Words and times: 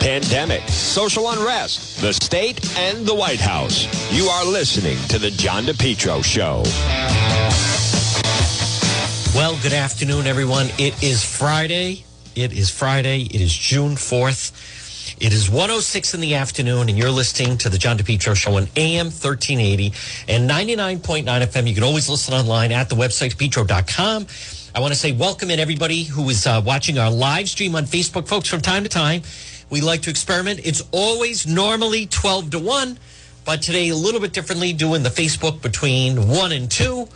pandemic, 0.00 0.62
social 0.68 1.30
unrest, 1.30 2.00
the 2.00 2.12
state, 2.12 2.76
and 2.78 3.06
the 3.06 3.14
White 3.14 3.40
House. 3.40 3.86
You 4.12 4.26
are 4.26 4.44
listening 4.44 4.98
to 5.08 5.18
The 5.18 5.30
John 5.30 5.64
DePetro 5.64 6.24
Show. 6.24 6.62
Well, 9.36 9.58
good 9.62 9.72
afternoon, 9.72 10.26
everyone. 10.26 10.66
It 10.78 11.02
is 11.02 11.24
Friday. 11.24 12.04
It 12.34 12.52
is 12.52 12.70
Friday. 12.70 13.22
It 13.22 13.40
is 13.40 13.52
June 13.52 13.96
4th. 13.96 15.16
It 15.18 15.32
is 15.32 15.48
106 15.48 16.14
in 16.14 16.20
the 16.20 16.34
afternoon, 16.34 16.88
and 16.88 16.98
you're 16.98 17.10
listening 17.10 17.56
to 17.58 17.68
the 17.68 17.78
John 17.78 17.96
DePetro 17.96 18.36
Show 18.36 18.56
on 18.56 18.68
AM 18.76 19.06
1380 19.06 19.92
and 20.28 20.48
99.9 20.48 21.24
FM. 21.24 21.66
You 21.66 21.74
can 21.74 21.84
always 21.84 22.08
listen 22.08 22.34
online 22.34 22.72
at 22.72 22.88
the 22.88 22.96
website, 22.96 23.38
petro.com. 23.38 24.26
I 24.74 24.80
want 24.80 24.92
to 24.92 24.98
say 24.98 25.12
welcome 25.12 25.50
in 25.50 25.58
everybody 25.58 26.02
who 26.02 26.28
is 26.28 26.46
uh, 26.46 26.60
watching 26.62 26.98
our 26.98 27.10
live 27.10 27.48
stream 27.48 27.74
on 27.76 27.84
Facebook. 27.84 28.28
Folks, 28.28 28.46
from 28.46 28.60
time 28.60 28.82
to 28.82 28.90
time, 28.90 29.22
we 29.70 29.80
like 29.80 30.02
to 30.02 30.10
experiment. 30.10 30.60
It's 30.64 30.82
always 30.92 31.46
normally 31.46 32.06
12 32.06 32.50
to 32.50 32.58
1, 32.58 32.98
but 33.44 33.62
today 33.62 33.88
a 33.88 33.96
little 33.96 34.20
bit 34.20 34.32
differently, 34.32 34.72
doing 34.72 35.02
the 35.02 35.10
Facebook 35.10 35.62
between 35.62 36.28
1 36.28 36.52
and 36.52 36.70
2. 36.70 37.08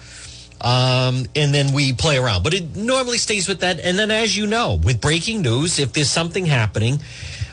Um, 0.63 1.25
and 1.35 1.55
then 1.55 1.73
we 1.73 1.95
play 1.95 2.19
around. 2.19 2.43
But 2.43 2.53
it 2.53 2.77
normally 2.77 3.19
stays 3.19 3.49
with 3.49 3.61
that. 3.61 3.81
And 3.81 3.99
then, 3.99 4.11
as 4.11 4.37
you 4.37 4.47
know, 4.47 4.79
with 4.83 5.01
breaking 5.01 5.43
news, 5.43 5.79
if 5.79 5.93
there's 5.95 6.11
something 6.11 6.45
happening, 6.45 7.01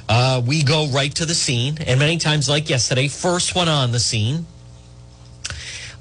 uh, 0.10 0.42
we 0.46 0.64
go 0.64 0.88
right 0.88 1.14
to 1.16 1.26
the 1.26 1.36
scene. 1.36 1.78
And 1.86 2.00
many 2.00 2.18
times, 2.18 2.50
like 2.50 2.70
yesterday, 2.70 3.08
first 3.08 3.56
one 3.56 3.70
on 3.70 3.94
the 3.94 4.00
scene, 4.00 4.46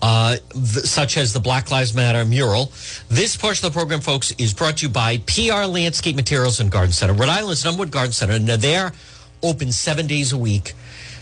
uh, 0.03 0.37
th- 0.53 0.85
such 0.85 1.17
as 1.17 1.33
the 1.33 1.41
Black 1.41 1.71
Lives 1.71 1.95
Matter 1.95 2.25
mural. 2.25 2.73
This 3.09 3.37
portion 3.37 3.67
of 3.67 3.73
the 3.73 3.79
program, 3.79 4.01
folks, 4.01 4.33
is 4.39 4.53
brought 4.55 4.79
to 4.79 4.87
you 4.87 4.93
by 4.93 5.19
PR 5.19 5.65
Landscape 5.67 6.17
Materials 6.17 6.61
and 6.61 6.71
Garden 6.71 6.93
Center, 6.93 7.13
Rhode 7.13 7.29
Island's 7.29 7.65
number 7.65 7.81
one 7.81 7.89
garden 7.89 8.13
center. 8.13 8.35
And 8.35 8.49
they're 8.49 8.93
open 9.43 9.73
seven 9.73 10.07
days 10.07 10.33
a 10.33 10.39
week. 10.39 10.75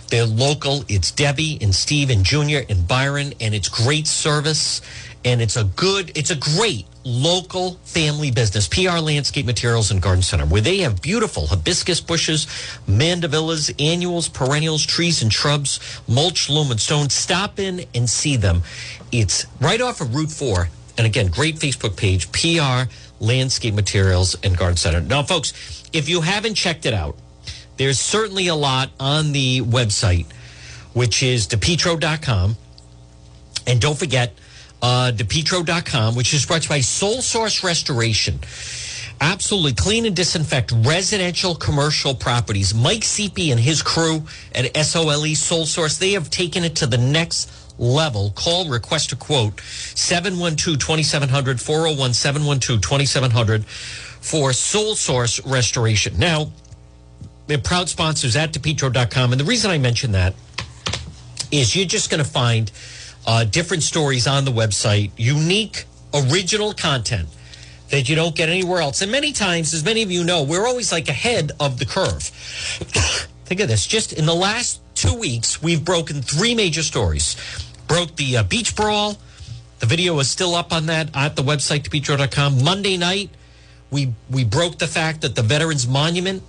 They're 0.09 0.27
local. 0.27 0.85
It's 0.89 1.11
Debbie 1.11 1.59
and 1.61 1.75
Steve 1.75 2.11
and 2.11 2.25
Junior 2.25 2.63
and 2.69 2.87
Byron, 2.87 3.33
and 3.41 3.55
it's 3.55 3.69
great 3.69 4.07
service. 4.07 4.81
And 5.25 5.41
it's 5.41 5.57
a 5.57 5.65
good, 5.65 6.17
it's 6.17 6.31
a 6.31 6.37
great 6.37 6.87
local 7.05 7.73
family 7.85 8.31
business, 8.31 8.67
PR 8.69 8.99
Landscape 8.99 9.47
Materials 9.47 9.91
and 9.91 10.01
Garden 10.01 10.23
Center, 10.23 10.47
where 10.47 10.61
they 10.61 10.79
have 10.79 11.01
beautiful 11.03 11.47
hibiscus 11.47 12.01
bushes, 12.01 12.47
mandavillas, 12.89 13.75
annuals, 13.79 14.29
perennials, 14.29 14.85
trees 14.85 15.23
and 15.23 15.33
shrubs, 15.33 15.81
mulch, 16.09 16.49
loam, 16.49 16.71
and 16.71 16.81
stone. 16.81 17.09
Stop 17.11 17.59
in 17.59 17.85
and 17.95 18.09
see 18.09 18.37
them. 18.37 18.63
It's 19.13 19.47
right 19.61 19.81
off 19.81 20.01
of 20.01 20.15
Route 20.15 20.31
4. 20.31 20.69
And 20.97 21.07
again, 21.07 21.29
great 21.29 21.57
Facebook 21.57 21.97
page, 21.97 22.31
PR 22.33 22.91
Landscape 23.21 23.75
Materials 23.75 24.37
and 24.43 24.57
Garden 24.57 24.77
Center. 24.77 25.01
Now, 25.01 25.23
folks, 25.23 25.53
if 25.93 26.09
you 26.09 26.21
haven't 26.21 26.55
checked 26.55 26.87
it 26.87 26.95
out, 26.95 27.17
there's 27.77 27.99
certainly 27.99 28.49
a 28.49 28.55
lot 28.55 28.91
on 29.01 29.33
the 29.33 29.61
website, 29.63 30.27
which 30.93 31.23
is 31.23 31.49
depetro.com. 31.49 32.57
And 33.67 33.81
don't 33.81 33.99
forget, 33.99 34.35
uh, 34.85 35.11
depetro.com, 35.11 36.15
which 36.15 36.35
is 36.35 36.45
brought 36.45 36.61
to 36.61 36.67
you 36.67 36.69
by 36.69 36.81
Soul 36.83 37.23
Source 37.23 37.65
Restoration. 37.65 38.39
Absolutely 39.19 39.73
clean 39.73 40.05
and 40.05 40.15
disinfect 40.15 40.73
residential 40.73 41.55
commercial 41.55 42.15
properties. 42.15 42.75
Mike 42.75 43.03
Seepy 43.03 43.51
and 43.51 43.59
his 43.59 43.81
crew 43.81 44.25
at 44.55 44.77
SOLE 44.77 45.35
Soul 45.37 45.65
Source, 45.65 45.97
they 45.97 46.13
have 46.13 46.29
taken 46.29 46.65
it 46.65 46.77
to 46.77 46.87
the 46.87 46.99
next 46.99 47.51
level. 47.79 48.33
Call, 48.33 48.69
request 48.69 49.11
a 49.13 49.17
quote 49.17 49.59
712 49.95 50.79
2700 50.79 51.59
401 51.59 52.13
712 52.13 52.83
2700 52.83 53.65
for 53.65 54.53
Soul 54.53 54.95
Source 54.97 55.43
Restoration. 55.47 56.19
Now, 56.19 56.53
they're 57.47 57.57
proud 57.57 57.89
sponsors 57.89 58.37
at 58.37 58.53
depetro.com. 58.53 59.33
And 59.33 59.41
the 59.41 59.47
reason 59.47 59.71
I 59.71 59.79
mention 59.79 60.13
that 60.13 60.35
is 61.51 61.75
you're 61.75 61.87
just 61.87 62.11
going 62.11 62.23
to 62.23 62.29
find 62.29 62.71
uh, 63.27 63.45
different 63.45 63.83
stories 63.83 64.27
on 64.27 64.45
the 64.45 64.51
website, 64.51 65.11
unique, 65.17 65.85
original 66.13 66.73
content 66.73 67.29
that 67.91 68.09
you 68.09 68.17
don't 68.17 68.35
get 68.35 68.49
anywhere 68.49 68.81
else. 68.81 69.03
And 69.03 69.13
many 69.13 69.33
times, 69.33 69.73
as 69.75 69.85
many 69.85 70.03
of 70.03 70.11
you 70.11 70.25
know, 70.25 70.43
we're 70.43 70.67
always 70.67 70.93
like 70.93 71.09
ahead 71.09 71.53
of 71.61 71.79
the 71.79 71.87
curve. 71.87 72.23
Think 73.45 73.61
of 73.61 73.69
this. 73.69 73.87
Just 73.87 74.13
in 74.13 74.27
the 74.27 74.35
last 74.35 74.81
two 74.95 75.15
weeks, 75.15 75.63
we've 75.63 75.85
broken 75.85 76.23
three 76.23 76.55
major 76.55 76.83
stories. 76.83 77.37
Broke 77.87 78.17
the 78.17 78.39
uh, 78.39 78.43
beach 78.43 78.75
brawl. 78.75 79.19
The 79.81 79.87
video 79.87 80.19
is 80.19 80.31
still 80.31 80.55
up 80.55 80.73
on 80.73 80.87
that 80.87 81.15
at 81.15 81.37
the 81.37 81.43
website, 81.43 81.83
depetro.com. 81.83 82.65
Monday 82.65 82.97
night, 82.97 83.31
we, 83.91 84.15
we 84.31 84.45
broke 84.45 84.79
the 84.79 84.87
fact 84.87 85.21
that 85.21 85.35
the 85.35 85.43
Veterans 85.43 85.87
Monument 85.87 86.43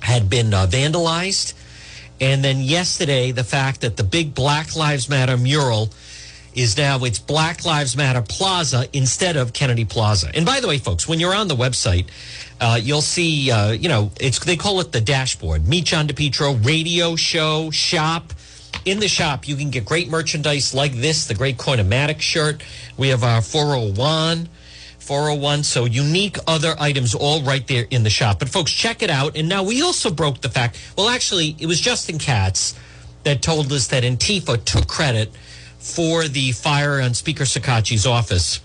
had 0.00 0.28
been 0.28 0.52
uh, 0.52 0.66
vandalized. 0.66 1.54
And 2.20 2.42
then 2.42 2.60
yesterday, 2.60 3.30
the 3.32 3.44
fact 3.44 3.82
that 3.82 3.96
the 3.96 4.04
big 4.04 4.34
Black 4.34 4.74
Lives 4.74 5.08
Matter 5.08 5.36
mural 5.36 5.90
is 6.54 6.76
now 6.78 7.04
it's 7.04 7.18
Black 7.18 7.64
Lives 7.64 7.96
Matter 7.96 8.22
Plaza 8.22 8.88
instead 8.94 9.36
of 9.36 9.52
Kennedy 9.52 9.84
Plaza. 9.84 10.30
And 10.34 10.46
by 10.46 10.60
the 10.60 10.68
way, 10.68 10.78
folks, 10.78 11.06
when 11.06 11.20
you're 11.20 11.34
on 11.34 11.48
the 11.48 11.54
website, 11.54 12.06
uh, 12.60 12.80
you'll 12.82 13.02
see, 13.02 13.50
uh, 13.50 13.72
you 13.72 13.90
know, 13.90 14.10
it's 14.18 14.42
they 14.42 14.56
call 14.56 14.80
it 14.80 14.90
the 14.92 15.00
dashboard. 15.00 15.68
Meet 15.68 15.84
John 15.84 16.08
DePetro, 16.08 16.64
radio 16.64 17.14
show, 17.14 17.70
shop. 17.70 18.32
In 18.86 19.00
the 19.00 19.08
shop, 19.08 19.48
you 19.48 19.56
can 19.56 19.70
get 19.70 19.84
great 19.84 20.08
merchandise 20.08 20.72
like 20.72 20.92
this, 20.92 21.26
the 21.26 21.34
great 21.34 21.58
Coinomatic 21.58 22.20
shirt. 22.20 22.62
We 22.96 23.08
have 23.08 23.24
our 23.24 23.42
401. 23.42 24.48
401. 25.06 25.62
So 25.62 25.84
unique 25.84 26.36
other 26.46 26.74
items 26.78 27.14
all 27.14 27.42
right 27.42 27.66
there 27.66 27.86
in 27.90 28.02
the 28.02 28.10
shop. 28.10 28.40
But 28.40 28.48
folks, 28.48 28.72
check 28.72 29.02
it 29.02 29.10
out. 29.10 29.36
And 29.36 29.48
now 29.48 29.62
we 29.62 29.80
also 29.82 30.10
broke 30.10 30.40
the 30.40 30.48
fact. 30.48 30.78
Well, 30.98 31.08
actually, 31.08 31.56
it 31.60 31.66
was 31.66 31.80
Justin 31.80 32.18
Katz 32.18 32.74
that 33.22 33.40
told 33.40 33.72
us 33.72 33.86
that 33.88 34.02
Antifa 34.02 34.64
took 34.64 34.88
credit 34.88 35.32
for 35.78 36.24
the 36.24 36.52
fire 36.52 37.00
on 37.00 37.14
Speaker 37.14 37.44
Shekarchi's 37.44 38.06
office. 38.06 38.60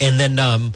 And 0.00 0.18
then 0.18 0.38
um, 0.38 0.72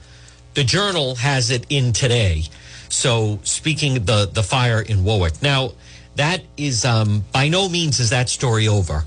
the 0.55 0.65
Journal 0.65 1.15
has 1.17 1.51
it 1.51 1.67
in 1.71 1.93
today. 1.93 2.45
So 2.91 3.41
speaking 3.43 4.05
the 4.05 4.29
the 4.31 4.43
fire 4.43 4.83
in 4.83 5.03
Warwick. 5.03 5.41
Now 5.41 5.73
that 6.17 6.43
is 6.59 6.85
um, 6.85 7.25
by 7.33 7.49
no 7.49 7.71
means 7.71 8.01
is 8.01 8.11
that 8.11 8.29
story 8.29 8.69
over. 8.69 9.05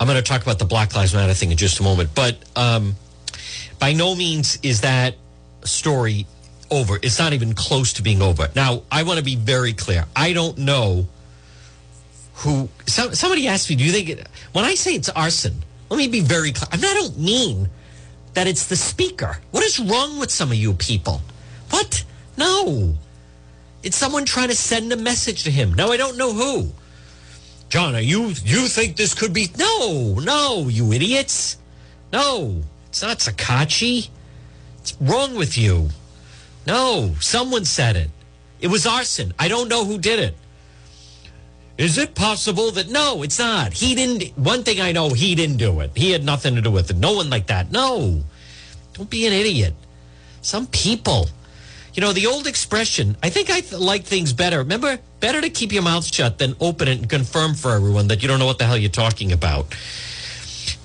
I'm 0.00 0.06
going 0.06 0.16
to 0.16 0.28
talk 0.28 0.42
about 0.42 0.58
the 0.58 0.64
Black 0.64 0.96
Lives 0.96 1.14
Matter 1.14 1.34
thing 1.34 1.52
in 1.52 1.56
just 1.56 1.78
a 1.78 1.84
moment, 1.84 2.10
but. 2.14 2.36
Um, 2.56 2.96
by 3.78 3.92
no 3.92 4.14
means 4.14 4.58
is 4.62 4.80
that 4.82 5.14
story 5.64 6.26
over. 6.70 6.98
It's 7.02 7.18
not 7.18 7.32
even 7.32 7.54
close 7.54 7.94
to 7.94 8.02
being 8.02 8.22
over. 8.22 8.48
Now, 8.54 8.82
I 8.90 9.02
want 9.02 9.18
to 9.18 9.24
be 9.24 9.36
very 9.36 9.72
clear. 9.72 10.06
I 10.14 10.32
don't 10.32 10.58
know 10.58 11.06
who. 12.34 12.68
So, 12.86 13.10
somebody 13.12 13.48
asked 13.48 13.68
me, 13.70 13.76
do 13.76 13.84
you 13.84 13.92
think 13.92 14.26
when 14.52 14.64
I 14.64 14.74
say 14.74 14.94
it's 14.94 15.08
arson? 15.08 15.62
Let 15.88 15.96
me 15.96 16.08
be 16.08 16.20
very 16.20 16.52
clear. 16.52 16.68
I, 16.72 16.76
mean, 16.76 16.84
I 16.84 16.94
don't 16.94 17.18
mean 17.18 17.68
that 18.34 18.46
it's 18.46 18.66
the 18.66 18.76
speaker. 18.76 19.38
What 19.50 19.64
is 19.64 19.80
wrong 19.80 20.18
with 20.18 20.30
some 20.30 20.50
of 20.50 20.56
you 20.56 20.72
people? 20.74 21.20
What? 21.70 22.04
No. 22.36 22.94
It's 23.82 23.96
someone 23.96 24.24
trying 24.24 24.48
to 24.48 24.54
send 24.54 24.92
a 24.92 24.96
message 24.96 25.44
to 25.44 25.50
him. 25.50 25.74
Now, 25.74 25.90
I 25.90 25.96
don't 25.96 26.16
know 26.16 26.32
who. 26.32 26.70
John, 27.70 27.94
are 27.94 28.00
you 28.00 28.34
you 28.44 28.68
think 28.68 28.96
this 28.96 29.14
could 29.14 29.32
be? 29.32 29.48
No, 29.56 30.18
no, 30.20 30.68
you 30.68 30.92
idiots. 30.92 31.56
No. 32.12 32.62
It's 32.90 33.02
not 33.02 33.18
Shekarchi. 33.18 34.08
What's 34.76 34.96
wrong 35.00 35.36
with 35.36 35.56
you? 35.56 35.90
No, 36.66 37.14
someone 37.20 37.64
said 37.64 37.96
it. 37.96 38.10
It 38.60 38.66
was 38.66 38.86
arson. 38.86 39.32
I 39.38 39.48
don't 39.48 39.68
know 39.68 39.84
who 39.84 39.96
did 39.96 40.18
it. 40.18 40.36
Is 41.78 41.96
it 41.96 42.14
possible 42.14 42.72
that 42.72 42.90
no, 42.90 43.22
it's 43.22 43.38
not. 43.38 43.72
He 43.72 43.94
didn't. 43.94 44.36
One 44.36 44.64
thing 44.64 44.80
I 44.80 44.92
know, 44.92 45.10
he 45.10 45.34
didn't 45.34 45.56
do 45.56 45.80
it. 45.80 45.92
He 45.94 46.10
had 46.10 46.24
nothing 46.24 46.56
to 46.56 46.60
do 46.60 46.70
with 46.70 46.90
it. 46.90 46.96
No 46.96 47.12
one 47.14 47.30
like 47.30 47.46
that. 47.46 47.70
No, 47.70 48.22
don't 48.92 49.08
be 49.08 49.26
an 49.26 49.32
idiot. 49.32 49.74
Some 50.42 50.66
people, 50.66 51.28
you 51.94 52.02
know, 52.02 52.12
the 52.12 52.26
old 52.26 52.46
expression. 52.46 53.16
I 53.22 53.30
think 53.30 53.50
I 53.50 53.60
th- 53.60 53.80
like 53.80 54.04
things 54.04 54.32
better. 54.32 54.58
Remember, 54.58 54.98
better 55.20 55.40
to 55.40 55.48
keep 55.48 55.72
your 55.72 55.82
mouth 55.82 56.04
shut 56.04 56.38
than 56.38 56.56
open 56.60 56.88
it 56.88 56.98
and 56.98 57.08
confirm 57.08 57.54
for 57.54 57.70
everyone 57.70 58.08
that 58.08 58.20
you 58.20 58.28
don't 58.28 58.40
know 58.40 58.46
what 58.46 58.58
the 58.58 58.66
hell 58.66 58.76
you're 58.76 58.90
talking 58.90 59.32
about 59.32 59.74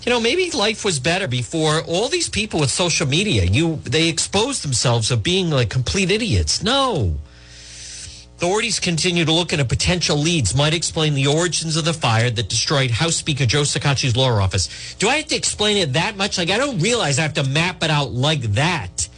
you 0.06 0.12
know 0.12 0.20
maybe 0.20 0.52
life 0.52 0.86
was 0.86 1.00
better 1.00 1.28
before 1.28 1.82
all 1.82 2.10
these 2.10 2.30
people 2.30 2.60
with 2.60 2.70
social 2.70 3.08
media. 3.08 3.44
You 3.44 3.78
they 3.84 4.08
exposed 4.08 4.64
themselves 4.64 5.10
of 5.10 5.24
being 5.24 5.50
like 5.50 5.70
complete 5.70 6.12
idiots. 6.12 6.62
No. 6.62 7.16
Authorities 8.38 8.80
continue 8.80 9.24
to 9.24 9.32
look 9.32 9.54
into 9.54 9.66
potential 9.66 10.18
leads. 10.18 10.54
Might 10.54 10.74
explain 10.74 11.14
the 11.16 11.26
origins 11.26 11.78
of 11.78 11.86
the 11.86 11.94
fire 11.94 12.30
that 12.30 12.50
destroyed 12.50 12.92
house 12.92 13.16
speaker 13.16 13.46
joe 13.46 13.62
Shekarchi's 13.62 14.16
law 14.16 14.30
office. 14.40 14.96
Do 15.00 15.10
i 15.10 15.16
have 15.16 15.28
to 15.28 15.36
explain 15.36 15.78
it 15.78 15.94
that 15.94 16.18
much? 16.18 16.38
Like 16.38 16.52
i 16.52 16.58
don't 16.58 16.80
realize 16.80 17.18
i 17.18 17.24
have 17.24 17.34
to 17.36 17.44
map 17.44 17.84
it 17.84 17.90
out 17.90 18.12
like 18.12 18.42
that. 18.54 19.10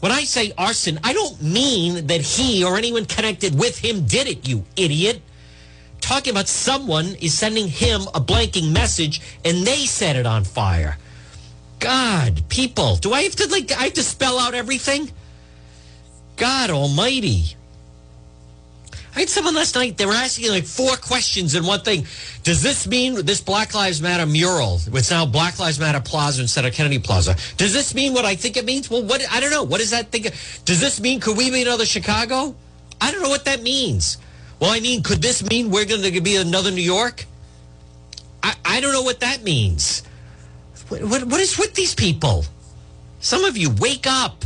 When 0.00 0.12
i 0.12 0.22
say 0.22 0.52
arson 0.56 0.98
i 1.04 1.12
don't 1.12 1.42
mean 1.42 2.06
that 2.06 2.22
he 2.22 2.64
or 2.64 2.78
anyone 2.78 3.04
connected 3.04 3.58
with 3.58 3.76
him 3.78 4.06
did 4.06 4.26
it 4.28 4.48
you 4.48 4.64
idiot 4.76 5.20
talking 6.00 6.32
about 6.32 6.48
someone 6.48 7.16
is 7.20 7.36
sending 7.36 7.68
him 7.68 8.02
a 8.14 8.20
blanking 8.20 8.72
message 8.72 9.20
and 9.44 9.66
they 9.66 9.86
set 9.86 10.16
it 10.16 10.26
on 10.26 10.44
fire. 10.44 10.98
God, 11.78 12.42
people, 12.48 12.96
do 12.96 13.12
I 13.12 13.22
have 13.22 13.36
to 13.36 13.48
like 13.48 13.72
I 13.72 13.84
have 13.84 13.94
to 13.94 14.02
spell 14.02 14.38
out 14.38 14.54
everything? 14.54 15.10
God 16.36 16.70
almighty. 16.70 17.56
I 19.14 19.20
had 19.20 19.28
someone 19.28 19.56
last 19.56 19.74
night, 19.74 19.96
they 19.96 20.06
were 20.06 20.12
asking 20.12 20.50
like 20.50 20.64
four 20.64 20.96
questions 20.96 21.54
in 21.54 21.64
one 21.66 21.80
thing. 21.80 22.06
Does 22.44 22.62
this 22.62 22.86
mean 22.86 23.26
this 23.26 23.40
Black 23.40 23.74
Lives 23.74 24.00
Matter 24.00 24.24
mural, 24.24 24.80
it's 24.86 25.10
now 25.10 25.26
Black 25.26 25.58
Lives 25.58 25.80
Matter 25.80 26.00
Plaza 26.00 26.42
instead 26.42 26.64
of 26.64 26.72
Kennedy 26.72 27.00
Plaza, 27.00 27.36
does 27.56 27.72
this 27.72 27.92
mean 27.92 28.12
what 28.12 28.24
I 28.24 28.36
think 28.36 28.56
it 28.56 28.64
means? 28.64 28.88
Well, 28.88 29.02
what, 29.02 29.22
I 29.30 29.40
don't 29.40 29.50
know. 29.50 29.64
What 29.64 29.80
does 29.80 29.90
that 29.90 30.12
think? 30.12 30.26
Does 30.64 30.80
this 30.80 31.00
mean, 31.00 31.18
could 31.18 31.36
we 31.36 31.50
be 31.50 31.62
another 31.62 31.86
Chicago? 31.86 32.54
I 33.00 33.10
don't 33.10 33.22
know 33.22 33.28
what 33.28 33.46
that 33.46 33.62
means. 33.62 34.18
Well, 34.60 34.70
I 34.70 34.80
mean, 34.80 35.02
could 35.02 35.22
this 35.22 35.42
mean 35.42 35.70
we're 35.70 35.86
going 35.86 36.02
to 36.02 36.20
be 36.20 36.36
another 36.36 36.70
New 36.70 36.82
York? 36.82 37.24
I, 38.42 38.54
I 38.64 38.80
don't 38.80 38.92
know 38.92 39.02
what 39.02 39.20
that 39.20 39.42
means. 39.42 40.02
What, 40.88 41.02
what, 41.02 41.24
what 41.24 41.40
is 41.40 41.58
with 41.58 41.74
these 41.74 41.94
people? 41.94 42.44
Some 43.20 43.44
of 43.44 43.56
you, 43.56 43.70
wake 43.70 44.06
up. 44.06 44.44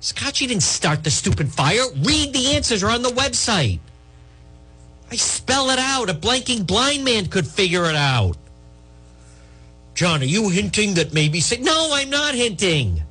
Shekarchi 0.00 0.48
didn't 0.48 0.62
start 0.62 1.04
the 1.04 1.10
stupid 1.10 1.52
fire. 1.52 1.82
Read 2.02 2.32
the 2.32 2.54
answers 2.54 2.82
are 2.82 2.90
on 2.90 3.02
the 3.02 3.10
website. 3.10 3.80
I 5.10 5.16
spell 5.16 5.70
it 5.70 5.78
out. 5.78 6.08
A 6.08 6.14
blanking 6.14 6.66
blind 6.66 7.04
man 7.04 7.26
could 7.26 7.46
figure 7.46 7.84
it 7.84 7.96
out. 7.96 8.36
John, 9.94 10.22
are 10.22 10.26
you 10.26 10.48
hinting 10.48 10.94
that 10.94 11.12
maybe 11.12 11.40
say 11.40 11.58
no, 11.58 11.90
I'm 11.92 12.08
not 12.08 12.34
hinting. 12.34 13.02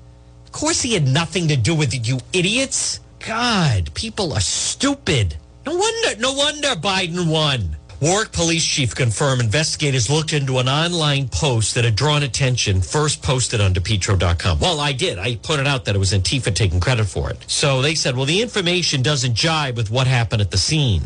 Of 0.45 0.51
course 0.51 0.81
he 0.81 0.93
had 0.93 1.07
nothing 1.07 1.49
to 1.49 1.55
do 1.55 1.75
with 1.75 1.93
it, 1.93 2.07
you 2.07 2.19
idiots. 2.33 3.01
God, 3.19 3.93
people 3.93 4.33
are 4.33 4.39
stupid. 4.39 5.37
No 5.69 5.75
wonder 5.75 6.15
no 6.19 6.33
wonder 6.33 6.69
Biden 6.69 7.31
won. 7.31 7.77
Warwick 8.01 8.31
Police 8.31 8.65
Chief 8.65 8.95
confirmed 8.95 9.39
investigators 9.39 10.09
looked 10.09 10.33
into 10.33 10.57
an 10.57 10.67
online 10.67 11.29
post 11.29 11.75
that 11.75 11.85
had 11.85 11.95
drawn 11.95 12.23
attention, 12.23 12.81
first 12.81 13.21
posted 13.21 13.61
on 13.61 13.75
DePetro.com. 13.75 14.59
Well, 14.59 14.79
I 14.79 14.93
did. 14.93 15.19
I 15.19 15.35
pointed 15.35 15.67
out 15.67 15.85
that 15.85 15.95
it 15.95 15.99
was 15.99 16.11
Antifa 16.11 16.55
taking 16.55 16.79
credit 16.79 17.05
for 17.05 17.29
it. 17.29 17.37
So 17.45 17.83
they 17.83 17.93
said, 17.93 18.15
well, 18.15 18.25
the 18.25 18.41
information 18.41 19.03
doesn't 19.03 19.35
jibe 19.35 19.77
with 19.77 19.91
what 19.91 20.07
happened 20.07 20.41
at 20.41 20.49
the 20.49 20.57
scene. 20.57 21.03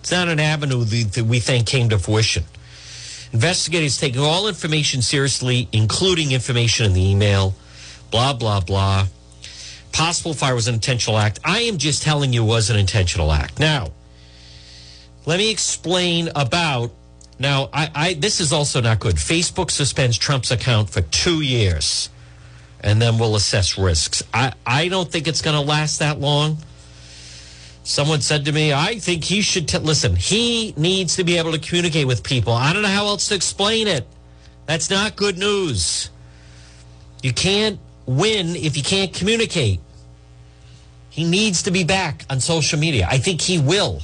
It's 0.00 0.10
not 0.10 0.28
an 0.28 0.38
avenue 0.38 0.84
that 0.84 1.24
we 1.24 1.40
think 1.40 1.66
came 1.66 1.88
to 1.88 1.98
fruition. 1.98 2.44
Investigators 3.32 3.96
taking 3.96 4.20
all 4.20 4.48
information 4.48 5.00
seriously, 5.00 5.66
including 5.72 6.32
information 6.32 6.84
in 6.84 6.92
the 6.92 7.10
email, 7.10 7.54
blah, 8.10 8.34
blah, 8.34 8.60
blah. 8.60 9.06
Possible 9.94 10.34
fire 10.34 10.56
was 10.56 10.66
an 10.66 10.74
intentional 10.74 11.16
act. 11.16 11.38
I 11.44 11.60
am 11.60 11.78
just 11.78 12.02
telling 12.02 12.32
you 12.32 12.42
it 12.42 12.48
was 12.48 12.68
an 12.68 12.76
intentional 12.76 13.30
act. 13.30 13.60
Now, 13.60 13.92
let 15.24 15.38
me 15.38 15.52
explain 15.52 16.30
about. 16.34 16.90
Now, 17.38 17.70
I, 17.72 17.90
I 17.94 18.14
this 18.14 18.40
is 18.40 18.52
also 18.52 18.80
not 18.80 18.98
good. 18.98 19.14
Facebook 19.14 19.70
suspends 19.70 20.18
Trump's 20.18 20.50
account 20.50 20.90
for 20.90 21.00
two 21.00 21.42
years, 21.42 22.10
and 22.80 23.00
then 23.00 23.18
we'll 23.18 23.36
assess 23.36 23.78
risks. 23.78 24.24
I, 24.34 24.54
I 24.66 24.88
don't 24.88 25.08
think 25.08 25.28
it's 25.28 25.42
going 25.42 25.54
to 25.54 25.62
last 25.62 26.00
that 26.00 26.18
long. 26.18 26.58
Someone 27.84 28.20
said 28.20 28.46
to 28.46 28.52
me, 28.52 28.72
I 28.72 28.98
think 28.98 29.22
he 29.22 29.42
should 29.42 29.68
t- 29.68 29.78
listen. 29.78 30.16
He 30.16 30.74
needs 30.76 31.14
to 31.16 31.24
be 31.24 31.38
able 31.38 31.52
to 31.52 31.58
communicate 31.60 32.08
with 32.08 32.24
people. 32.24 32.52
I 32.52 32.72
don't 32.72 32.82
know 32.82 32.88
how 32.88 33.06
else 33.06 33.28
to 33.28 33.36
explain 33.36 33.86
it. 33.86 34.08
That's 34.66 34.90
not 34.90 35.14
good 35.14 35.38
news. 35.38 36.10
You 37.22 37.32
can't 37.32 37.78
win 38.06 38.56
if 38.56 38.76
you 38.76 38.82
can't 38.82 39.14
communicate. 39.14 39.80
He 41.14 41.22
needs 41.22 41.62
to 41.62 41.70
be 41.70 41.84
back 41.84 42.24
on 42.28 42.40
social 42.40 42.76
media. 42.76 43.06
I 43.08 43.18
think 43.18 43.40
he 43.40 43.60
will. 43.60 44.00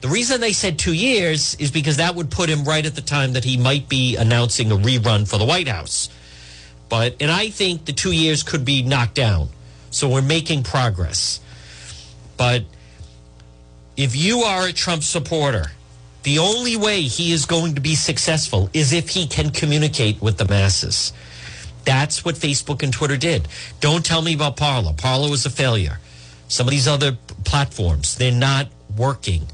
The 0.00 0.06
reason 0.06 0.40
they 0.40 0.52
said 0.52 0.78
two 0.78 0.92
years 0.92 1.56
is 1.56 1.72
because 1.72 1.96
that 1.96 2.14
would 2.14 2.30
put 2.30 2.48
him 2.48 2.62
right 2.62 2.86
at 2.86 2.94
the 2.94 3.00
time 3.00 3.32
that 3.32 3.42
he 3.42 3.56
might 3.56 3.88
be 3.88 4.14
announcing 4.14 4.70
a 4.70 4.76
rerun 4.76 5.28
for 5.28 5.38
the 5.38 5.44
White 5.44 5.66
House. 5.66 6.08
But, 6.88 7.16
and 7.18 7.32
I 7.32 7.48
think 7.48 7.86
the 7.86 7.92
two 7.92 8.12
years 8.12 8.44
could 8.44 8.64
be 8.64 8.84
knocked 8.84 9.16
down. 9.16 9.48
So 9.90 10.08
we're 10.08 10.22
making 10.22 10.62
progress. 10.62 11.40
But 12.36 12.62
if 13.96 14.14
you 14.14 14.42
are 14.42 14.68
a 14.68 14.72
Trump 14.72 15.02
supporter, 15.02 15.72
the 16.22 16.38
only 16.38 16.76
way 16.76 17.02
he 17.02 17.32
is 17.32 17.44
going 17.44 17.74
to 17.74 17.80
be 17.80 17.96
successful 17.96 18.70
is 18.72 18.92
if 18.92 19.08
he 19.08 19.26
can 19.26 19.50
communicate 19.50 20.22
with 20.22 20.38
the 20.38 20.46
masses. 20.46 21.12
That's 21.84 22.24
what 22.24 22.36
Facebook 22.36 22.84
and 22.84 22.92
Twitter 22.92 23.16
did. 23.16 23.48
Don't 23.80 24.06
tell 24.06 24.22
me 24.22 24.34
about 24.34 24.56
Parler. 24.56 24.92
Parler 24.92 25.28
was 25.28 25.44
a 25.44 25.50
failure. 25.50 25.98
Some 26.52 26.66
of 26.66 26.70
these 26.70 26.86
other 26.86 27.16
platforms, 27.44 28.16
they're 28.16 28.30
not 28.30 28.68
working. 28.94 29.46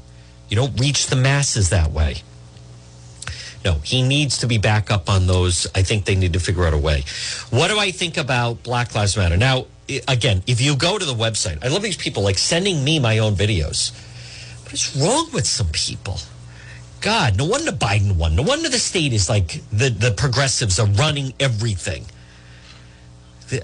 You 0.49 0.57
don't 0.57 0.77
reach 0.77 1.07
the 1.07 1.15
masses 1.15 1.69
that 1.69 1.91
way. 1.91 2.23
No, 3.63 3.75
he 3.75 4.01
needs 4.01 4.39
to 4.39 4.47
be 4.47 4.57
back 4.57 4.91
up 4.91 5.09
on 5.09 5.25
those. 5.25 5.65
I 5.73 5.81
think 5.81 6.03
they 6.03 6.15
need 6.15 6.33
to 6.33 6.41
figure 6.41 6.65
out 6.65 6.73
a 6.73 6.77
way. 6.77 7.05
What 7.51 7.69
do 7.69 7.79
I 7.79 7.91
think 7.91 8.17
about 8.17 8.63
Black 8.63 8.95
Lives 8.95 9.15
Matter? 9.15 9.37
Now, 9.37 9.67
again, 10.09 10.43
if 10.45 10.59
you 10.59 10.75
go 10.75 10.97
to 10.97 11.05
the 11.05 11.13
website, 11.13 11.63
I 11.63 11.69
love 11.69 11.83
these 11.83 11.95
people 11.95 12.21
like 12.21 12.37
sending 12.37 12.83
me 12.83 12.99
my 12.99 13.19
own 13.19 13.33
videos. 13.35 13.93
What 14.65 14.73
is 14.73 14.93
wrong 14.97 15.29
with 15.31 15.47
some 15.47 15.69
people? 15.69 16.19
God, 16.99 17.37
no 17.37 17.45
wonder 17.45 17.71
Biden 17.71 18.17
won. 18.17 18.35
No 18.35 18.43
wonder 18.43 18.67
the 18.67 18.77
state 18.77 19.13
is 19.13 19.29
like 19.29 19.61
the, 19.71 19.87
the 19.87 20.11
progressives 20.11 20.77
are 20.79 20.87
running 20.87 21.31
everything. 21.39 22.03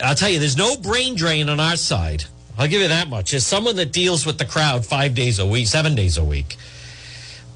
I'll 0.02 0.16
tell 0.16 0.30
you, 0.30 0.40
there's 0.40 0.56
no 0.56 0.78
brain 0.78 1.16
drain 1.16 1.50
on 1.50 1.60
our 1.60 1.76
side. 1.76 2.24
I'll 2.58 2.68
give 2.68 2.82
you 2.82 2.88
that 2.88 3.10
much. 3.10 3.34
As 3.34 3.46
someone 3.46 3.76
that 3.76 3.92
deals 3.92 4.26
with 4.26 4.38
the 4.38 4.46
crowd 4.46 4.86
five 4.86 5.14
days 5.14 5.40
a 5.40 5.46
week, 5.46 5.68
seven 5.68 5.96
days 5.96 6.18
a 6.18 6.24
week, 6.24 6.58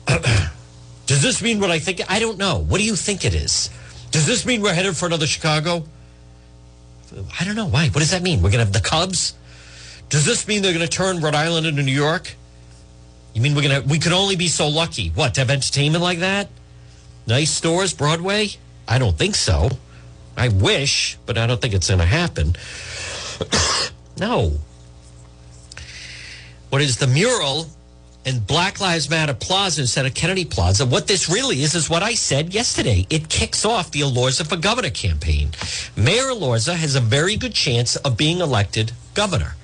Does 1.10 1.24
this 1.24 1.42
mean 1.42 1.60
what 1.60 1.72
I 1.72 1.80
think? 1.80 2.02
I 2.08 2.20
don't 2.20 2.38
know. 2.38 2.60
What 2.60 2.78
do 2.78 2.84
you 2.84 2.96
think 2.96 3.26
it 3.26 3.34
is? 3.34 3.72
Does 4.12 4.28
this 4.28 4.46
mean 4.46 4.62
we're 4.62 4.76
headed 4.76 4.96
for 4.96 5.08
another 5.08 5.26
Chicago? 5.26 5.84
I 7.40 7.46
don't 7.46 7.56
know. 7.56 7.66
Why? 7.66 7.88
What 7.88 8.02
does 8.02 8.12
that 8.12 8.22
mean? 8.22 8.44
We're 8.44 8.52
going 8.52 8.60
to 8.60 8.66
have 8.66 8.74
the 8.74 8.80
Cubs? 8.80 9.34
Does 10.10 10.24
this 10.24 10.48
mean 10.48 10.62
they're 10.62 10.72
going 10.72 10.86
to 10.86 10.88
turn 10.88 11.20
Rhode 11.20 11.34
Island 11.34 11.66
into 11.66 11.82
New 11.82 11.92
York? 11.92 12.36
You 13.34 13.42
mean 13.42 13.56
we're 13.56 13.68
going 13.68 13.82
to, 13.82 13.90
we 13.90 13.98
could 13.98 14.14
only 14.14 14.36
be 14.36 14.48
so 14.48 14.68
lucky. 14.68 15.10
What, 15.10 15.34
to 15.34 15.42
have 15.42 15.50
entertainment 15.50 16.04
like 16.04 16.20
that? 16.20 16.48
Nice 17.26 17.50
stores, 17.50 17.92
Broadway? 17.92 18.50
I 18.88 19.00
don't 19.00 19.18
think 19.18 19.34
so. 19.34 19.70
I 20.38 20.50
wish, 20.50 21.18
but 21.26 21.40
I 21.40 21.48
don't 21.48 21.60
think 21.60 21.74
it's 21.74 21.88
going 21.88 22.02
to 22.02 22.06
happen. 22.06 22.56
no. 24.20 24.60
What 26.70 26.82
is 26.82 26.98
the 26.98 27.08
mural 27.08 27.68
in 28.26 28.40
Black 28.40 28.80
Lives 28.80 29.10
Matter 29.10 29.34
Plaza 29.34 29.82
instead 29.82 30.06
of 30.06 30.14
Kennedy 30.14 30.46
Plaza. 30.46 30.86
What 30.86 31.08
this 31.08 31.30
really 31.30 31.62
is, 31.62 31.74
is 31.74 31.90
what 31.90 32.04
I 32.04 32.14
said 32.14 32.54
yesterday. 32.54 33.08
It 33.10 33.30
kicks 33.30 33.66
off 33.66 33.92
the 33.92 34.02
Elorza 34.02 34.48
for 34.48 34.58
Governor 34.58 34.90
campaign. 34.90 35.50
Mayor 35.96 36.26
Elorza 36.26 36.76
has 36.76 36.96
a 36.96 37.00
very 37.00 37.38
good 37.38 37.54
chance 37.54 37.96
of 37.96 38.18
being 38.18 38.40
elected 38.40 38.92
governor. 39.14 39.56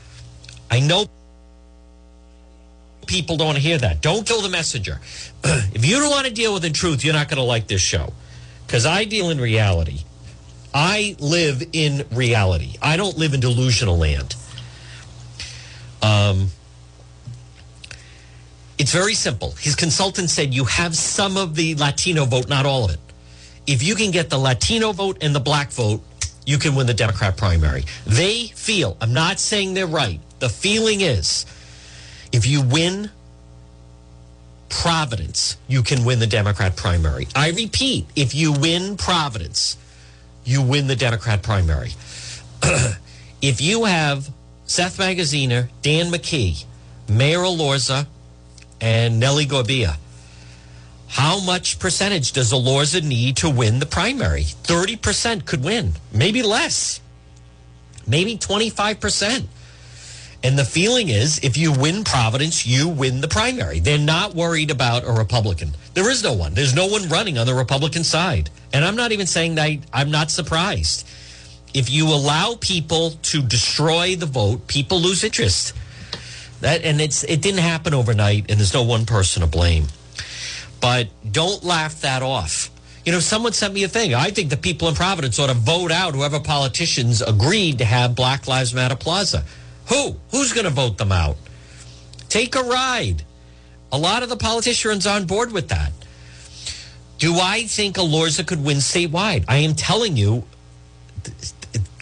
I 0.72 0.80
know 0.80 1.06
people 3.06 3.38
don't 3.38 3.48
want 3.48 3.58
to 3.58 3.64
hear 3.64 3.78
that. 3.78 4.02
Don't 4.02 4.26
kill 4.26 4.42
the 4.42 4.50
messenger. 4.50 5.00
if 5.44 5.86
you 5.86 6.00
don't 6.00 6.10
want 6.10 6.26
to 6.26 6.34
deal 6.34 6.54
with 6.54 6.64
the 6.64 6.70
truth, 6.70 7.04
you're 7.04 7.14
not 7.14 7.30
going 7.30 7.38
to 7.38 7.44
like 7.44 7.68
this 7.68 7.82
show. 7.82 8.14
Because 8.66 8.86
I 8.86 9.04
deal 9.04 9.30
in 9.30 9.40
reality. 9.40 10.00
I 10.74 11.16
live 11.20 11.64
in 11.72 12.04
reality. 12.12 12.76
I 12.82 12.98
don't 12.98 13.18
live 13.18 13.34
in 13.34 13.40
delusional 13.40 13.98
land. 13.98 14.36
Um, 16.02 16.50
it's 18.78 18.92
very 18.92 19.14
simple. 19.14 19.52
His 19.52 19.76
consultant 19.76 20.30
said 20.30 20.54
you 20.54 20.66
have 20.66 20.96
some 20.96 21.38
of 21.38 21.56
the 21.56 21.76
Latino 21.76 22.26
vote, 22.26 22.50
not 22.50 22.66
all 22.66 22.86
of 22.86 22.92
it. 22.92 23.00
If 23.68 23.82
you 23.82 23.96
can 23.96 24.12
get 24.12 24.30
the 24.30 24.38
Latino 24.38 24.92
vote 24.92 25.18
and 25.22 25.34
the 25.34 25.40
black 25.40 25.72
vote, 25.72 26.02
you 26.46 26.58
can 26.58 26.76
win 26.76 26.86
the 26.86 26.94
Democrat 26.94 27.38
primary. 27.38 27.86
They 28.06 28.48
feel, 28.48 28.98
I'm 29.02 29.14
not 29.14 29.40
saying 29.40 29.74
they're 29.74 29.88
right. 29.88 30.20
The 30.40 30.50
feeling 30.50 31.02
is 31.02 31.46
if 32.32 32.46
you 32.46 32.62
win 32.62 33.10
Providence, 34.70 35.58
you 35.68 35.84
can 35.84 36.04
win 36.04 36.20
the 36.20 36.28
Democrat 36.28 36.76
primary. 36.76 37.28
I 37.36 37.52
repeat, 37.52 38.08
if 38.16 38.36
you 38.36 38.52
win 38.52 38.98
Providence, 38.98 39.78
you 40.44 40.62
win 40.62 40.88
the 40.88 40.96
Democrat 40.96 41.42
primary. 41.42 41.92
if 43.42 43.62
you 43.62 43.86
have 43.86 44.30
Seth 44.66 44.98
Magaziner, 44.98 45.70
Dan 45.82 46.12
McKee, 46.12 46.66
Mayor 47.08 47.40
Elorza, 47.40 48.08
and 48.86 49.20
Nellie 49.20 49.48
Gorbea. 49.48 49.98
How 51.08 51.40
much 51.40 51.80
percentage 51.80 52.34
does 52.34 52.54
Elorza 52.54 53.02
need 53.04 53.38
to 53.38 53.50
win 53.50 53.80
the 53.80 53.88
primary? 53.88 54.44
30% 54.44 55.44
could 55.46 55.64
win, 55.64 55.94
maybe 56.14 56.44
less, 56.44 57.02
maybe 58.06 58.38
25%. 58.38 59.48
And 60.44 60.60
the 60.60 60.64
feeling 60.64 61.10
is 61.10 61.40
if 61.40 61.58
you 61.58 61.72
win 61.72 62.04
Providence, 62.04 62.68
you 62.68 62.88
win 62.88 63.22
the 63.22 63.28
primary. 63.28 63.80
They're 63.80 63.98
not 63.98 64.36
worried 64.36 64.70
about 64.70 65.04
a 65.04 65.12
Republican. 65.12 65.72
There 65.96 66.12
is 66.12 66.24
no 66.24 66.34
one. 66.34 66.54
There's 66.54 66.76
no 66.76 66.86
one 66.86 67.10
running 67.10 67.40
on 67.40 67.48
the 67.48 67.56
Republican 67.56 68.04
side. 68.04 68.52
And 68.72 68.86
I'm 68.86 68.96
not 68.96 69.12
even 69.12 69.26
saying 69.26 69.56
that 69.56 69.80
I'm 69.94 70.12
not 70.12 70.30
surprised. 70.30 71.08
If 71.74 71.90
you 71.90 72.08
allow 72.10 72.56
people 72.62 73.12
to 73.24 73.42
destroy 73.42 74.16
the 74.16 74.28
vote, 74.28 74.68
people 74.68 75.00
lose 75.00 75.24
interest. 75.24 75.74
That 76.66 76.84
and 76.84 77.00
it's 77.00 77.24
it 77.24 77.44
didn't 77.44 77.60
happen 77.60 77.94
overnight, 77.94 78.50
and 78.50 78.58
there's 78.58 78.74
no 78.74 78.82
one 78.82 79.06
person 79.06 79.42
to 79.42 79.48
blame. 79.48 79.86
But 80.82 81.10
don't 81.32 81.64
laugh 81.64 82.02
that 82.02 82.24
off. 82.24 82.72
You 83.06 83.12
know, 83.12 83.20
someone 83.20 83.54
sent 83.54 83.72
me 83.72 83.84
a 83.84 83.88
thing. 83.88 84.16
I 84.16 84.32
think 84.32 84.50
the 84.50 84.58
people 84.58 84.88
in 84.88 84.96
Providence 84.96 85.38
ought 85.38 85.50
to 85.50 85.54
vote 85.54 85.92
out 85.92 86.16
whoever 86.16 86.40
politicians 86.40 87.22
agreed 87.22 87.78
to 87.78 87.86
have 87.86 88.16
Black 88.16 88.48
Lives 88.48 88.74
Matter 88.74 88.96
Plaza. 88.96 89.44
Who? 89.90 90.16
Who's 90.32 90.54
going 90.54 90.64
to 90.64 90.72
vote 90.72 90.98
them 90.98 91.12
out? 91.12 91.38
Take 92.30 92.56
a 92.56 92.64
ride. 92.64 93.22
A 93.92 94.00
lot 94.00 94.24
of 94.24 94.30
the 94.30 94.36
politicians 94.36 95.06
are 95.06 95.18
on 95.18 95.28
board 95.28 95.52
with 95.52 95.68
that. 95.68 95.92
Do 97.20 97.36
I 97.36 97.66
think 97.66 97.98
Elorza 97.98 98.44
could 98.44 98.64
win 98.64 98.78
statewide? 98.78 99.46
I 99.48 99.58
am 99.58 99.76
telling 99.76 100.18
you, 100.18 100.46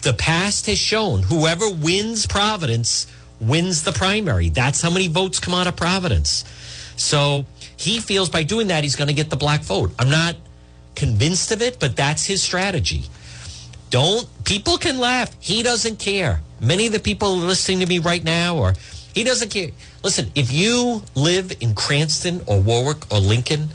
the 0.02 0.14
past 0.14 0.64
has 0.68 0.78
shown 0.78 1.22
whoever 1.22 1.68
wins 1.68 2.24
Providence 2.26 3.06
wins 3.46 3.82
the 3.82 3.92
primary. 3.92 4.48
That's 4.48 4.80
how 4.80 4.90
many 4.90 5.08
votes 5.08 5.38
come 5.38 5.54
out 5.54 5.66
of 5.66 5.76
Providence. 5.76 6.44
So 6.96 7.44
he 7.76 8.00
feels 8.00 8.28
by 8.28 8.42
doing 8.42 8.68
that, 8.68 8.84
he's 8.84 8.96
going 8.96 9.08
to 9.08 9.14
get 9.14 9.30
the 9.30 9.36
black 9.36 9.62
vote. 9.62 9.92
I'm 9.98 10.10
not 10.10 10.36
convinced 10.94 11.50
of 11.52 11.62
it, 11.62 11.80
but 11.80 11.96
that's 11.96 12.24
his 12.24 12.42
strategy. 12.42 13.04
Don't, 13.90 14.26
people 14.44 14.78
can 14.78 14.98
laugh. 14.98 15.34
He 15.40 15.62
doesn't 15.62 15.98
care. 15.98 16.40
Many 16.60 16.86
of 16.86 16.92
the 16.92 17.00
people 17.00 17.36
listening 17.36 17.80
to 17.80 17.86
me 17.86 17.98
right 17.98 18.22
now, 18.24 18.56
or 18.56 18.74
he 19.14 19.24
doesn't 19.24 19.50
care. 19.50 19.70
Listen, 20.02 20.30
if 20.34 20.52
you 20.52 21.02
live 21.14 21.52
in 21.60 21.74
Cranston 21.74 22.40
or 22.46 22.60
Warwick 22.60 23.12
or 23.12 23.18
Lincoln 23.18 23.68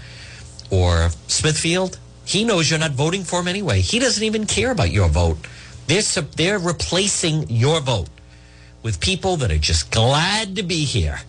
or 0.72 1.10
Smithfield, 1.28 2.00
he 2.26 2.44
knows 2.44 2.70
you're 2.70 2.80
not 2.80 2.92
voting 2.92 3.24
for 3.24 3.40
him 3.40 3.48
anyway. 3.48 3.82
He 3.82 4.00
doesn't 4.00 4.24
even 4.24 4.46
care 4.46 4.72
about 4.72 4.92
your 4.92 5.10
vote. 5.10 5.38
They're, 5.88 6.02
they're 6.36 6.60
replacing 6.60 7.50
your 7.50 7.80
vote 7.80 8.10
with 8.84 9.00
people 9.00 9.38
that 9.38 9.52
are 9.52 9.58
just 9.58 9.92
glad 9.92 10.56
to 10.56 10.64
be 10.64 10.86
here 10.86 11.20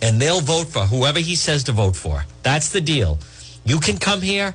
and 0.00 0.20
they'll 0.20 0.40
vote 0.40 0.66
for 0.66 0.80
whoever 0.80 1.18
he 1.18 1.34
says 1.34 1.64
to 1.64 1.72
vote 1.72 1.96
for. 1.96 2.24
That's 2.42 2.70
the 2.70 2.80
deal. 2.80 3.18
You 3.64 3.80
can 3.80 3.96
come 3.96 4.20
here, 4.20 4.54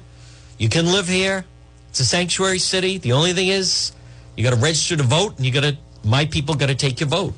you 0.57 0.69
can 0.69 0.85
live 0.85 1.07
here. 1.07 1.45
It's 1.89 1.99
a 1.99 2.05
sanctuary 2.05 2.59
city. 2.59 2.99
The 2.99 3.13
only 3.13 3.33
thing 3.33 3.47
is, 3.47 3.91
you 4.35 4.43
got 4.43 4.51
to 4.51 4.59
register 4.59 4.95
to 4.95 5.03
vote, 5.03 5.37
and 5.37 5.45
you 5.45 5.51
got 5.51 5.63
to. 5.63 5.77
My 6.03 6.25
people 6.25 6.53
got 6.53 6.67
to 6.67 6.75
take 6.75 6.99
your 6.99 7.09
vote. 7.09 7.33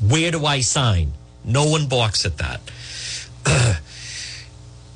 Where 0.00 0.30
do 0.30 0.46
I 0.46 0.60
sign? 0.60 1.12
No 1.44 1.66
one 1.66 1.86
balks 1.86 2.24
at 2.24 2.38
that. 2.38 2.60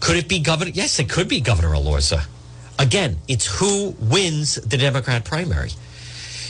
could 0.00 0.16
it 0.16 0.26
be 0.26 0.40
Governor? 0.40 0.70
Yes, 0.72 0.98
it 0.98 1.10
could 1.10 1.28
be 1.28 1.40
Governor 1.40 1.74
Elorza. 1.74 2.24
Again, 2.78 3.18
it's 3.28 3.46
who 3.60 3.94
wins 4.00 4.54
the 4.54 4.78
Democrat 4.78 5.24
primary. 5.24 5.70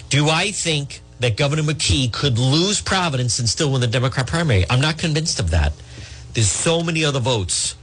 Do 0.08 0.28
I 0.28 0.52
think 0.52 1.00
that 1.20 1.36
Governor 1.36 1.62
McKee 1.62 2.12
could 2.12 2.38
lose 2.38 2.80
Providence 2.80 3.38
and 3.38 3.48
still 3.48 3.72
win 3.72 3.80
the 3.80 3.86
Democrat 3.86 4.26
primary. 4.26 4.64
I'm 4.68 4.80
not 4.80 4.98
convinced 4.98 5.40
of 5.40 5.50
that. 5.50 5.72
There's 6.34 6.50
so 6.50 6.82
many 6.82 7.04
other 7.04 7.20
votes 7.20 7.76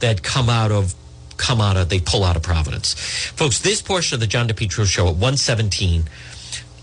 that 0.00 0.22
come 0.22 0.48
out 0.48 0.70
of 0.70 0.94
come 1.36 1.60
out 1.60 1.76
of 1.76 1.88
they 1.88 2.00
pull 2.00 2.24
out 2.24 2.36
of 2.36 2.42
Providence. 2.42 2.94
Folks, 2.94 3.58
this 3.60 3.82
portion 3.82 4.14
of 4.14 4.20
the 4.20 4.26
John 4.26 4.48
DePetro 4.48 4.86
show 4.86 5.08
at 5.08 5.14
117 5.14 6.04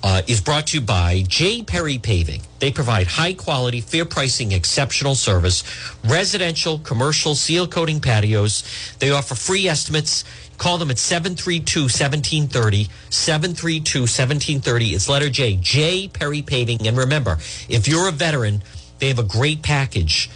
uh, 0.04 0.22
is 0.28 0.42
brought 0.42 0.68
to 0.68 0.78
you 0.78 0.86
by 0.86 1.24
J. 1.28 1.64
Perry 1.64 1.98
Paving. 1.98 2.42
They 2.60 2.72
provide 2.72 3.08
high 3.08 3.34
quality, 3.34 3.80
fair 3.80 4.04
pricing, 4.04 4.52
exceptional 4.52 5.16
service, 5.16 5.64
residential, 6.04 6.80
commercial, 6.80 7.36
seal 7.36 7.68
coating 7.68 8.02
patios. 8.02 8.64
They 9.00 9.12
offer 9.12 9.34
free 9.34 9.68
estimates. 9.68 10.26
Call 10.58 10.78
them 10.78 10.92
at 10.92 10.98
732 10.98 11.82
1730. 11.82 12.90
732 13.10 14.02
1730. 14.02 14.86
It's 14.88 15.10
letter 15.10 15.30
J, 15.30 15.56
J 15.56 16.08
Perry 16.08 16.42
Paving. 16.42 16.88
And 16.88 16.98
remember, 16.98 17.38
if 17.70 17.88
you're 17.88 18.08
a 18.08 18.12
veteran, 18.12 18.64
they 19.00 19.08
have 19.08 19.20
a 19.20 19.24
great 19.24 19.62
package 19.62 20.30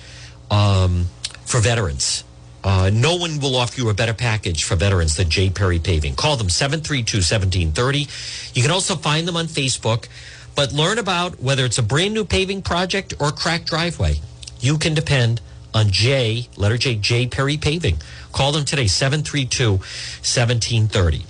um, 0.52 1.06
for 1.46 1.60
veterans. 1.60 2.24
Uh, 2.64 2.90
no 2.92 3.16
one 3.16 3.40
will 3.40 3.56
offer 3.56 3.80
you 3.80 3.90
a 3.90 3.94
better 3.94 4.14
package 4.14 4.64
for 4.64 4.76
veterans 4.76 5.16
than 5.16 5.30
J. 5.30 5.50
Perry 5.50 5.80
Paving. 5.80 6.16
Call 6.16 6.36
them 6.36 6.50
732 6.50 7.20
1730. 7.20 8.08
You 8.54 8.62
can 8.62 8.72
also 8.72 8.96
find 8.96 9.28
them 9.28 9.38
on 9.38 9.46
Facebook, 9.46 10.08
but 10.56 10.74
learn 10.74 10.98
about 10.98 11.40
whether 11.40 11.64
it's 11.64 11.78
a 11.78 11.84
brand 11.84 12.14
new 12.14 12.26
paving 12.26 12.64
project 12.64 13.14
or 13.20 13.32
cracked 13.32 13.68
driveway. 13.68 14.20
You 14.60 14.78
can 14.78 14.94
depend 14.94 15.40
on 15.74 15.90
J, 15.90 16.48
letter 16.58 16.78
J, 16.78 16.96
J. 16.96 17.28
Perry 17.28 17.58
Paving. 17.58 17.98
Call 18.32 18.52
them 18.52 18.66
today, 18.66 18.88
732 18.88 19.72
1730. 19.72 21.26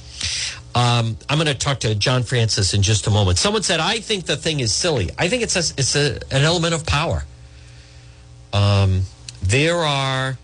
Um, 0.75 1.17
I'm 1.27 1.38
going 1.38 1.48
to 1.48 1.56
talk 1.56 1.79
to 1.79 1.96
John 1.96 2.24
Francis 2.24 2.74
in 2.74 2.84
just 2.84 3.08
a 3.08 3.10
moment. 3.10 3.38
Someone 3.39 3.63
said, 3.63 3.79
I 3.79 4.00
think 4.00 4.25
the 4.25 4.38
thing 4.38 4.60
is 4.60 4.72
silly. 4.72 5.10
I 5.17 5.27
think 5.27 5.41
it's, 5.41 5.56
a, 5.56 5.74
it's 5.77 5.96
a, 5.96 6.20
an 6.32 6.44
element 6.44 6.74
of 6.74 6.86
power. 6.86 7.25
Um, 8.53 9.01
there 9.41 9.77
are 9.77 10.38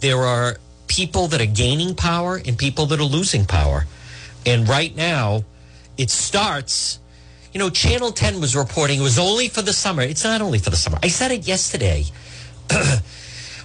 there 0.00 0.18
are 0.18 0.58
people 0.86 1.28
that 1.28 1.40
are 1.40 1.46
gaining 1.46 1.94
power 1.94 2.40
and 2.44 2.58
people 2.58 2.84
that 2.86 3.00
are 3.00 3.04
losing 3.04 3.46
power. 3.46 3.86
And 4.44 4.68
right 4.68 4.94
now, 4.94 5.44
it 5.96 6.10
starts. 6.10 6.98
You 7.54 7.58
know, 7.58 7.70
Channel 7.70 8.12
10 8.12 8.40
was 8.40 8.54
reporting 8.54 9.00
it 9.00 9.02
was 9.02 9.18
only 9.18 9.48
for 9.48 9.62
the 9.62 9.72
summer. 9.72 10.02
It's 10.02 10.24
not 10.24 10.42
only 10.42 10.58
for 10.58 10.70
the 10.70 10.76
summer. 10.76 10.98
I 11.02 11.08
said 11.08 11.30
it 11.30 11.46
yesterday. 11.46 12.04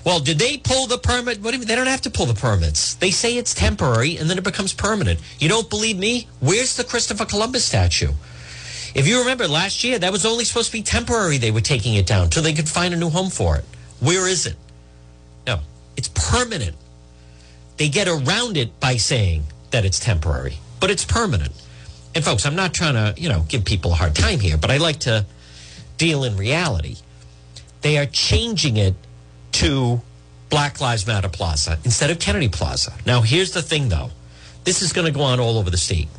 well, 0.05 0.19
did 0.19 0.39
they 0.39 0.57
pull 0.57 0.87
the 0.87 0.97
permit? 0.97 1.41
What 1.41 1.51
do 1.51 1.57
you 1.57 1.59
mean? 1.59 1.67
They 1.67 1.75
don't 1.75 1.87
have 1.87 2.01
to 2.01 2.09
pull 2.09 2.25
the 2.25 2.33
permits. 2.33 2.95
They 2.95 3.11
say 3.11 3.37
it's 3.37 3.53
temporary 3.53 4.17
and 4.17 4.29
then 4.29 4.37
it 4.37 4.43
becomes 4.43 4.73
permanent. 4.73 5.19
You 5.39 5.49
don't 5.49 5.69
believe 5.69 5.97
me? 5.97 6.27
Where's 6.39 6.75
the 6.75 6.83
Christopher 6.83 7.25
Columbus 7.25 7.65
statue? 7.65 8.11
If 8.95 9.07
you 9.07 9.19
remember 9.19 9.47
last 9.47 9.83
year, 9.83 9.99
that 9.99 10.11
was 10.11 10.25
only 10.25 10.45
supposed 10.45 10.67
to 10.67 10.77
be 10.77 10.81
temporary. 10.81 11.37
They 11.37 11.51
were 11.51 11.61
taking 11.61 11.95
it 11.95 12.07
down 12.07 12.29
till 12.29 12.43
they 12.43 12.53
could 12.53 12.67
find 12.67 12.93
a 12.93 12.97
new 12.97 13.09
home 13.09 13.29
for 13.29 13.55
it. 13.55 13.65
Where 13.99 14.27
is 14.27 14.45
it? 14.45 14.55
No, 15.45 15.59
it's 15.95 16.07
permanent. 16.09 16.75
They 17.77 17.89
get 17.89 18.07
around 18.07 18.57
it 18.57 18.79
by 18.79 18.97
saying 18.97 19.43
that 19.71 19.85
it's 19.85 19.99
temporary, 19.99 20.57
but 20.79 20.89
it's 20.89 21.05
permanent. 21.05 21.53
And 22.15 22.25
folks, 22.25 22.45
I'm 22.45 22.55
not 22.55 22.73
trying 22.73 22.95
to, 22.95 23.19
you 23.19 23.29
know, 23.29 23.45
give 23.47 23.63
people 23.63 23.91
a 23.91 23.95
hard 23.95 24.15
time 24.15 24.39
here, 24.39 24.57
but 24.57 24.71
I 24.71 24.77
like 24.77 24.99
to 25.01 25.25
deal 25.97 26.23
in 26.23 26.35
reality. 26.35 26.97
They 27.81 27.97
are 27.97 28.05
changing 28.05 28.77
it 28.77 28.95
to 29.53 30.01
Black 30.49 30.81
Lives 30.81 31.05
Matter 31.07 31.29
Plaza 31.29 31.77
instead 31.83 32.09
of 32.09 32.19
Kennedy 32.19 32.49
Plaza. 32.49 32.93
Now, 33.05 33.21
here's 33.21 33.51
the 33.51 33.61
thing 33.61 33.89
though. 33.89 34.11
This 34.63 34.81
is 34.81 34.93
going 34.93 35.05
to 35.05 35.17
go 35.17 35.21
on 35.23 35.39
all 35.39 35.57
over 35.57 35.69
the 35.69 35.77
state. 35.77 36.09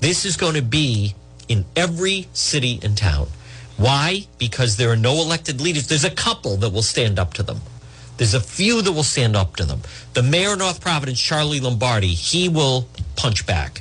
This 0.00 0.24
is 0.24 0.36
going 0.36 0.54
to 0.54 0.62
be 0.62 1.14
in 1.48 1.64
every 1.76 2.28
city 2.32 2.78
and 2.82 2.96
town. 2.96 3.26
Why? 3.76 4.26
Because 4.38 4.76
there 4.76 4.90
are 4.90 4.96
no 4.96 5.14
elected 5.14 5.60
leaders. 5.60 5.88
There's 5.88 6.04
a 6.04 6.10
couple 6.10 6.56
that 6.58 6.70
will 6.70 6.82
stand 6.82 7.18
up 7.18 7.34
to 7.34 7.42
them. 7.42 7.60
There's 8.18 8.34
a 8.34 8.40
few 8.40 8.82
that 8.82 8.92
will 8.92 9.02
stand 9.02 9.34
up 9.34 9.56
to 9.56 9.64
them. 9.64 9.80
The 10.12 10.22
mayor 10.22 10.52
of 10.52 10.58
North 10.58 10.80
Providence, 10.82 11.18
Charlie 11.18 11.60
Lombardi, 11.60 12.08
he 12.08 12.50
will 12.50 12.86
punch 13.16 13.46
back. 13.46 13.80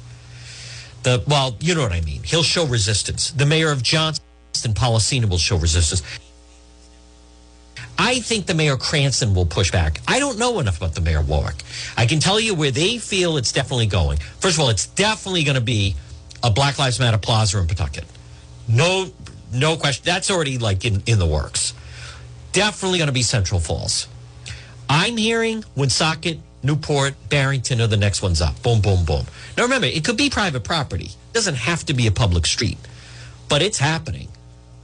The 1.04 1.22
well, 1.28 1.58
you 1.60 1.76
know 1.76 1.82
what 1.82 1.92
I 1.92 2.02
mean. 2.02 2.24
He'll 2.24 2.44
show 2.44 2.66
resistance. 2.66 3.32
The 3.32 3.46
mayor 3.46 3.72
of 3.72 3.84
Johnston, 3.84 4.74
Polisena, 4.74 5.30
will 5.30 5.38
show 5.38 5.58
resistance. 5.58 6.02
I 8.10 8.22
think 8.22 8.48
the 8.48 8.56
mayor 8.56 8.76
Cranston 8.76 9.36
will 9.36 9.46
push 9.46 9.72
back. 9.72 10.02
I 10.08 10.18
don't 10.18 10.40
know 10.40 10.60
enough 10.60 10.78
about 10.78 10.96
the 10.96 11.02
mayor 11.02 11.22
Warwick. 11.22 11.62
I 11.96 12.08
can 12.08 12.20
tell 12.20 12.40
you 12.40 12.56
where 12.56 12.72
they 12.72 12.98
feel 12.98 13.38
it's 13.38 13.52
definitely 13.52 13.86
going. 13.86 14.18
First 14.40 14.56
of 14.58 14.62
all, 14.62 14.70
it's 14.70 14.88
definitely 14.88 15.44
going 15.44 15.58
to 15.58 15.62
be 15.62 15.94
a 16.42 16.50
Black 16.50 16.80
Lives 16.80 17.00
Matter 17.00 17.20
plaza 17.20 17.60
in 17.60 17.68
Pawtucket. 17.68 18.06
No, 18.68 19.12
no 19.54 19.78
question. 19.78 20.02
That's 20.08 20.32
already 20.32 20.58
like 20.58 20.86
in, 20.86 21.04
in 21.06 21.20
the 21.20 21.28
works. 21.28 21.76
Definitely 22.52 22.98
going 22.98 23.10
to 23.10 23.14
be 23.14 23.22
Central 23.22 23.60
Falls. 23.60 24.08
I'm 24.90 25.16
hearing 25.16 25.64
Woonsocket, 25.76 26.40
Newport, 26.64 27.14
Barrington 27.30 27.80
are 27.80 27.86
the 27.86 27.96
next 27.96 28.24
ones 28.24 28.42
up. 28.42 28.60
Boom, 28.64 28.82
boom, 28.82 29.06
boom. 29.06 29.28
Now 29.56 29.62
remember, 29.62 29.86
it 29.86 30.04
could 30.04 30.18
be 30.18 30.32
private 30.32 30.64
property. 30.64 31.06
It 31.06 31.34
doesn't 31.34 31.58
have 31.58 31.86
to 31.86 31.94
be 31.94 32.08
a 32.08 32.12
public 32.12 32.48
street, 32.48 32.80
but 33.50 33.62
it's 33.62 33.78
happening, 33.78 34.30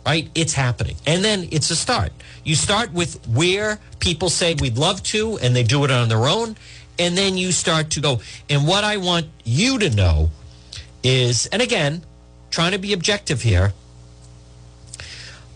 right? 0.05 0.29
It's 0.35 0.53
happening. 0.53 0.95
And 1.05 1.23
then 1.23 1.47
it's 1.51 1.69
a 1.71 1.75
start. 1.75 2.11
You 2.43 2.55
start 2.55 2.93
with 2.93 3.25
where 3.27 3.79
people 3.99 4.29
say 4.29 4.53
we'd 4.53 4.77
love 4.77 5.01
to, 5.03 5.37
and 5.39 5.55
they 5.55 5.63
do 5.63 5.83
it 5.83 5.91
on 5.91 6.09
their 6.09 6.27
own. 6.27 6.55
And 6.97 7.17
then 7.17 7.37
you 7.37 7.51
start 7.51 7.89
to 7.91 7.99
go. 7.99 8.21
And 8.49 8.67
what 8.67 8.83
I 8.83 8.97
want 8.97 9.27
you 9.43 9.79
to 9.79 9.89
know 9.89 10.29
is, 11.03 11.47
and 11.47 11.61
again, 11.61 12.03
trying 12.51 12.71
to 12.71 12.77
be 12.77 12.93
objective 12.93 13.41
here, 13.41 13.73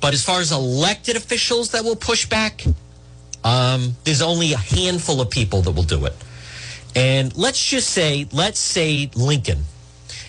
but 0.02 0.14
as 0.14 0.24
far 0.24 0.40
as 0.40 0.52
elected 0.52 1.16
officials 1.16 1.72
that 1.72 1.84
will 1.84 1.96
push 1.96 2.26
back, 2.26 2.66
um, 3.44 3.96
there's 4.04 4.22
only 4.22 4.54
a 4.54 4.58
handful 4.58 5.22
of 5.22 5.30
people 5.30 5.62
that 5.62 5.72
will 5.72 5.84
do 5.84 6.06
it. 6.06 6.16
And 6.96 7.36
let's 7.38 7.64
just 7.64 7.90
say, 7.90 8.28
let's 8.32 8.60
say 8.60 9.10
Lincoln, 9.16 9.64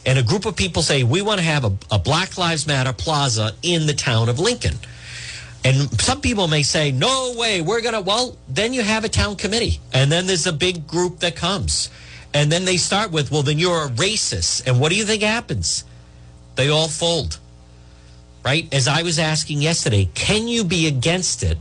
and 0.06 0.18
a 0.18 0.22
group 0.22 0.46
of 0.46 0.56
people 0.56 0.82
say, 0.82 1.02
we 1.02 1.22
want 1.22 1.38
to 1.38 1.44
have 1.44 1.64
a, 1.64 1.72
a 1.90 1.98
Black 1.98 2.38
Lives 2.38 2.66
Matter 2.66 2.92
plaza 2.92 3.52
in 3.62 3.86
the 3.86 3.92
town 3.92 4.28
of 4.28 4.38
Lincoln. 4.38 4.76
And 5.62 6.00
some 6.00 6.22
people 6.22 6.48
may 6.48 6.62
say, 6.62 6.90
no 6.90 7.34
way, 7.36 7.60
we're 7.60 7.82
going 7.82 7.94
to, 7.94 8.00
well, 8.00 8.38
then 8.48 8.72
you 8.72 8.82
have 8.82 9.04
a 9.04 9.10
town 9.10 9.36
committee. 9.36 9.78
And 9.92 10.10
then 10.10 10.26
there's 10.26 10.46
a 10.46 10.52
big 10.52 10.86
group 10.86 11.18
that 11.20 11.36
comes. 11.36 11.90
And 12.32 12.50
then 12.50 12.64
they 12.64 12.78
start 12.78 13.10
with, 13.10 13.30
well, 13.30 13.42
then 13.42 13.58
you're 13.58 13.84
a 13.84 13.88
racist. 13.88 14.66
And 14.66 14.80
what 14.80 14.90
do 14.90 14.96
you 14.96 15.04
think 15.04 15.22
happens? 15.22 15.84
They 16.56 16.68
all 16.70 16.88
fold, 16.88 17.38
right? 18.44 18.72
As 18.72 18.88
I 18.88 19.02
was 19.02 19.18
asking 19.18 19.60
yesterday, 19.60 20.08
can 20.14 20.48
you 20.48 20.64
be 20.64 20.86
against 20.86 21.42
it 21.42 21.58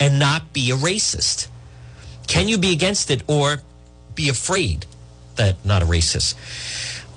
and 0.00 0.18
not 0.18 0.52
be 0.52 0.70
a 0.70 0.76
racist? 0.76 1.48
Can 2.26 2.48
you 2.48 2.58
be 2.58 2.72
against 2.72 3.10
it 3.10 3.22
or 3.26 3.58
be 4.14 4.28
afraid 4.28 4.86
that 5.36 5.64
not 5.64 5.82
a 5.82 5.86
racist? 5.86 6.34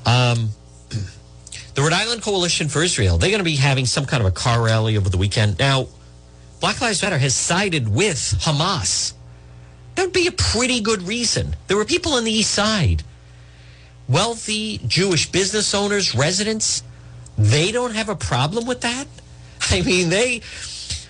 Um, 0.05 0.49
the 1.73 1.81
Rhode 1.81 1.93
Island 1.93 2.21
Coalition 2.21 2.67
for 2.67 2.83
Israel, 2.83 3.17
they're 3.17 3.29
going 3.29 3.39
to 3.39 3.45
be 3.45 3.55
having 3.55 3.85
some 3.85 4.05
kind 4.05 4.21
of 4.21 4.27
a 4.27 4.31
car 4.31 4.61
rally 4.61 4.97
over 4.97 5.09
the 5.09 5.17
weekend. 5.17 5.57
Now, 5.59 5.87
Black 6.59 6.81
Lives 6.81 7.01
Matter 7.01 7.17
has 7.17 7.33
sided 7.33 7.87
with 7.87 8.17
Hamas. 8.41 9.13
That 9.95 10.03
would 10.03 10.13
be 10.13 10.27
a 10.27 10.31
pretty 10.31 10.81
good 10.81 11.01
reason. 11.03 11.55
There 11.67 11.77
were 11.77 11.85
people 11.85 12.13
on 12.13 12.23
the 12.23 12.31
east 12.31 12.51
side, 12.51 13.03
wealthy 14.07 14.79
Jewish 14.87 15.31
business 15.31 15.73
owners, 15.73 16.13
residents, 16.13 16.83
they 17.37 17.71
don't 17.71 17.95
have 17.95 18.09
a 18.09 18.15
problem 18.15 18.65
with 18.65 18.81
that. 18.81 19.07
I 19.69 19.81
mean, 19.81 20.09
they, 20.09 20.39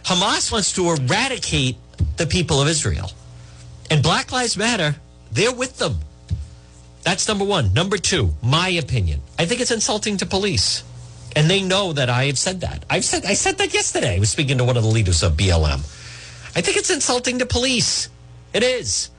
Hamas 0.04 0.52
wants 0.52 0.74
to 0.74 0.90
eradicate 0.92 1.78
the 2.18 2.28
people 2.28 2.62
of 2.62 2.68
Israel. 2.68 3.12
And 3.90 4.02
Black 4.02 4.32
Lives 4.32 4.56
Matter, 4.56 4.96
they're 5.32 5.54
with 5.54 5.78
them. 5.78 6.00
That's 7.04 7.28
number 7.28 7.46
one. 7.46 7.74
Number 7.74 7.98
two, 7.98 8.34
my 8.42 8.70
opinion. 8.70 9.22
I 9.40 9.46
think 9.46 9.62
it's 9.62 9.72
insulting 9.72 10.18
to 10.18 10.26
police. 10.26 10.84
And 11.36 11.50
they 11.50 11.62
know 11.62 11.94
that 11.94 12.10
I 12.10 12.26
have 12.26 12.38
said 12.38 12.62
that. 12.62 12.84
I've 12.90 13.06
said 13.06 13.26
I 13.26 13.34
said 13.34 13.58
that 13.60 13.74
yesterday. 13.74 14.18
I 14.18 14.20
was 14.20 14.30
speaking 14.30 14.58
to 14.58 14.64
one 14.66 14.78
of 14.78 14.84
the 14.84 14.90
leaders 14.90 15.24
of 15.24 15.34
BLM. 15.34 15.80
I 16.56 16.62
think 16.62 16.78
it's 16.78 16.90
insulting 16.90 17.40
to 17.40 17.46
police. 17.46 18.10
It 18.54 18.64
is. 18.64 19.10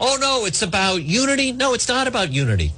Oh 0.00 0.16
no, 0.20 0.44
it's 0.44 0.62
about 0.62 1.02
unity. 1.02 1.50
No, 1.52 1.74
it's 1.74 1.88
not 1.88 2.06
about 2.06 2.32
unity. 2.32 2.72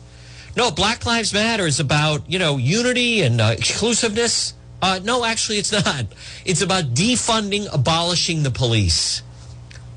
No, 0.57 0.71
Black 0.71 1.07
Lives 1.07 1.33
Matter 1.33 1.67
is 1.67 1.79
about, 1.79 2.29
you 2.31 2.39
know, 2.39 2.57
unity 2.57 3.23
and 3.23 3.41
uh, 3.41 3.55
exclusiveness. 3.57 4.55
Uh, 4.83 4.99
no, 5.03 5.25
actually, 5.25 5.59
it's 5.59 5.73
not. 5.87 6.07
It's 6.45 6.63
about 6.63 6.95
defunding, 6.95 7.69
abolishing 7.73 8.43
the 8.43 8.51
police. 8.51 9.23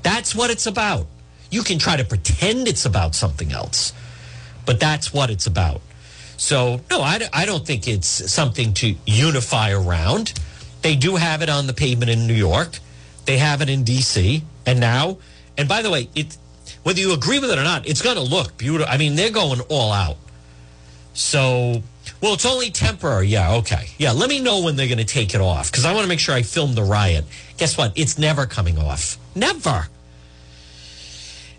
That's 0.02 0.34
what 0.34 0.50
it's 0.50 0.66
about. 0.66 1.06
You 1.50 1.62
can 1.62 1.78
try 1.78 1.96
to 1.96 2.04
pretend 2.04 2.68
it's 2.68 2.84
about 2.84 3.14
something 3.14 3.52
else, 3.52 3.92
but 4.66 4.80
that's 4.80 5.12
what 5.12 5.30
it's 5.30 5.46
about. 5.46 5.80
So, 6.36 6.80
no, 6.90 7.00
I, 7.00 7.20
I 7.32 7.46
don't 7.46 7.64
think 7.66 7.86
it's 7.86 8.08
something 8.08 8.74
to 8.74 8.94
unify 9.06 9.70
around. 9.70 10.32
They 10.82 10.96
do 10.96 11.16
have 11.16 11.42
it 11.42 11.48
on 11.48 11.66
the 11.66 11.72
pavement 11.72 12.10
in 12.10 12.26
New 12.26 12.34
York, 12.34 12.78
they 13.26 13.38
have 13.38 13.62
it 13.62 13.70
in 13.70 13.84
D.C., 13.84 14.42
and 14.66 14.80
now, 14.80 15.18
and 15.56 15.68
by 15.68 15.82
the 15.82 15.90
way, 15.90 16.08
it, 16.14 16.36
whether 16.82 17.00
you 17.00 17.12
agree 17.12 17.38
with 17.38 17.50
it 17.50 17.58
or 17.58 17.64
not, 17.64 17.86
it's 17.86 18.02
going 18.02 18.16
to 18.16 18.22
look 18.22 18.56
beautiful. 18.56 18.92
I 18.92 18.98
mean, 18.98 19.14
they're 19.14 19.30
going 19.30 19.60
all 19.68 19.92
out. 19.92 20.16
So, 21.14 21.82
well, 22.20 22.34
it's 22.34 22.44
only 22.44 22.70
temporary. 22.70 23.28
Yeah, 23.28 23.54
okay. 23.56 23.90
Yeah, 23.98 24.12
let 24.12 24.28
me 24.28 24.40
know 24.40 24.62
when 24.62 24.76
they're 24.76 24.88
going 24.88 24.98
to 24.98 25.04
take 25.04 25.34
it 25.34 25.40
off 25.40 25.70
because 25.70 25.84
I 25.84 25.92
want 25.92 26.04
to 26.04 26.08
make 26.08 26.18
sure 26.18 26.34
I 26.34 26.42
film 26.42 26.74
the 26.74 26.82
riot. 26.82 27.24
Guess 27.56 27.78
what? 27.78 27.92
It's 27.96 28.18
never 28.18 28.46
coming 28.46 28.78
off. 28.78 29.18
Never. 29.34 29.86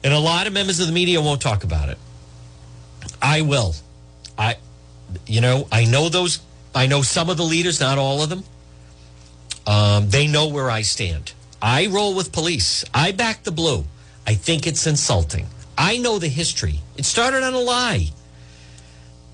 And 0.04 0.14
a 0.14 0.20
lot 0.20 0.46
of 0.46 0.54
members 0.54 0.80
of 0.80 0.88
the 0.88 0.94
media 0.94 1.22
won't 1.22 1.42
talk 1.42 1.64
about 1.64 1.90
it. 1.90 1.98
I 3.26 3.42
will. 3.42 3.74
I, 4.38 4.58
you 5.26 5.42
know, 5.42 5.68
I 5.72 5.86
know 5.86 6.10
those. 6.10 6.40
I 6.74 6.88
know 6.88 7.02
some 7.02 7.30
of 7.30 7.38
the 7.38 7.44
leaders, 7.44 7.80
not 7.80 7.98
all 7.98 8.22
of 8.22 8.30
them. 8.30 8.44
Um, 9.66 10.10
they 10.10 10.28
know 10.28 10.48
where 10.48 10.70
I 10.70 10.84
stand. 10.84 11.34
I 11.62 11.88
roll 11.88 12.14
with 12.14 12.32
police. 12.32 12.86
I 12.94 13.12
back 13.12 13.44
the 13.44 13.52
blue. 13.52 13.86
I 14.28 14.36
think 14.36 14.68
it's 14.68 14.86
insulting. 14.86 15.48
I 15.78 15.98
know 15.98 16.20
the 16.20 16.28
history. 16.28 16.82
It 16.98 17.06
started 17.06 17.44
on 17.44 17.54
a 17.54 17.60
lie 17.60 18.12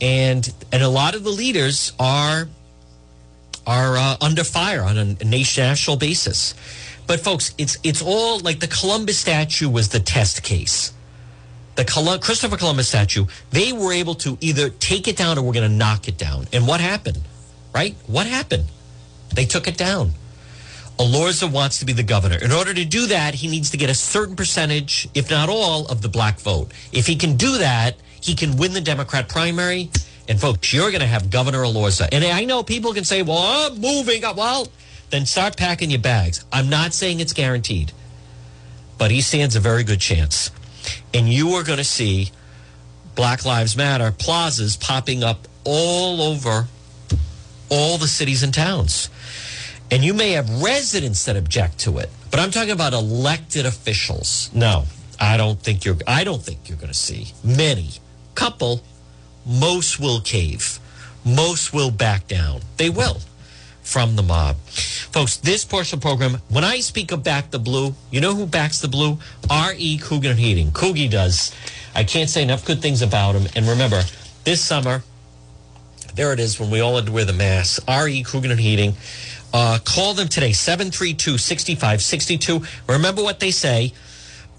and 0.01 0.51
and 0.71 0.81
a 0.81 0.89
lot 0.89 1.15
of 1.15 1.23
the 1.23 1.29
leaders 1.29 1.93
are 1.99 2.49
are 3.67 3.95
uh, 3.95 4.17
under 4.19 4.43
fire 4.43 4.81
on 4.81 4.97
a 4.97 5.23
national 5.23 5.95
basis. 5.95 6.55
But 7.05 7.19
folks, 7.19 7.53
it's 7.57 7.77
it's 7.83 8.01
all 8.01 8.39
like 8.39 8.59
the 8.59 8.67
Columbus 8.67 9.19
statue 9.19 9.69
was 9.69 9.89
the 9.89 9.99
test 9.99 10.43
case. 10.43 10.91
The 11.81 12.19
Christopher 12.21 12.57
Columbus 12.57 12.89
statue, 12.89 13.25
they 13.49 13.73
were 13.73 13.91
able 13.91 14.13
to 14.15 14.37
either 14.39 14.69
take 14.69 15.07
it 15.07 15.17
down 15.17 15.39
or 15.39 15.41
we're 15.41 15.53
going 15.53 15.67
to 15.67 15.75
knock 15.75 16.07
it 16.07 16.15
down. 16.15 16.45
And 16.53 16.67
what 16.67 16.79
happened? 16.79 17.19
Right? 17.73 17.95
What 18.05 18.27
happened? 18.27 18.65
They 19.33 19.45
took 19.45 19.67
it 19.67 19.77
down. 19.77 20.11
Elorza 20.99 21.51
wants 21.51 21.79
to 21.79 21.85
be 21.85 21.93
the 21.93 22.03
governor. 22.03 22.37
In 22.37 22.51
order 22.51 22.71
to 22.71 22.85
do 22.85 23.07
that, 23.07 23.33
he 23.33 23.47
needs 23.47 23.71
to 23.71 23.77
get 23.77 23.89
a 23.89 23.95
certain 23.95 24.35
percentage, 24.35 25.09
if 25.15 25.31
not 25.31 25.49
all, 25.49 25.87
of 25.87 26.03
the 26.03 26.07
black 26.07 26.39
vote. 26.39 26.71
If 26.91 27.07
he 27.07 27.15
can 27.15 27.35
do 27.35 27.57
that, 27.57 27.95
he 28.21 28.35
can 28.35 28.57
win 28.57 28.73
the 28.73 28.81
Democrat 28.81 29.27
primary. 29.27 29.89
And 30.27 30.39
folks, 30.39 30.71
you're 30.71 30.91
going 30.91 31.01
to 31.01 31.07
have 31.07 31.31
Governor 31.31 31.63
Elorza. 31.63 32.07
And 32.11 32.23
I 32.23 32.45
know 32.45 32.61
people 32.61 32.93
can 32.93 33.05
say, 33.05 33.23
well, 33.23 33.39
I'm 33.71 33.81
moving 33.81 34.23
up. 34.23 34.35
Well, 34.35 34.67
then 35.09 35.25
start 35.25 35.57
packing 35.57 35.89
your 35.89 35.99
bags. 35.99 36.45
I'm 36.53 36.69
not 36.69 36.93
saying 36.93 37.21
it's 37.21 37.33
guaranteed, 37.33 37.91
but 38.99 39.09
he 39.09 39.21
stands 39.21 39.55
a 39.55 39.59
very 39.59 39.83
good 39.83 39.99
chance. 39.99 40.51
And 41.13 41.27
you 41.27 41.51
are 41.51 41.63
going 41.63 41.77
to 41.77 41.83
see 41.83 42.31
Black 43.15 43.45
Lives 43.45 43.75
Matter 43.75 44.11
plazas 44.11 44.77
popping 44.77 45.23
up 45.23 45.47
all 45.63 46.21
over 46.21 46.67
all 47.69 47.97
the 47.97 48.07
cities 48.07 48.43
and 48.43 48.53
towns. 48.53 49.09
And 49.89 50.03
you 50.03 50.13
may 50.13 50.31
have 50.31 50.61
residents 50.61 51.25
that 51.25 51.35
object 51.35 51.79
to 51.79 51.97
it, 51.97 52.09
but 52.29 52.39
I'm 52.39 52.51
talking 52.51 52.71
about 52.71 52.93
elected 52.93 53.65
officials. 53.65 54.49
No, 54.53 54.85
I 55.19 55.37
don't 55.37 55.59
think 55.59 55.83
you're 55.83 55.97
I 56.07 56.23
don't 56.23 56.41
think 56.41 56.69
you're 56.69 56.77
going 56.77 56.91
to 56.91 56.93
see 56.93 57.33
many 57.43 57.89
couple, 58.35 58.81
most 59.45 59.99
will 59.99 60.21
cave. 60.21 60.79
Most 61.23 61.73
will 61.73 61.91
back 61.91 62.27
down. 62.27 62.61
They 62.77 62.89
will 62.89 63.17
from 63.91 64.15
the 64.15 64.23
mob. 64.23 64.55
Folks, 65.11 65.35
this 65.35 65.65
portion 65.65 65.97
of 65.97 66.01
the 66.01 66.07
program, 66.07 66.41
when 66.47 66.63
I 66.63 66.79
speak 66.79 67.11
of 67.11 67.23
back 67.23 67.51
the 67.51 67.59
blue, 67.59 67.93
you 68.09 68.21
know 68.21 68.33
who 68.33 68.45
backs 68.45 68.79
the 68.79 68.87
blue? 68.87 69.17
R.E. 69.49 69.97
Coogan 69.97 70.37
Heating. 70.37 70.71
Coogie 70.71 71.11
does. 71.11 71.53
I 71.93 72.05
can't 72.05 72.29
say 72.29 72.41
enough 72.41 72.65
good 72.65 72.81
things 72.81 73.01
about 73.01 73.35
him. 73.35 73.51
And 73.53 73.67
remember, 73.67 74.01
this 74.45 74.63
summer, 74.63 75.03
there 76.15 76.31
it 76.31 76.39
is 76.39 76.57
when 76.57 76.71
we 76.71 76.79
all 76.79 76.95
had 76.95 77.07
to 77.07 77.11
wear 77.11 77.25
the 77.25 77.33
mask. 77.33 77.83
R.E. 77.85 78.23
Coogan 78.23 78.57
Heating. 78.57 78.93
Uh, 79.53 79.79
call 79.83 80.13
them 80.13 80.29
today, 80.29 80.53
732 80.53 81.37
6562. 81.37 82.61
Remember 82.87 83.21
what 83.21 83.41
they 83.41 83.51
say 83.51 83.91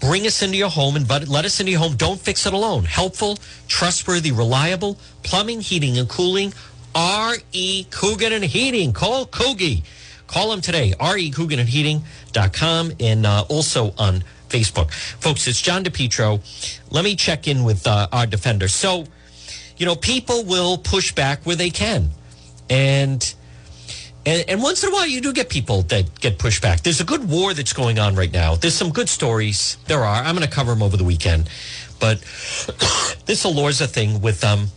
Bring 0.03 0.27
us 0.27 0.41
into 0.41 0.57
your 0.57 0.69
home 0.69 0.97
and 0.97 1.09
let 1.29 1.45
us 1.45 1.61
into 1.61 1.71
your 1.71 1.79
home. 1.79 1.95
Don't 1.95 2.19
fix 2.19 2.45
it 2.45 2.51
alone. 2.51 2.83
Helpful, 2.83 3.37
trustworthy, 3.69 4.33
reliable 4.33 4.97
plumbing, 5.23 5.61
heating, 5.61 5.97
and 5.97 6.09
cooling. 6.09 6.53
R.E. 6.95 7.85
Coogan 7.89 8.33
and 8.33 8.43
Heating. 8.43 8.93
Call 8.93 9.25
Coogie. 9.25 9.83
Call 10.27 10.51
him 10.51 10.61
today. 10.61 10.93
R.E. 10.99 11.31
Coogan 11.31 11.59
and 11.59 11.69
Heating.com 11.69 12.91
and 12.99 13.25
uh, 13.25 13.45
also 13.49 13.93
on 13.97 14.23
Facebook. 14.49 14.91
Folks, 14.91 15.47
it's 15.47 15.61
John 15.61 15.83
DePetro. 15.83 16.39
Let 16.91 17.03
me 17.03 17.15
check 17.15 17.47
in 17.47 17.63
with 17.63 17.87
uh, 17.87 18.07
our 18.11 18.25
defender. 18.25 18.67
So, 18.67 19.05
you 19.77 19.85
know, 19.85 19.95
people 19.95 20.43
will 20.43 20.77
push 20.77 21.13
back 21.13 21.43
where 21.43 21.55
they 21.55 21.69
can. 21.69 22.09
And 22.69 23.33
and, 24.25 24.45
and, 24.47 24.63
once 24.63 24.81
in 24.83 24.89
a 24.89 24.93
while, 24.93 25.05
you 25.05 25.19
do 25.19 25.33
get 25.33 25.49
people 25.49 25.81
that 25.83 26.21
get 26.21 26.39
pushed 26.39 26.61
back. 26.61 26.79
There's 26.81 27.01
a 27.01 27.03
good 27.03 27.29
war 27.29 27.53
that's 27.53 27.73
going 27.73 27.99
on 27.99 28.15
right 28.15 28.31
now. 28.31 28.55
There's 28.55 28.73
some 28.73 28.89
good 28.91 29.09
stories. 29.09 29.75
There 29.87 29.99
are. 29.99 30.23
I'm 30.23 30.33
going 30.33 30.47
to 30.47 30.53
cover 30.53 30.71
them 30.73 30.81
over 30.81 30.95
the 30.95 31.03
weekend. 31.03 31.49
But 31.99 32.19
this 33.25 33.45
Elorza 33.45 33.87
thing 33.87 34.21
with 34.21 34.45
um, 34.45 34.67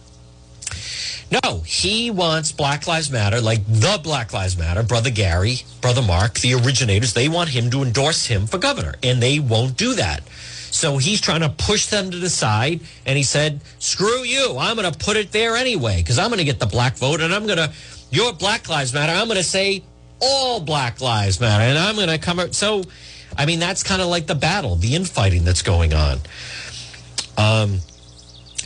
no, 1.30 1.60
he 1.60 2.10
wants 2.10 2.52
Black 2.52 2.86
Lives 2.86 3.10
Matter, 3.10 3.40
like 3.40 3.66
the 3.66 3.98
Black 4.02 4.32
Lives 4.32 4.56
Matter, 4.56 4.82
Brother 4.82 5.10
Gary, 5.10 5.58
Brother 5.80 6.02
Mark, 6.02 6.38
the 6.40 6.54
originators. 6.54 7.12
They 7.12 7.28
want 7.28 7.50
him 7.50 7.70
to 7.70 7.82
endorse 7.82 8.26
him 8.26 8.46
for 8.46 8.58
governor, 8.58 8.94
and 9.02 9.22
they 9.22 9.38
won't 9.40 9.76
do 9.76 9.94
that. 9.94 10.22
So 10.70 10.98
he's 10.98 11.20
trying 11.20 11.40
to 11.40 11.48
push 11.48 11.86
them 11.86 12.10
to 12.10 12.18
the 12.18 12.30
side, 12.30 12.80
and 13.04 13.16
he 13.16 13.22
said, 13.22 13.60
"Screw 13.78 14.22
you! 14.22 14.56
I'm 14.58 14.76
going 14.76 14.90
to 14.90 14.98
put 14.98 15.16
it 15.16 15.32
there 15.32 15.56
anyway 15.56 15.98
because 15.98 16.18
I'm 16.18 16.28
going 16.28 16.38
to 16.38 16.44
get 16.44 16.60
the 16.60 16.66
black 16.66 16.96
vote, 16.96 17.20
and 17.20 17.34
I'm 17.34 17.46
going 17.46 17.58
to." 17.58 17.72
your 18.10 18.32
Black 18.32 18.68
Lives 18.68 18.94
Matter. 18.94 19.12
I'm 19.12 19.26
going 19.26 19.38
to 19.38 19.44
say 19.44 19.82
all 20.20 20.60
Black 20.60 21.00
Lives 21.00 21.40
Matter. 21.40 21.64
And 21.64 21.78
I'm 21.78 21.96
going 21.96 22.08
to 22.08 22.18
come 22.18 22.38
out. 22.38 22.54
So, 22.54 22.82
I 23.36 23.46
mean, 23.46 23.58
that's 23.58 23.82
kind 23.82 24.00
of 24.00 24.08
like 24.08 24.26
the 24.26 24.34
battle, 24.34 24.76
the 24.76 24.94
infighting 24.94 25.44
that's 25.44 25.62
going 25.62 25.92
on. 25.92 26.18
Um, 27.36 27.78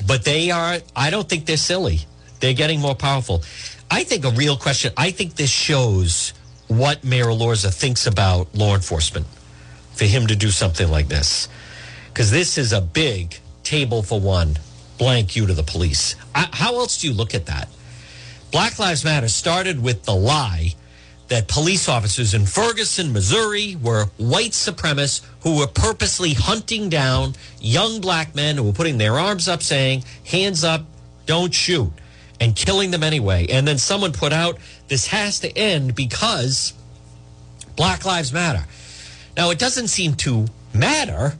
but 0.06 0.24
they 0.24 0.50
are, 0.50 0.78
I 0.94 1.10
don't 1.10 1.28
think 1.28 1.46
they're 1.46 1.56
silly. 1.56 2.00
They're 2.40 2.54
getting 2.54 2.80
more 2.80 2.94
powerful. 2.94 3.42
I 3.90 4.04
think 4.04 4.24
a 4.24 4.30
real 4.30 4.56
question, 4.56 4.92
I 4.96 5.10
think 5.10 5.36
this 5.36 5.50
shows 5.50 6.32
what 6.68 7.04
Mayor 7.04 7.26
Elorza 7.26 7.72
thinks 7.72 8.06
about 8.06 8.54
law 8.54 8.74
enforcement 8.74 9.26
for 9.92 10.04
him 10.04 10.26
to 10.28 10.36
do 10.36 10.50
something 10.50 10.90
like 10.90 11.08
this. 11.08 11.48
Because 12.08 12.30
this 12.30 12.58
is 12.58 12.72
a 12.72 12.80
big 12.80 13.38
table 13.62 14.02
for 14.02 14.20
one, 14.20 14.58
blank 14.98 15.36
you 15.36 15.46
to 15.46 15.52
the 15.52 15.62
police. 15.62 16.16
I, 16.34 16.48
how 16.52 16.76
else 16.76 17.00
do 17.00 17.08
you 17.08 17.14
look 17.14 17.34
at 17.34 17.46
that? 17.46 17.68
Black 18.50 18.78
Lives 18.78 19.04
Matter 19.04 19.28
started 19.28 19.82
with 19.82 20.04
the 20.04 20.14
lie 20.14 20.74
that 21.28 21.46
police 21.46 21.88
officers 21.88 22.34
in 22.34 22.44
Ferguson, 22.44 23.12
Missouri 23.12 23.76
were 23.76 24.06
white 24.16 24.50
supremacists 24.50 25.24
who 25.42 25.58
were 25.58 25.68
purposely 25.68 26.34
hunting 26.34 26.88
down 26.88 27.34
young 27.60 28.00
black 28.00 28.34
men 28.34 28.56
who 28.56 28.64
were 28.64 28.72
putting 28.72 28.98
their 28.98 29.18
arms 29.18 29.46
up 29.46 29.62
saying, 29.62 30.02
hands 30.24 30.64
up, 30.64 30.84
don't 31.26 31.54
shoot, 31.54 31.92
and 32.40 32.56
killing 32.56 32.90
them 32.90 33.02
anyway. 33.02 33.46
And 33.50 33.68
then 33.68 33.78
someone 33.78 34.12
put 34.12 34.32
out, 34.32 34.58
this 34.88 35.06
has 35.08 35.40
to 35.40 35.56
end 35.56 35.94
because 35.94 36.72
Black 37.76 38.04
Lives 38.04 38.32
Matter. 38.32 38.64
Now, 39.36 39.50
it 39.50 39.58
doesn't 39.58 39.88
seem 39.88 40.14
to 40.16 40.46
matter 40.74 41.34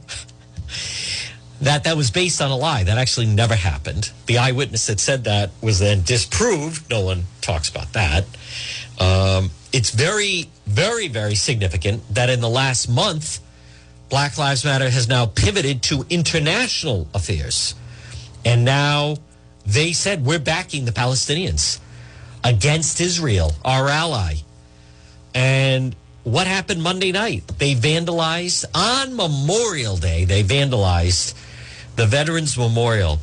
that 1.61 1.83
that 1.83 1.97
was 1.97 2.11
based 2.11 2.41
on 2.41 2.51
a 2.51 2.55
lie. 2.55 2.83
That 2.83 2.97
actually 2.97 3.25
never 3.25 3.55
happened. 3.55 4.11
The 4.27 4.37
eyewitness 4.37 4.87
that 4.87 4.99
said 4.99 5.25
that 5.25 5.51
was 5.61 5.79
then 5.79 6.03
disproved. 6.03 6.89
No 6.89 7.01
one 7.01 7.23
talks 7.41 7.69
about 7.69 7.93
that. 7.93 8.25
Um, 8.99 9.49
it's 9.73 9.89
very, 9.89 10.49
very, 10.67 11.07
very 11.07 11.35
significant 11.35 12.03
that 12.13 12.29
in 12.29 12.41
the 12.41 12.49
last 12.49 12.87
month, 12.87 13.39
Black 14.09 14.37
Lives 14.37 14.65
Matter 14.65 14.89
has 14.89 15.07
now 15.07 15.25
pivoted 15.25 15.81
to 15.83 16.05
international 16.09 17.07
affairs. 17.13 17.75
And 18.43 18.65
now 18.65 19.17
they 19.65 19.93
said, 19.93 20.25
we're 20.25 20.39
backing 20.39 20.85
the 20.85 20.91
Palestinians 20.91 21.79
against 22.43 22.99
Israel, 22.99 23.53
our 23.63 23.87
ally. 23.87 24.35
And 25.33 25.95
what 26.23 26.47
happened 26.47 26.81
Monday 26.81 27.11
night? 27.11 27.47
They 27.57 27.75
vandalized 27.75 28.65
on 28.73 29.15
Memorial 29.15 29.97
Day, 29.97 30.25
they 30.25 30.43
vandalized 30.43 31.35
the 31.95 32.05
Veterans 32.05 32.57
Memorial. 32.57 33.19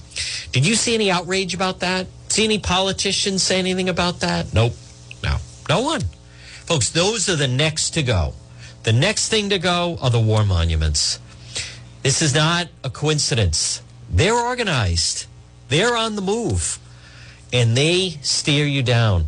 Did 0.53 0.66
you 0.66 0.74
see 0.74 0.94
any 0.94 1.11
outrage 1.11 1.55
about 1.55 1.81
that? 1.81 2.07
See 2.29 2.44
any 2.44 2.59
politicians 2.59 3.42
say 3.42 3.59
anything 3.59 3.88
about 3.88 4.20
that? 4.20 4.53
Nope. 4.53 4.74
No. 5.22 5.38
No 5.68 5.81
one. 5.81 6.03
Folks, 6.66 6.90
those 6.90 7.29
are 7.29 7.37
the 7.37 7.48
next 7.48 7.90
to 7.90 8.03
go. 8.03 8.35
The 8.83 8.92
next 8.92 9.29
thing 9.29 9.51
to 9.51 9.59
go 9.59 9.98
are 10.01 10.11
the 10.11 10.20
war 10.20 10.44
monuments. 10.44 11.18
This 12.03 12.22
is 12.22 12.35
not 12.35 12.68
a 12.85 12.90
coincidence. 12.90 13.83
They're 14.11 14.35
organized, 14.35 15.27
they're 15.69 15.97
on 15.97 16.17
the 16.17 16.23
move, 16.23 16.79
and 17.53 17.77
they 17.77 18.19
steer 18.23 18.67
you 18.67 18.83
down. 18.83 19.27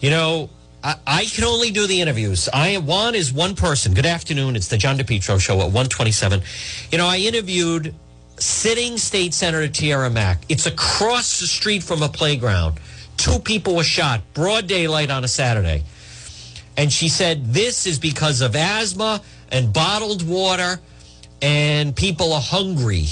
You 0.00 0.10
know, 0.10 0.50
I, 0.82 0.96
I 1.06 1.24
can 1.26 1.44
only 1.44 1.70
do 1.70 1.86
the 1.86 2.00
interviews. 2.00 2.48
I 2.52 2.78
one 2.78 3.14
is 3.14 3.32
one 3.32 3.54
person. 3.54 3.94
Good 3.94 4.06
afternoon. 4.06 4.56
It's 4.56 4.68
the 4.68 4.76
John 4.76 4.98
DePetro 4.98 5.40
show 5.40 5.54
at 5.60 5.66
127. 5.66 6.42
You 6.90 6.98
know, 6.98 7.06
I 7.06 7.18
interviewed 7.18 7.94
sitting 8.38 8.98
state 8.98 9.34
senator 9.34 9.68
Tiara 9.68 10.10
Mack. 10.10 10.42
It's 10.48 10.66
across 10.66 11.40
the 11.40 11.46
street 11.46 11.82
from 11.82 12.02
a 12.02 12.08
playground. 12.08 12.80
Two 13.16 13.38
people 13.38 13.76
were 13.76 13.84
shot, 13.84 14.20
broad 14.34 14.66
daylight 14.66 15.10
on 15.10 15.22
a 15.22 15.28
Saturday. 15.28 15.84
And 16.76 16.92
she 16.92 17.08
said 17.08 17.46
this 17.46 17.86
is 17.86 17.98
because 17.98 18.40
of 18.40 18.56
asthma 18.56 19.20
and 19.50 19.72
bottled 19.72 20.26
water 20.26 20.80
and 21.40 21.94
people 21.94 22.32
are 22.32 22.40
hungry. 22.40 23.06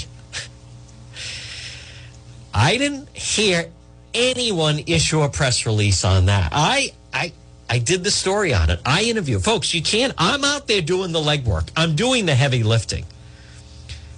I 2.53 2.77
didn't 2.77 3.09
hear 3.15 3.69
anyone 4.13 4.79
issue 4.87 5.21
a 5.21 5.29
press 5.29 5.65
release 5.65 6.03
on 6.03 6.25
that. 6.25 6.51
I 6.53 6.93
I 7.13 7.31
I 7.69 7.79
did 7.79 8.03
the 8.03 8.11
story 8.11 8.53
on 8.53 8.69
it. 8.69 8.79
I 8.85 9.03
interview 9.03 9.39
folks. 9.39 9.73
You 9.73 9.81
can't. 9.81 10.13
I'm 10.17 10.43
out 10.43 10.67
there 10.67 10.81
doing 10.81 11.11
the 11.11 11.19
legwork. 11.19 11.69
I'm 11.75 11.95
doing 11.95 12.25
the 12.25 12.35
heavy 12.35 12.63
lifting. 12.63 13.05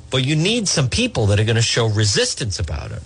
But 0.09 0.23
you 0.23 0.35
need 0.35 0.67
some 0.67 0.89
people 0.89 1.27
that 1.27 1.39
are 1.39 1.43
going 1.43 1.55
to 1.55 1.61
show 1.61 1.87
resistance 1.87 2.59
about 2.59 2.91
it. 2.91 3.01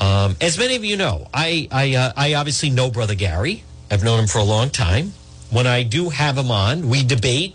Um, 0.00 0.36
as 0.40 0.58
many 0.58 0.74
of 0.76 0.84
you 0.84 0.96
know, 0.96 1.28
I 1.32 1.68
I, 1.70 1.94
uh, 1.94 2.12
I 2.16 2.34
obviously 2.34 2.70
know 2.70 2.90
Brother 2.90 3.14
Gary. 3.14 3.64
I've 3.90 4.02
known 4.02 4.20
him 4.20 4.26
for 4.26 4.38
a 4.38 4.44
long 4.44 4.70
time. 4.70 5.12
When 5.50 5.66
I 5.66 5.84
do 5.84 6.08
have 6.10 6.36
him 6.36 6.50
on, 6.50 6.88
we 6.88 7.04
debate. 7.04 7.54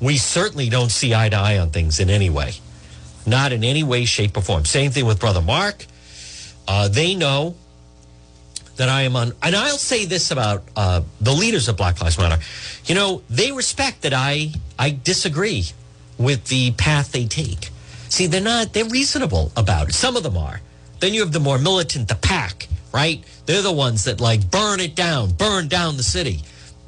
We 0.00 0.18
certainly 0.18 0.68
don't 0.68 0.90
see 0.90 1.14
eye 1.14 1.28
to 1.30 1.36
eye 1.36 1.58
on 1.58 1.70
things 1.70 2.00
in 2.00 2.10
any 2.10 2.28
way, 2.28 2.52
not 3.26 3.52
in 3.52 3.64
any 3.64 3.82
way, 3.82 4.04
shape, 4.04 4.36
or 4.36 4.42
form. 4.42 4.64
Same 4.64 4.90
thing 4.90 5.06
with 5.06 5.20
Brother 5.20 5.42
Mark. 5.42 5.86
Uh, 6.66 6.88
they 6.88 7.14
know 7.14 7.54
that 8.76 8.88
I 8.88 9.02
am 9.02 9.16
on, 9.16 9.32
and 9.42 9.54
I'll 9.54 9.76
say 9.76 10.06
this 10.06 10.30
about 10.30 10.62
uh, 10.76 11.02
the 11.20 11.32
leaders 11.32 11.68
of 11.68 11.76
Black 11.76 12.00
Lives 12.00 12.18
Matter. 12.18 12.42
You 12.86 12.94
know, 12.94 13.22
they 13.28 13.52
respect 13.52 14.02
that 14.02 14.14
I 14.14 14.52
I 14.78 14.98
disagree 15.04 15.64
with 16.18 16.46
the 16.46 16.72
path 16.72 17.12
they 17.12 17.26
take. 17.26 17.70
See, 18.08 18.26
they're 18.26 18.40
not, 18.40 18.72
they're 18.72 18.84
reasonable 18.84 19.52
about 19.56 19.88
it. 19.88 19.94
Some 19.94 20.16
of 20.16 20.22
them 20.22 20.36
are. 20.36 20.60
Then 20.98 21.14
you 21.14 21.20
have 21.20 21.32
the 21.32 21.40
more 21.40 21.58
militant, 21.58 22.08
the 22.08 22.14
pack, 22.14 22.68
right? 22.92 23.24
They're 23.46 23.62
the 23.62 23.72
ones 23.72 24.04
that 24.04 24.20
like 24.20 24.50
burn 24.50 24.80
it 24.80 24.94
down, 24.94 25.32
burn 25.32 25.68
down 25.68 25.96
the 25.96 26.02
city. 26.02 26.42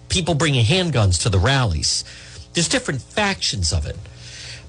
People 0.08 0.34
bringing 0.34 0.64
handguns 0.64 1.22
to 1.22 1.28
the 1.28 1.38
rallies. 1.38 2.04
There's 2.52 2.68
different 2.68 3.00
factions 3.00 3.72
of 3.72 3.86
it. 3.86 3.96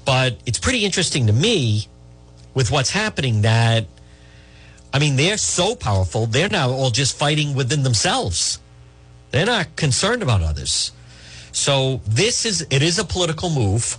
But 0.06 0.38
it's 0.46 0.60
pretty 0.60 0.86
interesting 0.86 1.28
to 1.28 1.34
me 1.34 1.88
with 2.54 2.72
what's 2.72 2.92
happening 2.92 3.42
that, 3.42 3.86
I 4.94 5.00
mean, 5.00 5.16
they're 5.16 5.38
so 5.38 5.76
powerful, 5.76 6.28
they're 6.28 6.50
now 6.50 6.70
all 6.70 6.92
just 6.92 7.18
fighting 7.18 7.56
within 7.56 7.84
themselves. 7.84 8.60
They're 9.32 9.48
not 9.48 9.76
concerned 9.76 10.22
about 10.22 10.44
others. 10.44 10.92
So 11.52 12.02
this 12.06 12.46
is, 12.46 12.66
it 12.70 12.84
is 12.84 13.00
a 13.00 13.04
political 13.04 13.50
move 13.50 13.98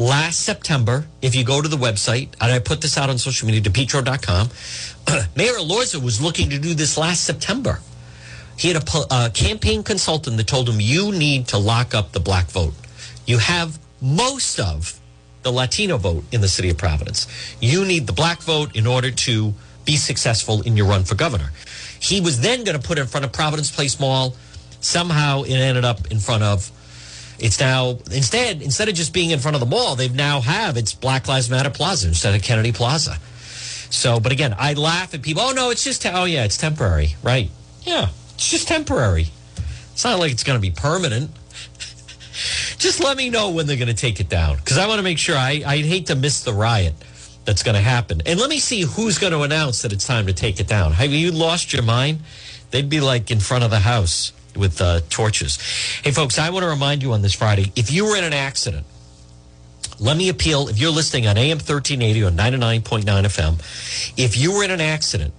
last 0.00 0.40
September, 0.40 1.06
if 1.20 1.34
you 1.34 1.44
go 1.44 1.60
to 1.60 1.68
the 1.68 1.76
website, 1.76 2.28
and 2.40 2.50
I 2.50 2.58
put 2.58 2.80
this 2.80 2.96
out 2.96 3.10
on 3.10 3.18
social 3.18 3.46
media, 3.46 3.60
depetro.com, 3.60 4.48
Mayor 5.36 5.52
Elorza 5.52 6.02
was 6.02 6.20
looking 6.22 6.50
to 6.50 6.58
do 6.58 6.72
this 6.74 6.96
last 6.96 7.24
September. 7.24 7.80
He 8.56 8.68
had 8.68 8.82
a, 8.82 9.26
a 9.26 9.30
campaign 9.30 9.82
consultant 9.82 10.36
that 10.38 10.46
told 10.46 10.68
him, 10.68 10.80
you 10.80 11.12
need 11.12 11.48
to 11.48 11.58
lock 11.58 11.94
up 11.94 12.12
the 12.12 12.20
black 12.20 12.46
vote. 12.46 12.74
You 13.26 13.38
have 13.38 13.78
most 14.00 14.58
of 14.58 14.98
the 15.42 15.52
Latino 15.52 15.98
vote 15.98 16.24
in 16.32 16.40
the 16.40 16.48
city 16.48 16.70
of 16.70 16.78
Providence. 16.78 17.26
You 17.60 17.84
need 17.84 18.06
the 18.06 18.12
black 18.12 18.40
vote 18.42 18.76
in 18.76 18.86
order 18.86 19.10
to 19.10 19.54
be 19.84 19.96
successful 19.96 20.62
in 20.62 20.76
your 20.76 20.86
run 20.86 21.04
for 21.04 21.14
governor. 21.14 21.50
He 22.00 22.20
was 22.20 22.40
then 22.40 22.64
going 22.64 22.80
to 22.80 22.86
put 22.86 22.98
in 22.98 23.06
front 23.06 23.24
of 23.24 23.32
Providence 23.32 23.70
Place 23.70 24.00
Mall. 24.00 24.34
Somehow 24.80 25.42
it 25.42 25.52
ended 25.52 25.84
up 25.84 26.10
in 26.10 26.18
front 26.18 26.42
of 26.42 26.70
it's 27.38 27.58
now 27.58 27.98
instead 28.12 28.62
instead 28.62 28.88
of 28.88 28.94
just 28.94 29.12
being 29.12 29.30
in 29.30 29.38
front 29.38 29.54
of 29.54 29.60
the 29.60 29.66
mall, 29.66 29.96
they've 29.96 30.14
now 30.14 30.40
have 30.40 30.76
it's 30.76 30.94
Black 30.94 31.26
Lives 31.26 31.50
Matter 31.50 31.70
Plaza 31.70 32.08
instead 32.08 32.34
of 32.34 32.42
Kennedy 32.42 32.72
Plaza. 32.72 33.18
So, 33.90 34.20
but 34.20 34.30
again, 34.30 34.54
I 34.56 34.74
laugh 34.74 35.14
at 35.14 35.22
people. 35.22 35.42
Oh 35.42 35.52
no, 35.52 35.70
it's 35.70 35.82
just 35.82 36.04
oh 36.06 36.24
yeah, 36.24 36.44
it's 36.44 36.56
temporary, 36.56 37.16
right? 37.22 37.50
Yeah, 37.82 38.08
it's 38.34 38.50
just 38.50 38.68
temporary. 38.68 39.28
It's 39.92 40.04
not 40.04 40.18
like 40.18 40.32
it's 40.32 40.44
going 40.44 40.56
to 40.56 40.62
be 40.62 40.70
permanent. 40.70 41.30
just 42.78 43.02
let 43.02 43.16
me 43.16 43.30
know 43.30 43.50
when 43.50 43.66
they're 43.66 43.76
going 43.76 43.88
to 43.88 43.94
take 43.94 44.20
it 44.20 44.28
down 44.28 44.56
because 44.56 44.78
I 44.78 44.86
want 44.86 44.98
to 44.98 45.02
make 45.02 45.18
sure. 45.18 45.36
I 45.36 45.62
I'd 45.66 45.84
hate 45.84 46.06
to 46.06 46.14
miss 46.14 46.44
the 46.44 46.52
riot 46.52 46.94
that's 47.50 47.64
going 47.64 47.74
to 47.74 47.80
happen. 47.80 48.22
And 48.26 48.38
let 48.38 48.48
me 48.48 48.60
see 48.60 48.82
who's 48.82 49.18
going 49.18 49.32
to 49.32 49.42
announce 49.42 49.82
that 49.82 49.92
it's 49.92 50.06
time 50.06 50.28
to 50.28 50.32
take 50.32 50.60
it 50.60 50.68
down. 50.68 50.92
Have 50.92 51.10
you 51.10 51.32
lost 51.32 51.72
your 51.72 51.82
mind? 51.82 52.20
They'd 52.70 52.88
be 52.88 53.00
like 53.00 53.32
in 53.32 53.40
front 53.40 53.64
of 53.64 53.70
the 53.70 53.80
house 53.80 54.32
with 54.54 54.80
uh, 54.80 55.00
torches. 55.10 55.56
Hey, 56.04 56.12
folks, 56.12 56.38
I 56.38 56.50
want 56.50 56.62
to 56.62 56.68
remind 56.68 57.02
you 57.02 57.12
on 57.12 57.22
this 57.22 57.34
Friday 57.34 57.72
if 57.74 57.90
you 57.90 58.04
were 58.04 58.16
in 58.16 58.22
an 58.22 58.32
accident, 58.32 58.86
let 59.98 60.16
me 60.16 60.28
appeal. 60.28 60.68
If 60.68 60.78
you're 60.78 60.92
listening 60.92 61.26
on 61.26 61.36
AM 61.36 61.56
1380 61.56 62.22
or 62.22 62.30
99.9 62.30 63.02
FM, 63.02 64.14
if 64.16 64.36
you 64.36 64.52
were 64.54 64.62
in 64.62 64.70
an 64.70 64.80
accident, 64.80 65.34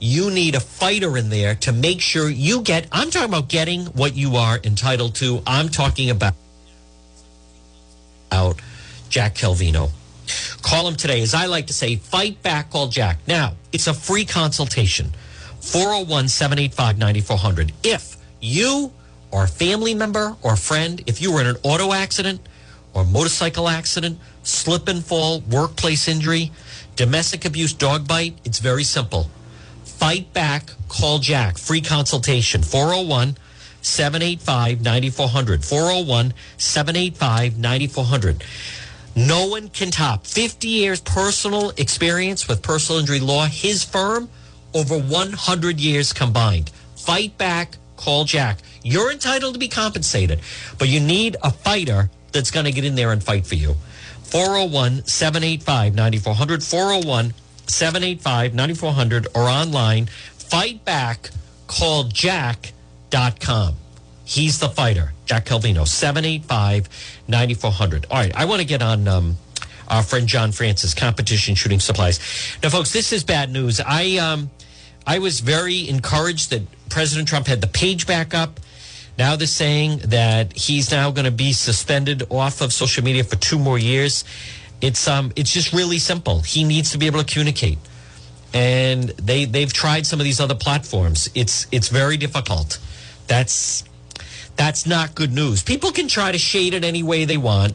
you 0.00 0.32
need 0.32 0.56
a 0.56 0.60
fighter 0.60 1.16
in 1.16 1.30
there 1.30 1.54
to 1.54 1.70
make 1.70 2.00
sure 2.00 2.28
you 2.28 2.60
get. 2.62 2.88
I'm 2.90 3.12
talking 3.12 3.28
about 3.28 3.48
getting 3.48 3.86
what 3.86 4.16
you 4.16 4.34
are 4.34 4.58
entitled 4.64 5.14
to. 5.16 5.44
I'm 5.46 5.68
talking 5.68 6.10
about 6.10 6.34
out 8.32 8.60
Jack 9.10 9.36
Calvino. 9.36 9.92
Call 10.66 10.88
him 10.88 10.96
today. 10.96 11.22
As 11.22 11.32
I 11.32 11.46
like 11.46 11.68
to 11.68 11.72
say, 11.72 11.94
fight 11.94 12.42
back, 12.42 12.70
call 12.70 12.88
Jack. 12.88 13.20
Now, 13.28 13.54
it's 13.72 13.86
a 13.86 13.94
free 13.94 14.24
consultation. 14.24 15.12
401 15.60 16.26
785 16.26 16.98
9400. 16.98 17.72
If 17.84 18.16
you 18.40 18.92
or 19.30 19.44
a 19.44 19.46
family 19.46 19.94
member 19.94 20.34
or 20.42 20.56
friend, 20.56 21.00
if 21.06 21.22
you 21.22 21.32
were 21.32 21.40
in 21.40 21.46
an 21.46 21.56
auto 21.62 21.92
accident 21.92 22.40
or 22.94 23.04
motorcycle 23.04 23.68
accident, 23.68 24.18
slip 24.42 24.88
and 24.88 25.04
fall, 25.04 25.38
workplace 25.42 26.08
injury, 26.08 26.50
domestic 26.96 27.44
abuse, 27.44 27.72
dog 27.72 28.08
bite, 28.08 28.36
it's 28.44 28.58
very 28.58 28.82
simple. 28.82 29.30
Fight 29.84 30.32
back, 30.32 30.72
call 30.88 31.20
Jack. 31.20 31.58
Free 31.58 31.80
consultation 31.80 32.64
401 32.64 33.36
785 33.82 34.82
9400. 34.82 35.64
401 35.64 36.34
785 36.56 37.56
9400. 37.56 38.44
No 39.16 39.46
one 39.46 39.70
can 39.70 39.90
top 39.90 40.26
50 40.26 40.68
years 40.68 41.00
personal 41.00 41.70
experience 41.70 42.46
with 42.46 42.60
personal 42.60 43.00
injury 43.00 43.18
law. 43.18 43.46
His 43.46 43.82
firm, 43.82 44.28
over 44.74 44.98
100 44.98 45.80
years 45.80 46.12
combined. 46.12 46.68
Fight 46.96 47.38
back, 47.38 47.78
call 47.96 48.24
Jack. 48.24 48.58
You're 48.82 49.10
entitled 49.10 49.54
to 49.54 49.58
be 49.58 49.68
compensated, 49.68 50.40
but 50.78 50.88
you 50.88 51.00
need 51.00 51.36
a 51.42 51.50
fighter 51.50 52.10
that's 52.32 52.50
going 52.50 52.66
to 52.66 52.72
get 52.72 52.84
in 52.84 52.94
there 52.94 53.10
and 53.10 53.24
fight 53.24 53.46
for 53.46 53.54
you. 53.54 53.76
401 54.24 55.06
785 55.06 55.94
9400. 55.94 56.62
401 56.62 57.34
785 57.66 58.54
9400 58.54 59.28
or 59.34 59.42
online. 59.42 60.06
Fight 60.06 60.84
back, 60.84 61.30
call 61.66 62.04
Jack.com. 62.04 63.76
He's 64.26 64.58
the 64.58 64.68
fighter, 64.68 65.12
Jack 65.24 65.46
Calvino, 65.46 65.86
785 65.86 66.88
9400. 67.28 68.06
All 68.10 68.18
right, 68.18 68.34
I 68.36 68.44
want 68.44 68.60
to 68.60 68.66
get 68.66 68.82
on. 68.82 69.08
Um, 69.08 69.36
our 69.88 70.02
friend 70.02 70.26
John 70.26 70.50
Francis, 70.50 70.94
competition 70.94 71.54
shooting 71.54 71.78
supplies. 71.78 72.18
Now, 72.60 72.70
folks, 72.70 72.92
this 72.92 73.12
is 73.12 73.22
bad 73.22 73.52
news. 73.52 73.80
I 73.80 74.16
um, 74.16 74.50
I 75.06 75.20
was 75.20 75.38
very 75.38 75.88
encouraged 75.88 76.50
that 76.50 76.62
President 76.88 77.28
Trump 77.28 77.46
had 77.46 77.60
the 77.60 77.68
page 77.68 78.04
back 78.04 78.34
up. 78.34 78.58
Now 79.16 79.36
they're 79.36 79.46
saying 79.46 79.98
that 80.06 80.52
he's 80.56 80.90
now 80.90 81.12
going 81.12 81.24
to 81.24 81.30
be 81.30 81.52
suspended 81.52 82.24
off 82.30 82.60
of 82.60 82.72
social 82.72 83.04
media 83.04 83.24
for 83.24 83.36
two 83.36 83.58
more 83.58 83.78
years. 83.78 84.24
It's 84.80 85.06
um, 85.08 85.32
it's 85.36 85.52
just 85.52 85.72
really 85.72 85.98
simple. 85.98 86.40
He 86.40 86.64
needs 86.64 86.90
to 86.90 86.98
be 86.98 87.06
able 87.06 87.22
to 87.22 87.32
communicate, 87.32 87.78
and 88.52 89.04
they 89.10 89.44
they've 89.44 89.72
tried 89.72 90.04
some 90.04 90.20
of 90.20 90.24
these 90.24 90.40
other 90.40 90.56
platforms. 90.56 91.30
It's 91.34 91.66
it's 91.70 91.88
very 91.88 92.16
difficult 92.16 92.78
That's 93.28 93.84
that's 94.56 94.86
not 94.86 95.14
good 95.14 95.32
news. 95.32 95.62
People 95.62 95.92
can 95.92 96.08
try 96.08 96.32
to 96.32 96.38
shade 96.38 96.74
it 96.74 96.84
any 96.84 97.02
way 97.02 97.24
they 97.24 97.36
want, 97.36 97.74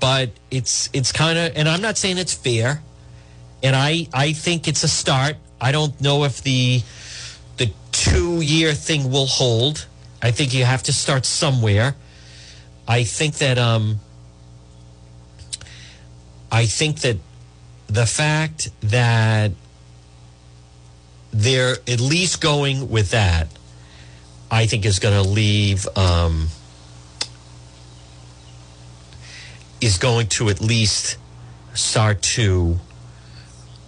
but 0.00 0.30
it's 0.50 0.90
it's 0.92 1.12
kind 1.12 1.38
of 1.38 1.52
and 1.56 1.68
I'm 1.68 1.80
not 1.80 1.96
saying 1.96 2.18
it's 2.18 2.34
fair. 2.34 2.82
And 3.62 3.74
I 3.74 4.08
I 4.12 4.32
think 4.32 4.68
it's 4.68 4.84
a 4.84 4.88
start. 4.88 5.36
I 5.60 5.72
don't 5.72 5.98
know 6.00 6.24
if 6.24 6.42
the 6.42 6.82
the 7.56 7.72
2 7.92 8.40
year 8.42 8.74
thing 8.74 9.10
will 9.10 9.26
hold. 9.26 9.86
I 10.22 10.30
think 10.30 10.54
you 10.54 10.64
have 10.64 10.82
to 10.84 10.92
start 10.92 11.24
somewhere. 11.24 11.94
I 12.86 13.04
think 13.04 13.36
that 13.36 13.58
um 13.58 14.00
I 16.52 16.66
think 16.66 17.00
that 17.00 17.16
the 17.86 18.06
fact 18.06 18.70
that 18.80 19.52
they're 21.32 21.76
at 21.88 22.00
least 22.00 22.40
going 22.40 22.88
with 22.90 23.10
that, 23.10 23.48
I 24.54 24.66
think 24.66 24.86
is 24.86 25.00
going 25.00 25.20
to 25.20 25.28
leave, 25.28 25.88
um, 25.96 26.46
is 29.80 29.98
going 29.98 30.28
to 30.28 30.48
at 30.48 30.60
least 30.60 31.16
start 31.74 32.22
to 32.22 32.78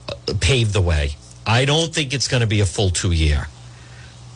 uh, 0.09 0.35
pave 0.41 0.73
the 0.73 0.81
way. 0.81 1.11
I 1.47 1.67
don't 1.67 1.95
think 1.95 2.13
it's 2.13 2.27
going 2.27 2.41
to 2.41 2.49
be 2.49 2.59
a 2.59 2.67
full 2.67 2.91
two 2.91 3.13
year. 3.13 3.47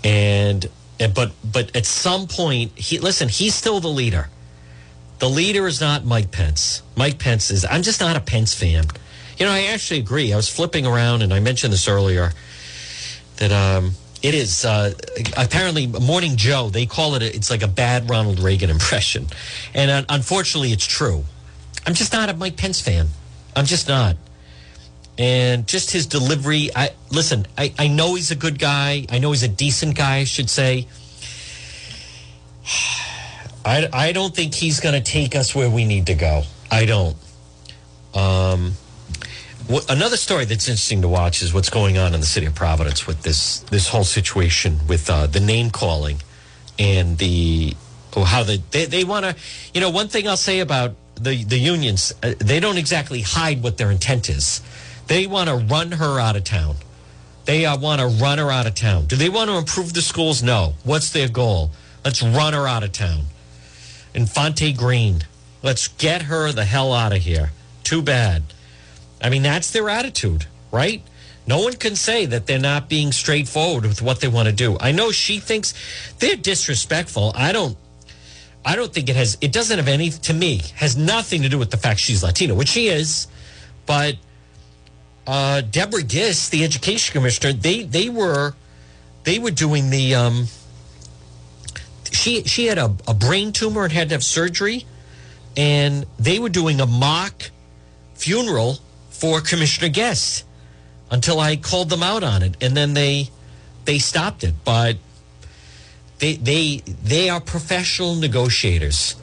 And, 0.04 0.70
but, 0.98 1.32
but 1.42 1.74
at 1.74 1.84
some 1.84 2.28
point, 2.28 2.78
he, 2.78 3.00
listen, 3.00 3.28
he's 3.28 3.56
still 3.56 3.80
the 3.80 3.88
leader. 3.88 4.28
The 5.18 5.28
leader 5.28 5.66
is 5.66 5.80
not 5.80 6.04
Mike 6.04 6.30
Pence. 6.30 6.84
Mike 6.94 7.18
Pence 7.18 7.50
is, 7.50 7.66
I'm 7.68 7.82
just 7.82 8.00
not 8.00 8.14
a 8.14 8.20
Pence 8.20 8.54
fan. 8.54 8.84
You 9.36 9.46
know, 9.46 9.52
I 9.52 9.64
actually 9.64 9.98
agree. 9.98 10.32
I 10.32 10.36
was 10.36 10.48
flipping 10.48 10.86
around 10.86 11.22
and 11.22 11.34
I 11.34 11.40
mentioned 11.40 11.72
this 11.72 11.88
earlier 11.88 12.30
that 13.38 13.50
um, 13.50 13.94
it 14.22 14.34
is 14.34 14.64
uh, 14.64 14.92
apparently 15.36 15.86
Morning 15.86 16.36
Joe. 16.36 16.68
They 16.68 16.86
call 16.86 17.14
it 17.14 17.22
a, 17.22 17.34
it's 17.34 17.50
like 17.50 17.62
a 17.62 17.68
bad 17.68 18.10
Ronald 18.10 18.38
Reagan 18.38 18.70
impression, 18.70 19.26
and 19.74 19.90
uh, 19.90 20.04
unfortunately, 20.08 20.72
it's 20.72 20.86
true. 20.86 21.24
I'm 21.86 21.94
just 21.94 22.12
not 22.12 22.28
a 22.28 22.34
Mike 22.34 22.56
Pence 22.56 22.80
fan. 22.80 23.08
I'm 23.56 23.64
just 23.64 23.88
not. 23.88 24.16
And 25.18 25.66
just 25.66 25.90
his 25.90 26.06
delivery. 26.06 26.70
I 26.74 26.90
listen. 27.10 27.46
I, 27.56 27.74
I 27.78 27.88
know 27.88 28.14
he's 28.14 28.30
a 28.30 28.36
good 28.36 28.58
guy. 28.58 29.06
I 29.10 29.18
know 29.18 29.32
he's 29.32 29.42
a 29.42 29.48
decent 29.48 29.96
guy. 29.96 30.18
I 30.18 30.24
should 30.24 30.48
say. 30.48 30.86
I, 33.64 33.88
I 33.92 34.12
don't 34.12 34.34
think 34.34 34.54
he's 34.54 34.80
going 34.80 34.94
to 34.94 35.02
take 35.02 35.36
us 35.36 35.54
where 35.54 35.68
we 35.68 35.84
need 35.84 36.06
to 36.06 36.14
go. 36.14 36.44
I 36.70 36.86
don't. 36.86 37.16
Um, 38.14 38.72
another 39.88 40.16
story 40.16 40.44
that's 40.44 40.68
interesting 40.68 41.02
to 41.02 41.08
watch 41.08 41.42
is 41.42 41.54
what's 41.54 41.70
going 41.70 41.98
on 41.98 42.14
in 42.14 42.20
the 42.20 42.26
city 42.26 42.46
of 42.46 42.54
Providence 42.54 43.06
with 43.06 43.22
this 43.22 43.60
this 43.70 43.88
whole 43.88 44.04
situation 44.04 44.80
with 44.88 45.08
uh, 45.08 45.26
the 45.26 45.40
name 45.40 45.70
calling 45.70 46.22
and 46.78 47.18
the 47.18 47.76
oh, 48.16 48.24
how 48.24 48.42
the, 48.42 48.60
they 48.70 48.86
they 48.86 49.04
want 49.04 49.24
to. 49.26 49.36
You 49.72 49.80
know, 49.80 49.90
one 49.90 50.08
thing 50.08 50.26
I'll 50.26 50.36
say 50.36 50.60
about 50.60 50.94
the 51.14 51.44
the 51.44 51.58
unions, 51.58 52.12
uh, 52.22 52.34
they 52.38 52.60
don't 52.60 52.78
exactly 52.78 53.20
hide 53.20 53.62
what 53.62 53.78
their 53.78 53.90
intent 53.90 54.28
is. 54.28 54.60
They 55.06 55.26
want 55.26 55.48
to 55.48 55.56
run 55.56 55.92
her 55.92 56.18
out 56.18 56.36
of 56.36 56.44
town. 56.44 56.76
They 57.44 57.66
uh, 57.66 57.76
want 57.78 58.00
to 58.00 58.06
run 58.06 58.38
her 58.38 58.50
out 58.50 58.66
of 58.66 58.74
town. 58.74 59.06
Do 59.06 59.16
they 59.16 59.28
want 59.28 59.50
to 59.50 59.56
improve 59.56 59.92
the 59.92 60.02
schools? 60.02 60.42
No. 60.42 60.74
What's 60.84 61.10
their 61.10 61.28
goal? 61.28 61.70
Let's 62.04 62.22
run 62.22 62.52
her 62.52 62.66
out 62.66 62.82
of 62.82 62.92
town. 62.92 63.24
Infante 64.14 64.72
Green. 64.72 65.24
Let's 65.62 65.88
get 65.88 66.22
her 66.22 66.52
the 66.52 66.64
hell 66.64 66.92
out 66.92 67.12
of 67.12 67.18
here. 67.18 67.50
Too 67.84 68.02
bad. 68.02 68.42
I 69.22 69.30
mean, 69.30 69.42
that's 69.42 69.70
their 69.70 69.88
attitude, 69.88 70.46
right? 70.70 71.02
No 71.46 71.60
one 71.60 71.74
can 71.74 71.96
say 71.96 72.26
that 72.26 72.46
they're 72.46 72.58
not 72.58 72.88
being 72.88 73.12
straightforward 73.12 73.84
with 73.84 74.02
what 74.02 74.20
they 74.20 74.28
want 74.28 74.46
to 74.46 74.54
do. 74.54 74.76
I 74.80 74.92
know 74.92 75.10
she 75.10 75.40
thinks 75.40 75.74
they're 76.18 76.36
disrespectful. 76.36 77.32
I 77.34 77.52
don't 77.52 77.76
I 78.64 78.76
don't 78.76 78.92
think 78.92 79.08
it 79.08 79.16
has 79.16 79.38
it 79.40 79.52
doesn't 79.52 79.78
have 79.78 79.88
any 79.88 80.10
to 80.10 80.34
me 80.34 80.60
has 80.76 80.96
nothing 80.96 81.42
to 81.42 81.48
do 81.48 81.58
with 81.58 81.70
the 81.70 81.76
fact 81.76 81.98
she's 82.00 82.22
Latino, 82.22 82.54
which 82.54 82.68
she 82.68 82.88
is, 82.88 83.26
but 83.86 84.16
uh, 85.26 85.62
Deborah 85.62 86.02
Gist, 86.02 86.50
the 86.50 86.64
education 86.64 87.12
commissioner, 87.12 87.52
they 87.52 87.82
they 87.84 88.08
were 88.08 88.54
they 89.24 89.38
were 89.38 89.50
doing 89.50 89.90
the 89.90 90.14
um, 90.14 90.46
she 92.12 92.44
she 92.44 92.66
had 92.66 92.78
a, 92.78 92.94
a 93.08 93.14
brain 93.14 93.52
tumor 93.52 93.84
and 93.84 93.92
had 93.92 94.10
to 94.10 94.14
have 94.14 94.24
surgery, 94.24 94.86
and 95.56 96.06
they 96.18 96.38
were 96.38 96.48
doing 96.48 96.80
a 96.80 96.86
mock 96.86 97.50
funeral 98.14 98.78
for 99.20 99.42
Commissioner 99.42 99.90
Gist 99.90 100.44
until 101.10 101.38
I 101.38 101.56
called 101.56 101.90
them 101.90 102.02
out 102.02 102.24
on 102.24 102.42
it, 102.42 102.56
and 102.60 102.74
then 102.76 102.94
they 102.94 103.28
they 103.84 103.98
stopped 103.98 104.42
it. 104.42 104.54
But 104.64 104.96
they 106.20 106.36
they 106.36 106.82
they 107.04 107.28
are 107.28 107.40
professional 107.40 108.14
negotiators. 108.14 109.16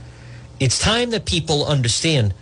It's 0.60 0.80
time 0.80 1.10
that 1.12 1.26
people 1.26 1.66
understand. 1.66 2.34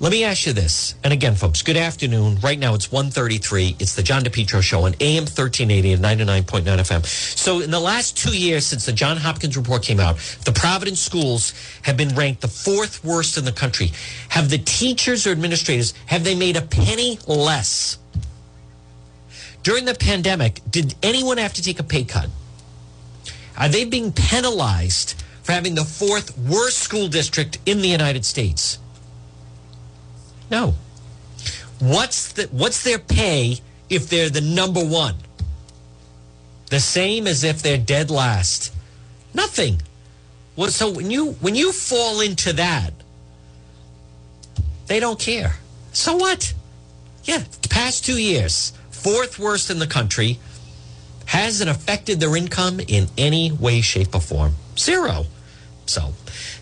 Let 0.00 0.12
me 0.12 0.24
ask 0.24 0.46
you 0.46 0.54
this. 0.54 0.94
And 1.04 1.12
again, 1.12 1.34
folks, 1.34 1.60
good 1.60 1.76
afternoon. 1.76 2.38
Right 2.40 2.58
now 2.58 2.72
it's 2.72 2.88
1.33. 2.88 3.82
It's 3.82 3.94
the 3.94 4.02
John 4.02 4.22
DePetro 4.22 4.62
Show 4.62 4.86
on 4.86 4.94
AM 4.98 5.24
1380 5.24 5.92
and 5.92 6.02
99.9 6.02 6.62
FM. 6.64 7.04
So 7.04 7.60
in 7.60 7.70
the 7.70 7.80
last 7.80 8.16
two 8.16 8.34
years 8.34 8.64
since 8.64 8.86
the 8.86 8.94
John 8.94 9.18
Hopkins 9.18 9.58
report 9.58 9.82
came 9.82 10.00
out, 10.00 10.16
the 10.46 10.52
Providence 10.52 11.00
schools 11.00 11.52
have 11.82 11.98
been 11.98 12.14
ranked 12.14 12.40
the 12.40 12.48
fourth 12.48 13.04
worst 13.04 13.36
in 13.36 13.44
the 13.44 13.52
country. 13.52 13.92
Have 14.30 14.48
the 14.48 14.56
teachers 14.56 15.26
or 15.26 15.32
administrators, 15.32 15.92
have 16.06 16.24
they 16.24 16.34
made 16.34 16.56
a 16.56 16.62
penny 16.62 17.18
less? 17.26 17.98
During 19.62 19.84
the 19.84 19.94
pandemic, 19.94 20.62
did 20.70 20.94
anyone 21.02 21.36
have 21.36 21.52
to 21.52 21.62
take 21.62 21.78
a 21.78 21.82
pay 21.84 22.04
cut? 22.04 22.30
Are 23.58 23.68
they 23.68 23.84
being 23.84 24.12
penalized 24.12 25.22
for 25.42 25.52
having 25.52 25.74
the 25.74 25.84
fourth 25.84 26.38
worst 26.38 26.78
school 26.78 27.08
district 27.08 27.58
in 27.66 27.82
the 27.82 27.88
United 27.88 28.24
States? 28.24 28.78
No. 30.50 30.74
What's 31.78 32.32
the 32.32 32.44
what's 32.52 32.84
their 32.84 32.98
pay 32.98 33.58
if 33.88 34.08
they're 34.08 34.30
the 34.30 34.40
number 34.40 34.84
one? 34.84 35.16
The 36.66 36.80
same 36.80 37.26
as 37.26 37.42
if 37.42 37.62
they're 37.62 37.78
dead 37.78 38.10
last. 38.10 38.72
Nothing. 39.34 39.80
Well, 40.56 40.70
so 40.70 40.90
when 40.90 41.10
you 41.10 41.32
when 41.40 41.54
you 41.54 41.72
fall 41.72 42.20
into 42.20 42.52
that, 42.54 42.92
they 44.86 45.00
don't 45.00 45.18
care. 45.18 45.56
So 45.92 46.16
what? 46.16 46.52
Yeah, 47.24 47.44
past 47.68 48.04
two 48.04 48.20
years, 48.20 48.72
fourth 48.90 49.38
worst 49.38 49.70
in 49.70 49.78
the 49.78 49.86
country, 49.86 50.38
hasn't 51.26 51.70
affected 51.70 52.20
their 52.20 52.36
income 52.36 52.80
in 52.80 53.08
any 53.16 53.52
way, 53.52 53.80
shape, 53.80 54.14
or 54.14 54.20
form. 54.20 54.54
Zero. 54.76 55.26
So 55.86 56.12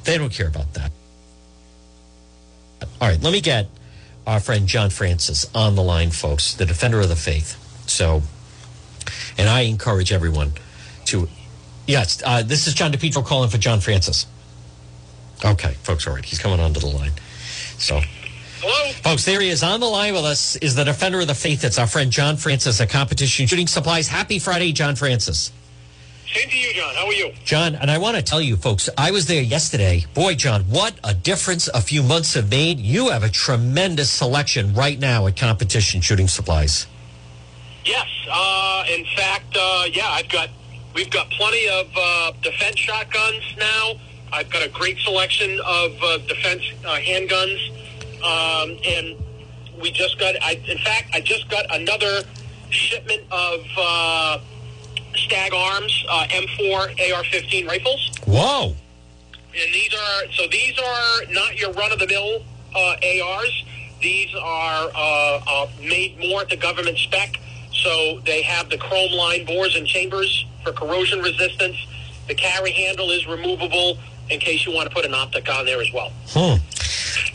they 0.05 0.18
don't 0.18 0.33
care 0.33 0.48
about 0.48 0.74
that. 0.74 0.92
All 3.01 3.09
right, 3.09 3.20
let 3.20 3.33
me 3.33 3.40
get 3.40 3.66
our 4.28 4.40
friend 4.40 4.68
John 4.68 4.90
Francis 4.90 5.50
on 5.54 5.74
the 5.74 5.82
line, 5.82 6.10
folks, 6.10 6.52
the 6.52 6.66
defender 6.66 7.00
of 7.00 7.08
the 7.08 7.16
faith. 7.16 7.56
So, 7.88 8.22
and 9.38 9.48
I 9.48 9.62
encourage 9.62 10.12
everyone 10.12 10.52
to, 11.06 11.28
yes, 11.86 12.22
uh, 12.24 12.42
this 12.42 12.66
is 12.66 12.74
John 12.74 12.92
DePetro 12.92 13.24
calling 13.24 13.48
for 13.48 13.56
John 13.56 13.80
Francis. 13.80 14.26
Okay, 15.42 15.72
folks, 15.82 16.06
all 16.06 16.14
right, 16.14 16.24
he's 16.24 16.38
coming 16.38 16.60
onto 16.60 16.78
the 16.78 16.88
line. 16.88 17.12
So, 17.78 18.00
Hello? 18.60 18.92
Folks, 19.02 19.24
there 19.24 19.40
he 19.40 19.48
is 19.48 19.62
on 19.62 19.80
the 19.80 19.86
line 19.86 20.12
with 20.12 20.24
us 20.24 20.56
is 20.56 20.74
the 20.74 20.84
defender 20.84 21.20
of 21.20 21.28
the 21.28 21.34
faith. 21.34 21.64
It's 21.64 21.78
our 21.78 21.86
friend 21.86 22.10
John 22.10 22.36
Francis 22.36 22.80
at 22.80 22.90
Competition 22.90 23.46
Shooting 23.46 23.68
Supplies. 23.68 24.08
Happy 24.08 24.38
Friday, 24.40 24.72
John 24.72 24.96
Francis. 24.96 25.52
Same 26.34 26.50
to 26.50 26.56
you, 26.58 26.74
John. 26.74 26.94
How 26.94 27.06
are 27.06 27.12
you? 27.12 27.32
John, 27.44 27.74
and 27.74 27.90
I 27.90 27.96
want 27.96 28.16
to 28.16 28.22
tell 28.22 28.40
you, 28.40 28.56
folks, 28.56 28.90
I 28.98 29.10
was 29.10 29.26
there 29.26 29.42
yesterday. 29.42 30.04
Boy, 30.12 30.34
John, 30.34 30.62
what 30.64 30.94
a 31.02 31.14
difference 31.14 31.68
a 31.68 31.80
few 31.80 32.02
months 32.02 32.34
have 32.34 32.50
made. 32.50 32.78
You 32.78 33.08
have 33.08 33.22
a 33.22 33.30
tremendous 33.30 34.10
selection 34.10 34.74
right 34.74 34.98
now 34.98 35.26
at 35.26 35.36
Competition 35.36 36.02
Shooting 36.02 36.28
Supplies. 36.28 36.86
Yes. 37.86 38.06
Uh, 38.30 38.84
in 38.90 39.06
fact, 39.16 39.56
uh, 39.58 39.84
yeah, 39.90 40.08
I've 40.08 40.28
got 40.28 40.50
we've 40.94 41.10
got 41.10 41.30
plenty 41.30 41.66
of 41.68 41.86
uh, 41.96 42.32
defense 42.42 42.78
shotguns 42.78 43.42
now. 43.58 43.92
I've 44.30 44.50
got 44.50 44.62
a 44.62 44.68
great 44.68 44.98
selection 44.98 45.58
of 45.64 45.96
uh, 46.02 46.18
defense 46.18 46.62
uh, 46.84 46.98
handguns, 46.98 47.70
um, 48.22 48.78
and 48.84 49.16
we 49.80 49.90
just 49.90 50.18
got. 50.18 50.34
I, 50.42 50.60
in 50.68 50.76
fact, 50.78 51.08
I 51.14 51.22
just 51.22 51.48
got 51.48 51.64
another 51.74 52.22
shipment 52.68 53.22
of 53.30 53.64
uh, 53.78 54.38
Stag 55.24 55.52
Arms 55.54 56.04
uh, 56.09 56.26
M4 56.31 57.12
AR-15 57.12 57.66
rifles. 57.66 58.11
Whoa! 58.26 58.74
And 59.54 59.74
these 59.74 59.92
are 59.94 60.33
so 60.33 60.46
these 60.48 60.78
are 60.78 61.33
not 61.33 61.59
your 61.59 61.72
run-of-the-mill 61.72 62.42
uh, 62.74 62.96
ARs. 63.24 63.64
These 64.00 64.35
are 64.35 64.90
uh, 64.94 65.40
uh, 65.46 65.66
made 65.81 66.18
more 66.20 66.42
at 66.42 66.48
the 66.48 66.57
government 66.57 66.98
spec. 66.98 67.40
So 67.72 68.20
they 68.24 68.42
have 68.42 68.70
the 68.70 68.78
chrome 68.78 69.12
line 69.12 69.44
bores 69.46 69.76
and 69.76 69.87
chambers 69.87 70.46
for 70.64 70.72
corrosion 70.72 71.20
resistance. 71.20 71.76
The 72.26 72.35
carry 72.35 72.72
handle 72.72 73.11
is 73.11 73.26
removable 73.26 73.98
in 74.31 74.40
case 74.40 74.66
you 74.66 74.72
want 74.72 74.88
to 74.88 74.94
put 74.94 75.04
an 75.04 75.14
optic 75.14 75.48
on 75.48 75.64
there 75.64 75.81
as 75.81 75.92
well. 75.92 76.12
Hmm. 76.28 76.57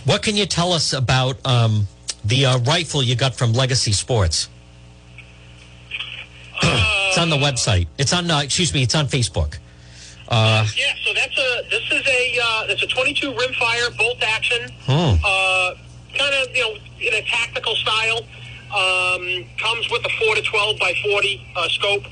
What 0.06 0.22
can 0.22 0.36
you 0.36 0.46
tell 0.46 0.74
us 0.74 0.94
about 0.94 1.44
um, 1.46 1.88
the 2.24 2.46
uh, 2.46 2.60
rifle 2.60 3.02
you 3.02 3.16
got 3.16 3.36
from 3.36 3.54
Legacy 3.54 3.92
Sports? 3.92 4.50
It's 7.14 7.22
on 7.22 7.30
the 7.30 7.38
website. 7.38 7.88
It's 8.00 8.12
on, 8.14 8.30
uh, 8.30 8.40
excuse 8.40 8.74
me, 8.74 8.82
it's 8.84 8.96
on 8.96 9.08
Facebook. 9.08 9.58
Uh, 10.30 10.66
Yeah, 10.76 10.94
so 11.06 11.14
that's 11.14 11.38
a 11.38 11.62
this 11.70 11.84
is 11.92 12.08
a 12.08 12.40
uh, 12.44 12.66
it's 12.70 12.82
a 12.82 12.88
22 12.88 13.34
rimfire 13.34 13.96
bolt 13.98 14.24
action, 14.24 14.72
Hmm. 14.86 15.16
uh, 15.24 15.74
kind 16.18 16.34
of 16.36 16.56
you 16.56 16.62
know 16.64 16.76
in 17.00 17.14
a 17.14 17.22
tactical 17.24 17.76
style. 17.76 18.22
Um, 18.74 19.46
comes 19.60 19.88
with 19.92 20.04
a 20.04 20.10
four 20.18 20.34
to 20.34 20.42
12 20.42 20.80
by 20.80 20.94
40 21.04 21.46
uh, 21.56 21.70
scope. 21.70 22.04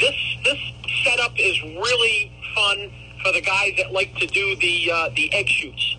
This 0.00 0.16
this 0.44 0.58
setup 1.04 1.32
is 1.38 1.62
really 1.62 2.32
fun 2.56 2.90
for 3.22 3.30
the 3.32 3.40
guys 3.42 3.74
that 3.76 3.92
like 3.92 4.12
to 4.16 4.26
do 4.26 4.56
the 4.56 4.90
uh, 4.92 5.10
the 5.14 5.32
egg 5.32 5.46
shoots. 5.48 5.96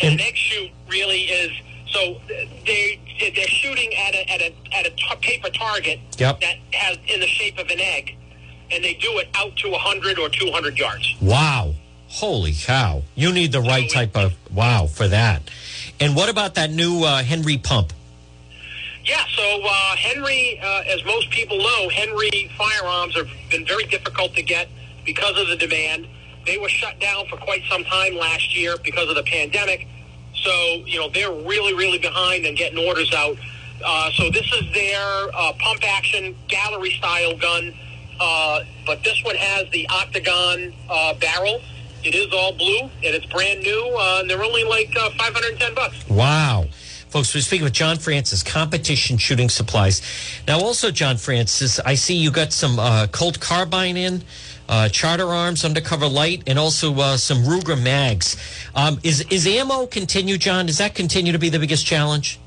And 0.00 0.14
an 0.14 0.20
egg 0.20 0.36
shoot 0.36 0.70
really 0.88 1.22
is 1.24 1.52
so 1.90 2.16
they 2.64 2.98
they're 3.20 3.46
shooting 3.48 3.94
at 3.94 4.14
a 4.14 4.30
at 4.32 4.40
a 4.40 4.54
at 4.72 4.86
a 4.86 4.90
t- 4.90 5.16
paper 5.20 5.50
target 5.50 6.00
Yep. 6.18 6.40
that 6.40 6.56
has 6.72 6.98
in 7.06 7.20
the 7.20 7.26
shape 7.26 7.58
of 7.58 7.68
an 7.68 7.80
egg, 7.80 8.16
and 8.70 8.82
they 8.82 8.94
do 8.94 9.18
it 9.18 9.28
out 9.34 9.54
to 9.56 9.70
100 9.70 10.18
or 10.18 10.28
200 10.28 10.78
yards. 10.78 11.14
wow. 11.20 11.74
Holy 12.08 12.52
cow. 12.52 13.02
You 13.14 13.32
need 13.32 13.52
the 13.52 13.60
right 13.60 13.88
type 13.88 14.16
of 14.16 14.34
wow 14.52 14.88
for 14.88 15.06
that. 15.06 15.42
And 16.00 16.16
what 16.16 16.28
about 16.28 16.56
that 16.56 16.72
new 16.72 17.04
uh, 17.04 17.22
Henry 17.22 17.56
pump? 17.56 17.92
Yeah, 19.04 19.24
so 19.36 19.60
uh, 19.64 19.96
Henry, 19.96 20.58
uh, 20.60 20.82
as 20.88 21.04
most 21.04 21.30
people 21.30 21.58
know, 21.58 21.88
Henry 21.88 22.50
firearms 22.58 23.14
have 23.16 23.28
been 23.48 23.64
very 23.64 23.84
difficult 23.84 24.34
to 24.34 24.42
get 24.42 24.68
because 25.06 25.38
of 25.40 25.46
the 25.48 25.56
demand. 25.56 26.08
They 26.46 26.58
were 26.58 26.68
shut 26.68 26.98
down 27.00 27.26
for 27.28 27.36
quite 27.36 27.62
some 27.70 27.84
time 27.84 28.16
last 28.16 28.56
year 28.56 28.76
because 28.82 29.08
of 29.08 29.14
the 29.14 29.22
pandemic. 29.22 29.86
So, 30.42 30.82
you 30.86 30.98
know, 30.98 31.08
they're 31.08 31.32
really, 31.32 31.74
really 31.74 31.98
behind 31.98 32.46
in 32.46 32.54
getting 32.54 32.78
orders 32.86 33.12
out. 33.14 33.36
Uh, 33.84 34.10
so 34.12 34.30
this 34.30 34.46
is 34.52 34.72
their 34.72 35.28
uh, 35.34 35.52
pump 35.58 35.82
action 35.86 36.36
gallery 36.48 36.90
style 36.92 37.36
gun. 37.36 37.74
Uh, 38.20 38.64
but 38.84 39.02
this 39.02 39.22
one 39.24 39.36
has 39.36 39.68
the 39.70 39.88
octagon 39.88 40.74
uh, 40.88 41.14
barrel. 41.14 41.60
It 42.04 42.14
is 42.14 42.32
all 42.32 42.52
blue 42.52 42.80
and 42.80 43.14
it's 43.14 43.26
brand 43.26 43.60
new. 43.60 43.96
Uh, 43.98 44.20
and 44.20 44.30
they're 44.30 44.42
only 44.42 44.64
like 44.64 44.94
uh, 44.96 45.10
510 45.10 45.74
bucks. 45.74 46.08
Wow. 46.08 46.66
Folks, 47.08 47.34
we're 47.34 47.40
speaking 47.40 47.64
with 47.64 47.72
John 47.72 47.98
Francis, 47.98 48.42
Competition 48.42 49.18
Shooting 49.18 49.48
Supplies. 49.48 50.00
Now, 50.46 50.60
also, 50.60 50.92
John 50.92 51.16
Francis, 51.16 51.80
I 51.80 51.96
see 51.96 52.14
you 52.14 52.30
got 52.30 52.52
some 52.52 52.76
Colt 53.08 53.40
carbine 53.40 53.96
in, 53.96 54.22
uh, 54.70 54.88
Charter 54.88 55.26
Arms, 55.26 55.64
Undercover 55.64 56.06
Lite, 56.06 56.44
and 56.46 56.58
also 56.58 56.94
uh, 56.94 57.16
some 57.16 57.38
Ruger 57.38 57.80
mags. 57.80 58.36
Um, 58.74 59.00
is, 59.02 59.20
is 59.30 59.46
ammo 59.46 59.86
continue, 59.86 60.38
John? 60.38 60.66
Does 60.66 60.78
that 60.78 60.94
continue 60.94 61.32
to 61.32 61.38
be 61.38 61.50
the 61.50 61.58
biggest 61.58 61.84
challenge? 61.84 62.38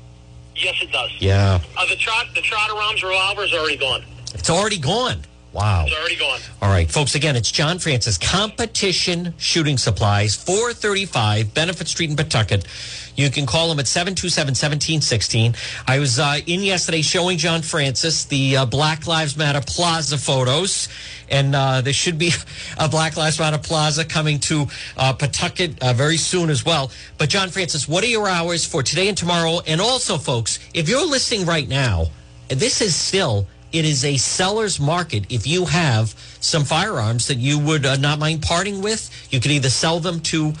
Yes, 0.56 0.74
it 0.82 0.90
does. 0.90 1.10
Yeah. 1.20 1.60
Uh, 1.76 1.86
the 1.86 1.96
trot, 1.96 2.26
the 2.34 2.40
Trotter 2.40 2.74
Arms 2.74 3.02
revolver 3.02 3.44
is 3.44 3.52
already 3.52 3.76
gone. 3.76 4.04
It's 4.34 4.50
already 4.50 4.78
gone. 4.78 5.18
Wow. 5.52 5.84
It's 5.86 5.94
already 5.94 6.16
gone. 6.16 6.40
All 6.62 6.68
right, 6.68 6.90
folks, 6.90 7.14
again, 7.14 7.36
it's 7.36 7.52
John 7.52 7.78
Francis, 7.78 8.18
Competition 8.18 9.34
Shooting 9.38 9.78
Supplies, 9.78 10.34
435 10.34 11.54
Benefit 11.54 11.86
Street 11.86 12.10
in 12.10 12.16
Pawtucket. 12.16 12.66
You 13.14 13.30
can 13.30 13.46
call 13.46 13.70
him 13.70 13.78
at 13.78 13.84
727-1716. 13.84 15.56
I 15.86 16.00
was 16.00 16.18
uh, 16.18 16.38
in 16.46 16.60
yesterday 16.60 17.02
showing 17.02 17.38
John 17.38 17.62
Francis 17.62 18.24
the 18.24 18.56
uh, 18.56 18.66
Black 18.66 19.06
Lives 19.06 19.36
Matter 19.36 19.60
Plaza 19.64 20.18
photos, 20.18 20.88
and 21.30 21.54
uh, 21.54 21.80
there 21.80 21.92
should 21.92 22.18
be 22.18 22.32
a 22.78 22.88
Black 22.88 23.16
Lives 23.16 23.38
Matter 23.38 23.58
Plaza 23.58 24.04
coming 24.04 24.38
to 24.40 24.66
uh, 24.96 25.12
Pawtucket 25.12 25.82
uh, 25.82 25.92
very 25.92 26.16
soon 26.16 26.50
as 26.50 26.64
well. 26.64 26.90
But 27.18 27.28
John 27.28 27.48
Francis, 27.48 27.88
what 27.88 28.04
are 28.04 28.08
your 28.08 28.28
hours 28.28 28.64
for 28.64 28.82
today 28.82 29.08
and 29.08 29.16
tomorrow? 29.16 29.60
And 29.66 29.80
also, 29.80 30.18
folks, 30.18 30.58
if 30.74 30.88
you're 30.88 31.06
listening 31.06 31.46
right 31.46 31.68
now, 31.68 32.06
this 32.48 32.80
is 32.80 32.94
still 32.94 33.46
it 33.74 33.84
is 33.84 34.04
a 34.04 34.16
seller's 34.16 34.78
market. 34.78 35.26
If 35.30 35.48
you 35.48 35.64
have 35.64 36.14
some 36.38 36.62
firearms 36.64 37.26
that 37.26 37.38
you 37.38 37.58
would 37.58 37.84
uh, 37.84 37.96
not 37.96 38.20
mind 38.20 38.42
parting 38.42 38.82
with, 38.82 39.10
you 39.32 39.40
could 39.40 39.50
either 39.50 39.68
sell 39.68 39.98
them 39.98 40.20
to 40.20 40.52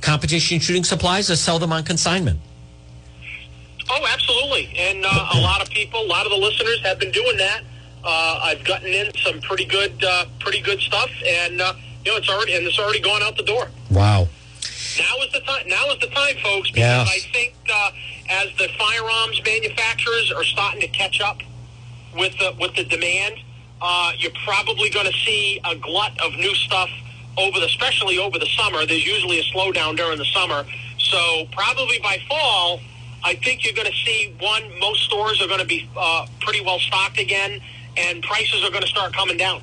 competition 0.00 0.58
shooting 0.58 0.82
supplies 0.82 1.30
or 1.30 1.36
sell 1.36 1.58
them 1.58 1.70
on 1.70 1.84
consignment. 1.84 2.40
Oh, 3.90 4.06
absolutely. 4.10 4.72
And 4.78 5.04
uh, 5.04 5.28
a 5.34 5.40
lot 5.40 5.60
of 5.60 5.68
people, 5.68 6.00
a 6.00 6.06
lot 6.06 6.24
of 6.24 6.32
the 6.32 6.38
listeners 6.38 6.80
have 6.82 6.98
been 6.98 7.12
doing 7.12 7.36
that. 7.36 7.62
Uh, 8.04 8.40
I've 8.42 8.64
gotten 8.64 8.88
in 8.88 9.10
some 9.24 9.40
pretty 9.40 9.64
good, 9.64 10.02
uh, 10.04 10.24
pretty 10.40 10.60
good 10.60 10.80
stuff, 10.80 11.10
and 11.26 11.60
uh, 11.60 11.74
you 12.04 12.10
know 12.12 12.18
it's 12.18 12.28
already 12.28 12.54
and 12.54 12.66
it's 12.66 12.78
already 12.78 13.00
gone 13.00 13.22
out 13.22 13.36
the 13.36 13.44
door. 13.44 13.68
Wow. 13.90 14.28
Now 14.98 15.24
is 15.24 15.32
the 15.32 15.40
time. 15.40 15.68
Now 15.68 15.86
is 15.90 15.98
the 16.00 16.08
time, 16.08 16.36
folks, 16.42 16.70
because 16.70 17.08
Yes. 17.08 17.08
I 17.08 17.18
think 17.32 17.54
uh, 17.72 17.90
as 18.28 18.48
the 18.58 18.68
firearms 18.78 19.40
manufacturers 19.44 20.32
are 20.36 20.44
starting 20.44 20.80
to 20.80 20.88
catch 20.88 21.20
up 21.20 21.38
with 22.16 22.36
the 22.38 22.54
with 22.60 22.74
the 22.74 22.84
demand, 22.84 23.36
uh, 23.80 24.12
you're 24.18 24.32
probably 24.44 24.90
going 24.90 25.06
to 25.06 25.16
see 25.24 25.60
a 25.64 25.76
glut 25.76 26.12
of 26.20 26.32
new 26.34 26.54
stuff 26.56 26.90
over 27.38 27.58
the, 27.60 27.66
especially 27.66 28.18
over 28.18 28.38
the 28.38 28.48
summer. 28.58 28.84
There's 28.84 29.06
usually 29.06 29.38
a 29.38 29.44
slowdown 29.44 29.96
during 29.96 30.18
the 30.18 30.26
summer, 30.26 30.64
so 30.98 31.46
probably 31.52 31.98
by 32.02 32.18
fall, 32.28 32.80
I 33.24 33.36
think 33.36 33.64
you're 33.64 33.74
going 33.74 33.90
to 33.90 33.96
see 34.04 34.34
one. 34.40 34.62
Most 34.80 35.04
stores 35.04 35.40
are 35.40 35.46
going 35.46 35.60
to 35.60 35.66
be 35.66 35.88
uh, 35.96 36.26
pretty 36.40 36.60
well 36.62 36.78
stocked 36.80 37.18
again, 37.18 37.60
and 37.96 38.22
prices 38.22 38.64
are 38.64 38.70
going 38.70 38.82
to 38.82 38.88
start 38.88 39.12
coming 39.14 39.36
down. 39.36 39.62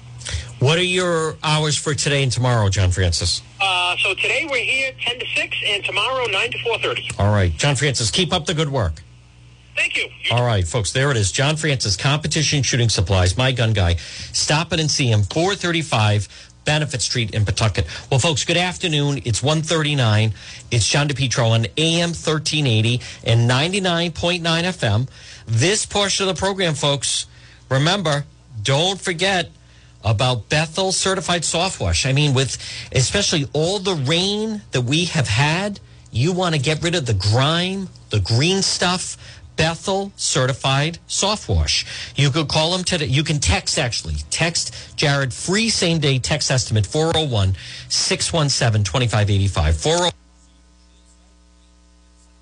What 0.60 0.78
are 0.78 0.84
your 0.84 1.38
hours 1.42 1.78
for 1.78 1.94
today 1.94 2.22
and 2.22 2.32
tomorrow, 2.32 2.68
John 2.70 2.92
Francis? 2.92 3.42
Uh, 3.62 3.96
so 3.98 4.14
today 4.14 4.46
we're 4.50 4.58
here 4.58 4.92
10 5.00 5.20
to 5.20 5.26
6, 5.26 5.58
and 5.66 5.86
tomorrow 5.86 6.26
9 6.26 6.52
to 6.52 6.58
4.30. 6.58 7.20
All 7.20 7.34
right, 7.34 7.56
John 7.56 7.76
Francis, 7.76 8.12
keep 8.12 8.34
up 8.34 8.46
the 8.46 8.54
good 8.54 8.70
work. 8.70 9.02
Thank 9.78 9.96
you. 9.96 10.10
All 10.32 10.46
right, 10.46 10.68
folks, 10.68 10.92
there 10.92 11.10
it 11.12 11.16
is. 11.16 11.32
John 11.32 11.56
Francis, 11.56 11.96
Competition 11.96 12.64
Shooting 12.64 12.90
Supplies, 12.90 13.38
my 13.38 13.54
gun 13.54 13.72
guy. 13.72 13.96
Stop 14.34 14.74
it 14.74 14.82
and 14.82 14.92
see 14.92 15.10
him, 15.10 15.24
435 15.24 16.28
Benefit 16.66 17.02
Street 17.02 17.34
in 17.34 17.46
Pawtucket. 17.46 17.88
Well, 18.12 18.20
folks, 18.20 18.44
good 18.44 18.58
afternoon. 18.58 19.22
It's 19.24 19.42
139. 19.42 20.34
It's 20.72 20.86
John 20.86 21.08
DePetro 21.08 21.52
on 21.52 21.66
AM 21.78 22.10
1380 22.10 23.00
and 23.24 23.50
99.9 23.50 24.42
FM. 24.42 25.08
This 25.48 25.86
portion 25.86 26.28
of 26.28 26.36
the 26.36 26.40
program, 26.40 26.76
folks, 26.76 27.26
remember, 27.70 28.26
don't 28.62 29.00
forget 29.00 29.50
about 30.04 30.50
Bethel 30.50 30.92
Certified 30.92 31.44
Soft 31.44 31.80
Wash. 31.80 32.06
I 32.06 32.14
mean, 32.14 32.34
with 32.34 32.58
especially 32.92 33.48
all 33.54 33.80
the 33.80 33.96
rain 33.96 34.62
that 34.72 34.82
we 34.82 35.06
have 35.06 35.28
had, 35.28 35.80
you 36.12 36.32
want 36.32 36.56
to 36.56 36.62
get 36.62 36.82
rid 36.82 36.96
of 36.96 37.06
the 37.06 37.14
grime, 37.14 37.90
the 38.10 38.20
green 38.20 38.62
stuff. 38.62 39.18
Bethel 39.56 40.14
Certified 40.16 41.00
Soft 41.08 41.50
Wash. 41.50 42.14
You 42.16 42.30
could 42.30 42.48
call 42.48 42.72
them 42.72 42.86
today. 42.86 43.08
You 43.08 43.26
can 43.26 43.40
text 43.40 43.78
actually. 43.78 44.16
Text 44.30 44.74
Jared 44.96 45.34
free 45.34 45.68
same 45.68 46.00
day 46.00 46.18
text 46.18 46.50
estimate 46.50 46.86
401 46.86 47.58
617 47.90 48.86
2585. 48.86 49.76
401 49.76 50.29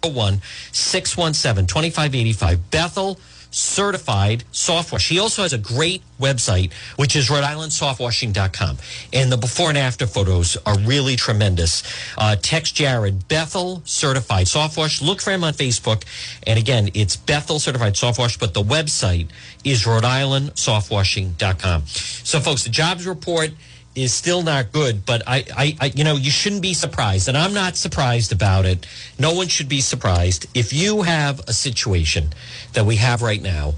617 0.03 1.67
2585. 1.67 2.71
Bethel 2.71 3.19
certified 3.51 4.43
soft 4.51 4.91
wash. 4.91 5.09
He 5.09 5.19
also 5.19 5.41
has 5.41 5.53
a 5.53 5.57
great 5.57 6.01
website, 6.19 6.73
which 6.95 7.15
is 7.15 7.29
Rhode 7.29 7.43
Island 7.43 7.71
softwashing.com. 7.71 8.77
And 9.13 9.31
the 9.31 9.37
before 9.37 9.69
and 9.69 9.77
after 9.77 10.07
photos 10.07 10.57
are 10.65 10.77
really 10.79 11.15
tremendous. 11.15 11.83
Uh, 12.17 12.35
text 12.41 12.75
Jared, 12.75 13.27
Bethel 13.27 13.81
certified 13.85 14.47
Softwash. 14.47 15.01
Look 15.01 15.21
for 15.21 15.31
him 15.31 15.43
on 15.43 15.53
Facebook. 15.53 16.03
And 16.45 16.59
again, 16.59 16.89
it's 16.93 17.15
Bethel 17.15 17.59
certified 17.59 17.97
Softwash, 17.97 18.37
but 18.37 18.53
the 18.53 18.63
website 18.63 19.29
is 19.63 19.85
Rhode 19.85 20.05
Island 20.05 20.51
softwashing.com. 20.51 21.85
So, 21.85 22.39
folks, 22.39 22.63
the 22.63 22.69
jobs 22.69 23.05
report 23.07 23.51
is 23.97 24.13
still 24.13 24.43
not 24.43 24.71
good, 24.71 25.05
but 25.05 25.23
I, 25.25 25.43
I, 25.55 25.77
I, 25.81 25.85
you 25.95 26.03
know, 26.03 26.15
you 26.15 26.29
shouldn't 26.29 26.61
be 26.61 26.75
surprised, 26.75 27.27
and 27.27 27.35
I'm 27.35 27.53
not 27.53 27.75
surprised 27.75 28.31
about 28.31 28.65
it. 28.65 28.85
No 29.17 29.33
one 29.33 29.47
should 29.47 29.67
be 29.67 29.81
surprised 29.81 30.45
if 30.53 30.71
you 30.71 31.01
have 31.01 31.39
a 31.47 31.53
situation 31.53 32.29
that 32.73 32.85
we 32.85 32.97
have 32.97 33.23
right 33.23 33.41
now 33.41 33.73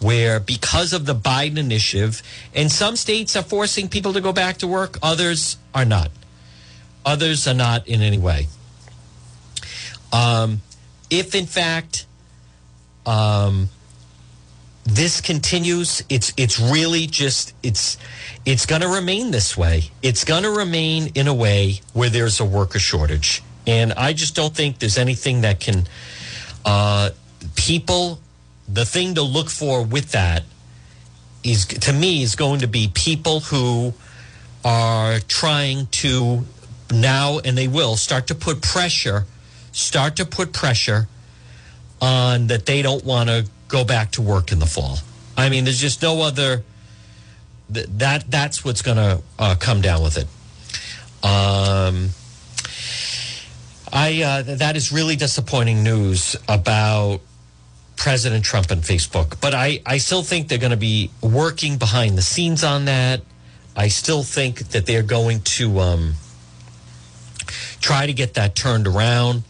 where 0.00 0.40
because 0.40 0.94
of 0.94 1.04
the 1.04 1.14
Biden 1.14 1.58
initiative, 1.58 2.22
and 2.54 2.72
some 2.72 2.96
states 2.96 3.36
are 3.36 3.42
forcing 3.42 3.86
people 3.86 4.14
to 4.14 4.20
go 4.22 4.32
back 4.32 4.56
to 4.58 4.66
work, 4.66 4.98
others 5.02 5.58
are 5.74 5.84
not. 5.84 6.10
Others 7.04 7.46
are 7.46 7.54
not 7.54 7.86
in 7.86 8.00
any 8.00 8.16
way. 8.16 8.46
Um, 10.10 10.62
if 11.10 11.34
in 11.34 11.44
fact, 11.44 12.06
um, 13.04 13.68
this 14.90 15.20
continues, 15.20 16.02
it's 16.08 16.32
it's 16.36 16.58
really 16.58 17.06
just 17.06 17.54
it's 17.62 17.96
it's 18.44 18.66
going 18.66 18.82
to 18.82 18.88
remain 18.88 19.30
this 19.30 19.56
way. 19.56 19.84
It's 20.02 20.24
going 20.24 20.42
to 20.42 20.50
remain 20.50 21.12
in 21.14 21.28
a 21.28 21.34
way 21.34 21.80
where 21.92 22.10
there's 22.10 22.40
a 22.40 22.44
worker 22.44 22.80
shortage, 22.80 23.42
and 23.66 23.92
I 23.92 24.12
just 24.12 24.34
don't 24.34 24.54
think 24.54 24.78
there's 24.78 24.98
anything 24.98 25.42
that 25.42 25.60
can. 25.60 25.86
Uh, 26.64 27.10
people, 27.54 28.20
the 28.68 28.84
thing 28.84 29.14
to 29.14 29.22
look 29.22 29.48
for 29.48 29.82
with 29.84 30.12
that 30.12 30.42
is 31.44 31.66
to 31.66 31.92
me 31.92 32.22
is 32.22 32.34
going 32.34 32.60
to 32.60 32.66
be 32.66 32.90
people 32.92 33.40
who 33.40 33.94
are 34.64 35.20
trying 35.20 35.86
to 35.86 36.44
now 36.92 37.38
and 37.38 37.56
they 37.56 37.68
will 37.68 37.96
start 37.96 38.26
to 38.26 38.34
put 38.34 38.60
pressure, 38.60 39.24
start 39.72 40.16
to 40.16 40.26
put 40.26 40.52
pressure 40.52 41.08
on 42.02 42.48
that 42.48 42.66
they 42.66 42.82
don't 42.82 43.04
want 43.04 43.28
to 43.28 43.46
go 43.70 43.84
back 43.84 44.12
to 44.12 44.22
work 44.22 44.52
in 44.52 44.58
the 44.58 44.66
fall. 44.66 44.98
I 45.36 45.48
mean, 45.48 45.64
there's 45.64 45.80
just 45.80 46.02
no 46.02 46.22
other 46.22 46.64
th- 47.72 47.86
that 47.98 48.30
that's 48.30 48.64
what's 48.64 48.82
going 48.82 48.96
to 48.96 49.22
uh, 49.38 49.54
come 49.58 49.80
down 49.80 50.02
with 50.02 50.18
it. 50.18 50.26
Um, 51.24 52.10
I 53.92 54.22
uh, 54.22 54.42
that 54.56 54.76
is 54.76 54.92
really 54.92 55.16
disappointing 55.16 55.82
news 55.82 56.36
about 56.48 57.20
President 57.96 58.44
Trump 58.44 58.70
and 58.70 58.82
Facebook. 58.82 59.40
But 59.40 59.54
I, 59.54 59.82
I 59.84 59.98
still 59.98 60.22
think 60.22 60.48
they're 60.48 60.58
going 60.58 60.70
to 60.70 60.76
be 60.76 61.10
working 61.20 61.76
behind 61.76 62.16
the 62.16 62.22
scenes 62.22 62.64
on 62.64 62.86
that. 62.86 63.20
I 63.76 63.88
still 63.88 64.22
think 64.22 64.70
that 64.70 64.86
they're 64.86 65.02
going 65.02 65.42
to 65.42 65.80
um, 65.80 66.14
try 67.80 68.06
to 68.06 68.12
get 68.14 68.34
that 68.34 68.54
turned 68.54 68.86
around. 68.86 69.42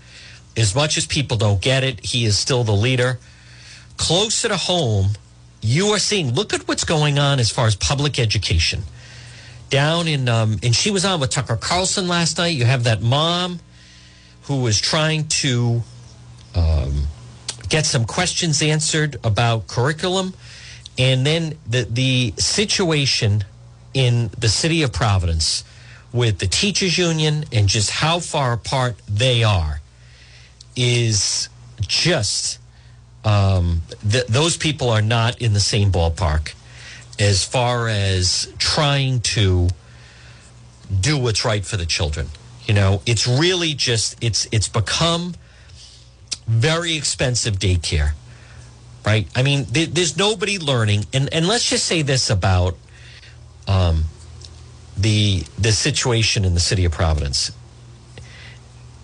As 0.56 0.74
much 0.74 0.98
as 0.98 1.06
people 1.06 1.36
don't 1.36 1.60
get 1.60 1.84
it, 1.84 2.04
he 2.04 2.24
is 2.24 2.36
still 2.36 2.64
the 2.64 2.72
leader. 2.72 3.20
Closer 4.00 4.48
to 4.48 4.56
home, 4.56 5.10
you 5.60 5.88
are 5.88 5.98
seeing, 5.98 6.32
look 6.32 6.54
at 6.54 6.66
what's 6.66 6.84
going 6.84 7.18
on 7.18 7.38
as 7.38 7.50
far 7.50 7.66
as 7.66 7.76
public 7.76 8.18
education. 8.18 8.80
Down 9.68 10.08
in, 10.08 10.26
um, 10.26 10.58
and 10.62 10.74
she 10.74 10.90
was 10.90 11.04
on 11.04 11.20
with 11.20 11.28
Tucker 11.28 11.56
Carlson 11.56 12.08
last 12.08 12.38
night. 12.38 12.56
You 12.56 12.64
have 12.64 12.84
that 12.84 13.02
mom 13.02 13.60
who 14.44 14.62
was 14.62 14.80
trying 14.80 15.28
to 15.28 15.82
um, 16.54 17.08
get 17.68 17.84
some 17.84 18.06
questions 18.06 18.62
answered 18.62 19.18
about 19.22 19.66
curriculum. 19.66 20.32
And 20.96 21.26
then 21.26 21.58
the, 21.68 21.86
the 21.88 22.32
situation 22.38 23.44
in 23.92 24.30
the 24.38 24.48
city 24.48 24.82
of 24.82 24.94
Providence 24.94 25.62
with 26.10 26.38
the 26.38 26.46
teachers 26.46 26.96
union 26.96 27.44
and 27.52 27.68
just 27.68 27.90
how 27.90 28.18
far 28.18 28.54
apart 28.54 28.96
they 29.06 29.44
are 29.44 29.82
is 30.74 31.50
just 31.82 32.59
um, 33.24 33.82
th- 34.08 34.26
those 34.26 34.56
people 34.56 34.90
are 34.90 35.02
not 35.02 35.40
in 35.40 35.52
the 35.52 35.60
same 35.60 35.92
ballpark 35.92 36.54
as 37.18 37.44
far 37.44 37.88
as 37.88 38.52
trying 38.58 39.20
to 39.20 39.68
do 41.00 41.18
what's 41.18 41.44
right 41.44 41.64
for 41.64 41.76
the 41.76 41.86
children. 41.86 42.28
You 42.66 42.74
know, 42.74 43.02
it's 43.06 43.26
really 43.26 43.74
just 43.74 44.22
it's 44.22 44.46
it's 44.52 44.68
become 44.68 45.34
very 46.46 46.96
expensive 46.96 47.58
daycare, 47.58 48.12
right? 49.04 49.26
I 49.36 49.42
mean, 49.42 49.66
there, 49.70 49.86
there's 49.86 50.16
nobody 50.16 50.58
learning, 50.58 51.06
and 51.12 51.32
and 51.32 51.46
let's 51.46 51.68
just 51.68 51.84
say 51.84 52.02
this 52.02 52.30
about 52.30 52.76
um, 53.66 54.04
the 54.96 55.44
the 55.58 55.72
situation 55.72 56.44
in 56.44 56.54
the 56.54 56.60
city 56.60 56.84
of 56.84 56.92
Providence. 56.92 57.52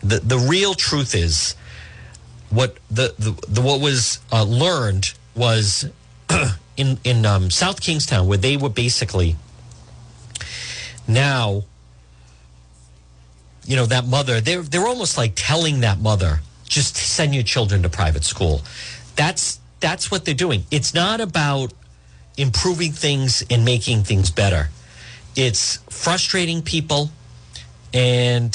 The 0.00 0.20
the 0.20 0.38
real 0.38 0.74
truth 0.74 1.14
is 1.14 1.54
what 2.50 2.76
the, 2.90 3.14
the, 3.18 3.30
the 3.48 3.60
what 3.60 3.80
was 3.80 4.20
uh, 4.32 4.44
learned 4.44 5.12
was 5.34 5.88
in 6.76 6.98
in 7.04 7.26
um, 7.26 7.50
South 7.50 7.80
Kingstown 7.80 8.26
where 8.26 8.38
they 8.38 8.56
were 8.56 8.68
basically 8.68 9.36
now 11.08 11.64
you 13.64 13.76
know 13.76 13.86
that 13.86 14.06
mother 14.06 14.40
they're 14.40 14.62
they're 14.62 14.86
almost 14.86 15.18
like 15.18 15.32
telling 15.34 15.80
that 15.80 16.00
mother 16.00 16.40
just 16.68 16.96
send 16.96 17.34
your 17.34 17.44
children 17.44 17.82
to 17.82 17.88
private 17.88 18.24
school. 18.24 18.62
That's 19.14 19.60
that's 19.80 20.10
what 20.10 20.24
they're 20.24 20.34
doing. 20.34 20.64
It's 20.70 20.94
not 20.94 21.20
about 21.20 21.72
improving 22.36 22.92
things 22.92 23.44
and 23.50 23.64
making 23.64 24.04
things 24.04 24.30
better. 24.30 24.68
It's 25.34 25.76
frustrating 25.90 26.62
people 26.62 27.10
and 27.92 28.54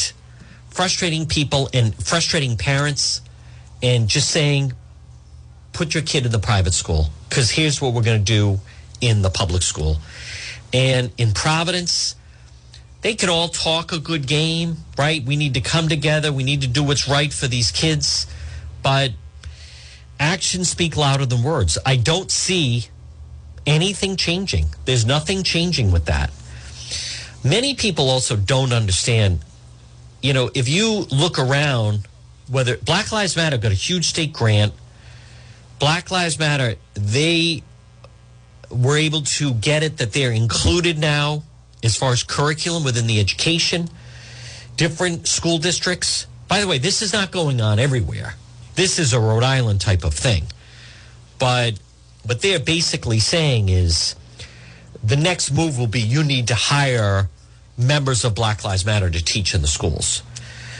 frustrating 0.69 1.25
people 1.25 1.69
and 1.73 1.93
frustrating 1.95 2.57
parents 2.57 3.21
and 3.81 4.07
just 4.07 4.29
saying 4.29 4.73
put 5.73 5.93
your 5.93 6.03
kid 6.03 6.25
in 6.25 6.31
the 6.31 6.39
private 6.39 6.73
school 6.73 7.09
because 7.29 7.49
here's 7.51 7.81
what 7.81 7.93
we're 7.93 8.03
going 8.03 8.19
to 8.19 8.25
do 8.25 8.59
in 8.99 9.21
the 9.21 9.29
public 9.29 9.61
school 9.61 9.97
and 10.73 11.11
in 11.17 11.31
providence 11.31 12.15
they 13.01 13.15
could 13.15 13.29
all 13.29 13.47
talk 13.47 13.91
a 13.91 13.99
good 13.99 14.27
game, 14.27 14.77
right? 14.97 15.23
We 15.23 15.35
need 15.35 15.55
to 15.55 15.61
come 15.61 15.89
together. 15.89 16.31
We 16.31 16.43
need 16.43 16.61
to 16.61 16.67
do 16.67 16.83
what's 16.83 17.07
right 17.07 17.33
for 17.33 17.47
these 17.47 17.71
kids. 17.71 18.27
But 18.83 19.11
actions 20.19 20.69
speak 20.69 20.95
louder 20.95 21.25
than 21.25 21.41
words. 21.41 21.77
I 21.85 21.95
don't 21.95 22.29
see 22.31 22.85
anything 23.65 24.15
changing. 24.17 24.67
There's 24.85 25.05
nothing 25.05 25.43
changing 25.43 25.91
with 25.91 26.05
that. 26.05 26.31
Many 27.43 27.73
people 27.73 28.09
also 28.09 28.35
don't 28.35 28.71
understand, 28.71 29.39
you 30.21 30.33
know, 30.33 30.51
if 30.53 30.69
you 30.69 31.07
look 31.11 31.39
around, 31.39 32.07
whether 32.51 32.75
Black 32.77 33.11
Lives 33.11 33.35
Matter 33.37 33.57
got 33.57 33.71
a 33.71 33.75
huge 33.75 34.05
state 34.05 34.33
grant, 34.33 34.73
Black 35.79 36.11
Lives 36.11 36.37
Matter, 36.37 36.75
they 36.93 37.63
were 38.69 38.97
able 38.97 39.21
to 39.21 39.53
get 39.53 39.83
it 39.83 39.97
that 39.97 40.11
they're 40.11 40.31
included 40.31 40.99
now 40.99 41.43
as 41.83 41.95
far 41.95 42.11
as 42.11 42.23
curriculum 42.23 42.83
within 42.83 43.07
the 43.07 43.19
education, 43.19 43.87
different 44.75 45.27
school 45.27 45.57
districts. 45.57 46.27
By 46.47 46.59
the 46.59 46.67
way, 46.67 46.77
this 46.77 47.01
is 47.01 47.13
not 47.13 47.31
going 47.31 47.61
on 47.61 47.79
everywhere. 47.79 48.35
This 48.75 48.99
is 48.99 49.13
a 49.13 49.19
Rhode 49.19 49.43
Island 49.43 49.81
type 49.81 50.03
of 50.03 50.13
thing. 50.13 50.43
But 51.39 51.79
what 52.23 52.41
they're 52.41 52.59
basically 52.59 53.19
saying 53.19 53.69
is 53.69 54.15
the 55.03 55.15
next 55.15 55.51
move 55.51 55.79
will 55.79 55.87
be 55.87 56.01
you 56.01 56.23
need 56.23 56.47
to 56.49 56.55
hire 56.55 57.29
members 57.77 58.23
of 58.23 58.35
Black 58.35 58.63
Lives 58.63 58.85
Matter 58.85 59.09
to 59.09 59.23
teach 59.23 59.55
in 59.55 59.61
the 59.61 59.67
schools. 59.67 60.21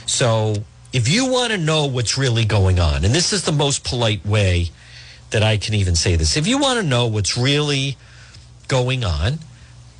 So 0.05 0.55
if 0.93 1.07
you 1.07 1.25
want 1.25 1.51
to 1.51 1.57
know 1.57 1.85
what's 1.85 2.17
really 2.17 2.45
going 2.45 2.79
on, 2.79 3.05
and 3.05 3.13
this 3.13 3.31
is 3.31 3.43
the 3.43 3.51
most 3.51 3.83
polite 3.83 4.25
way 4.25 4.69
that 5.29 5.43
I 5.43 5.57
can 5.57 5.73
even 5.73 5.95
say 5.95 6.15
this, 6.15 6.35
if 6.35 6.47
you 6.47 6.57
want 6.57 6.79
to 6.79 6.85
know 6.85 7.07
what's 7.07 7.37
really 7.37 7.97
going 8.67 9.03
on, 9.03 9.39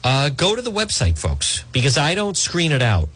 uh, 0.03 0.29
go 0.29 0.55
to 0.55 0.61
the 0.61 0.71
website, 0.71 1.17
folks, 1.17 1.63
because 1.71 1.97
I 1.97 2.15
don't 2.15 2.35
screen 2.35 2.71
it 2.71 2.81
out. 2.81 3.09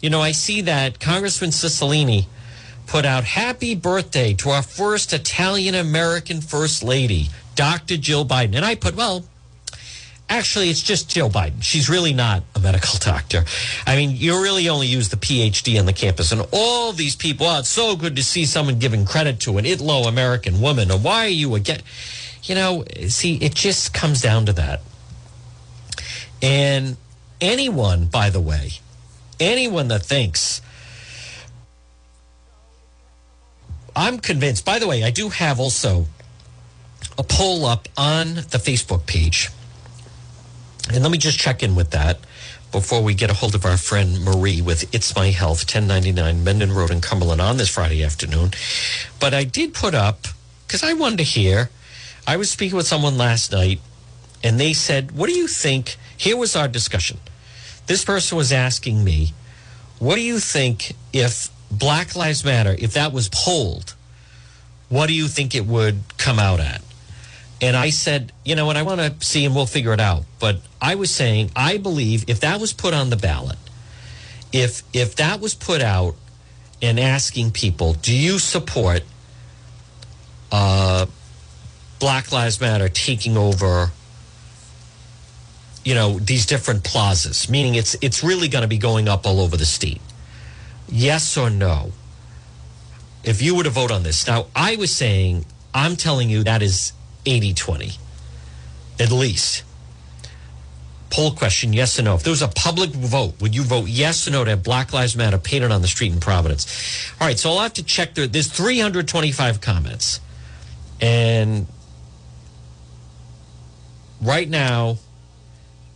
You 0.00 0.10
know, 0.10 0.20
I 0.20 0.32
see 0.32 0.60
that 0.62 1.00
Congressman 1.00 1.50
Cicilline 1.50 2.26
put 2.86 3.04
out 3.04 3.24
happy 3.24 3.74
birthday 3.74 4.32
to 4.34 4.50
our 4.50 4.62
first 4.62 5.12
Italian 5.12 5.74
American 5.74 6.40
First 6.40 6.84
Lady, 6.84 7.28
Dr. 7.54 7.96
Jill 7.96 8.24
Biden. 8.24 8.54
And 8.54 8.64
I 8.64 8.76
put, 8.76 8.94
well, 8.94 9.24
actually, 10.28 10.70
it's 10.70 10.82
just 10.82 11.10
Jill 11.10 11.30
Biden. 11.30 11.62
She's 11.62 11.88
really 11.88 12.12
not 12.12 12.42
a 12.54 12.60
medical 12.60 12.98
doctor. 13.00 13.44
I 13.86 13.96
mean, 13.96 14.16
you 14.16 14.40
really 14.42 14.68
only 14.68 14.86
use 14.86 15.08
the 15.08 15.16
PhD 15.16 15.78
on 15.78 15.86
the 15.86 15.92
campus. 15.92 16.32
And 16.32 16.46
all 16.52 16.92
these 16.92 17.16
people, 17.16 17.46
oh, 17.46 17.60
it's 17.60 17.68
so 17.68 17.96
good 17.96 18.16
to 18.16 18.22
see 18.22 18.44
someone 18.44 18.78
giving 18.78 19.04
credit 19.04 19.40
to 19.40 19.58
an 19.58 19.66
Italo 19.66 20.02
American 20.02 20.60
woman. 20.60 20.90
Or 20.90 20.98
why 20.98 21.26
are 21.26 21.28
you 21.28 21.54
again? 21.54 21.80
You 22.44 22.54
know, 22.54 22.84
see, 23.08 23.36
it 23.36 23.54
just 23.54 23.92
comes 23.92 24.22
down 24.22 24.46
to 24.46 24.52
that. 24.54 24.80
And 26.40 26.96
anyone, 27.40 28.06
by 28.06 28.30
the 28.30 28.40
way, 28.40 28.72
anyone 29.40 29.88
that 29.88 30.02
thinks, 30.02 30.62
I'm 33.96 34.18
convinced, 34.18 34.64
by 34.64 34.78
the 34.78 34.86
way, 34.86 35.02
I 35.02 35.10
do 35.10 35.28
have 35.28 35.58
also 35.58 36.06
a 37.18 37.24
poll 37.24 37.66
up 37.66 37.88
on 37.96 38.34
the 38.34 38.58
Facebook 38.58 39.06
page. 39.06 39.50
And 40.92 41.02
let 41.02 41.12
me 41.12 41.18
just 41.18 41.38
check 41.38 41.62
in 41.62 41.74
with 41.74 41.90
that 41.90 42.18
before 42.72 43.02
we 43.02 43.14
get 43.14 43.30
a 43.30 43.34
hold 43.34 43.54
of 43.54 43.64
our 43.64 43.76
friend 43.76 44.24
Marie 44.24 44.62
with 44.62 44.92
It's 44.94 45.14
My 45.14 45.28
Health, 45.28 45.60
1099 45.60 46.42
Mendon 46.42 46.72
Road 46.72 46.90
in 46.90 47.00
Cumberland 47.00 47.40
on 47.40 47.56
this 47.56 47.68
Friday 47.68 48.02
afternoon. 48.02 48.52
But 49.20 49.34
I 49.34 49.44
did 49.44 49.74
put 49.74 49.94
up, 49.94 50.26
because 50.66 50.82
I 50.82 50.94
wanted 50.94 51.18
to 51.18 51.24
hear, 51.24 51.70
I 52.26 52.36
was 52.36 52.50
speaking 52.50 52.76
with 52.76 52.86
someone 52.86 53.16
last 53.16 53.52
night, 53.52 53.80
and 54.42 54.58
they 54.58 54.72
said, 54.72 55.12
What 55.12 55.28
do 55.28 55.36
you 55.36 55.46
think? 55.46 55.96
Here 56.16 56.36
was 56.36 56.56
our 56.56 56.68
discussion. 56.68 57.18
This 57.86 58.04
person 58.04 58.36
was 58.36 58.52
asking 58.52 59.02
me, 59.04 59.32
What 59.98 60.16
do 60.16 60.22
you 60.22 60.38
think 60.38 60.94
if 61.12 61.48
Black 61.70 62.16
Lives 62.16 62.44
Matter, 62.44 62.76
if 62.78 62.94
that 62.94 63.12
was 63.12 63.28
polled, 63.28 63.94
what 64.88 65.06
do 65.06 65.14
you 65.14 65.28
think 65.28 65.54
it 65.54 65.66
would 65.66 66.00
come 66.16 66.38
out 66.38 66.60
at? 66.60 66.82
And 67.60 67.76
I 67.76 67.90
said, 67.90 68.32
you 68.44 68.54
know 68.54 68.66
what, 68.66 68.76
I 68.76 68.82
want 68.82 69.00
to 69.00 69.26
see 69.26 69.44
and 69.44 69.54
we'll 69.54 69.66
figure 69.66 69.92
it 69.92 70.00
out. 70.00 70.24
But 70.38 70.60
I 70.80 70.94
was 70.94 71.12
saying, 71.12 71.50
I 71.56 71.76
believe 71.76 72.24
if 72.28 72.40
that 72.40 72.60
was 72.60 72.72
put 72.72 72.94
on 72.94 73.10
the 73.10 73.16
ballot, 73.16 73.58
if 74.52 74.82
if 74.92 75.16
that 75.16 75.40
was 75.40 75.54
put 75.54 75.82
out 75.82 76.14
and 76.80 77.00
asking 77.00 77.50
people, 77.50 77.94
do 77.94 78.14
you 78.14 78.38
support 78.38 79.02
uh, 80.52 81.06
Black 81.98 82.30
Lives 82.30 82.60
Matter 82.60 82.88
taking 82.88 83.36
over, 83.36 83.90
you 85.84 85.94
know, 85.94 86.18
these 86.18 86.46
different 86.46 86.84
plazas, 86.84 87.50
meaning 87.50 87.74
it's 87.74 87.96
it's 88.00 88.22
really 88.22 88.48
going 88.48 88.62
to 88.62 88.68
be 88.68 88.78
going 88.78 89.08
up 89.08 89.26
all 89.26 89.40
over 89.40 89.56
the 89.56 89.66
state. 89.66 90.00
Yes 90.88 91.36
or 91.36 91.50
no? 91.50 91.92
If 93.24 93.42
you 93.42 93.56
were 93.56 93.64
to 93.64 93.70
vote 93.70 93.90
on 93.90 94.04
this. 94.04 94.26
Now, 94.26 94.46
I 94.54 94.76
was 94.76 94.94
saying, 94.94 95.44
I'm 95.74 95.96
telling 95.96 96.30
you 96.30 96.44
that 96.44 96.62
is 96.62 96.92
80 97.26 97.54
20, 97.54 97.92
at 99.00 99.10
least. 99.12 99.64
Poll 101.10 101.32
question 101.32 101.72
yes 101.72 101.98
or 101.98 102.02
no. 102.02 102.16
If 102.16 102.22
there 102.22 102.30
was 102.30 102.42
a 102.42 102.48
public 102.48 102.90
vote, 102.90 103.40
would 103.40 103.54
you 103.54 103.62
vote 103.62 103.88
yes 103.88 104.28
or 104.28 104.30
no 104.30 104.44
to 104.44 104.50
have 104.50 104.62
Black 104.62 104.92
Lives 104.92 105.16
Matter 105.16 105.38
painted 105.38 105.70
on 105.70 105.80
the 105.80 105.88
street 105.88 106.12
in 106.12 106.20
Providence? 106.20 107.10
All 107.18 107.26
right, 107.26 107.38
so 107.38 107.50
I'll 107.50 107.60
have 107.60 107.72
to 107.74 107.82
check 107.82 108.14
there. 108.14 108.26
There's 108.26 108.48
325 108.48 109.60
comments. 109.62 110.20
And 111.00 111.66
right 114.20 114.48
now, 114.48 114.98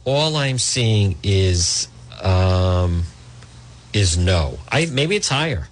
all 0.05 0.37
I'm 0.37 0.59
seeing 0.59 1.17
is 1.23 1.89
um, 2.23 3.05
is 3.93 4.17
no. 4.17 4.59
I 4.71 4.87
maybe 4.87 5.17
it's 5.17 5.29
higher. 5.29 5.69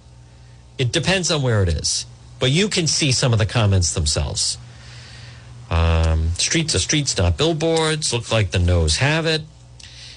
It 0.77 0.91
depends 0.91 1.31
on 1.31 1.41
where 1.41 1.63
it 1.63 1.69
is, 1.69 2.05
but 2.39 2.51
you 2.51 2.67
can 2.67 2.87
see 2.87 3.11
some 3.11 3.33
of 3.33 3.39
the 3.39 3.45
comments 3.45 3.93
themselves. 3.93 4.57
Um, 5.71 6.31
streets 6.31 6.75
are 6.75 6.79
streets, 6.79 7.17
not 7.17 7.37
billboards. 7.37 8.11
Look 8.11 8.29
like 8.29 8.51
the 8.51 8.59
no's 8.59 8.97
have 8.97 9.25
it. 9.25 9.41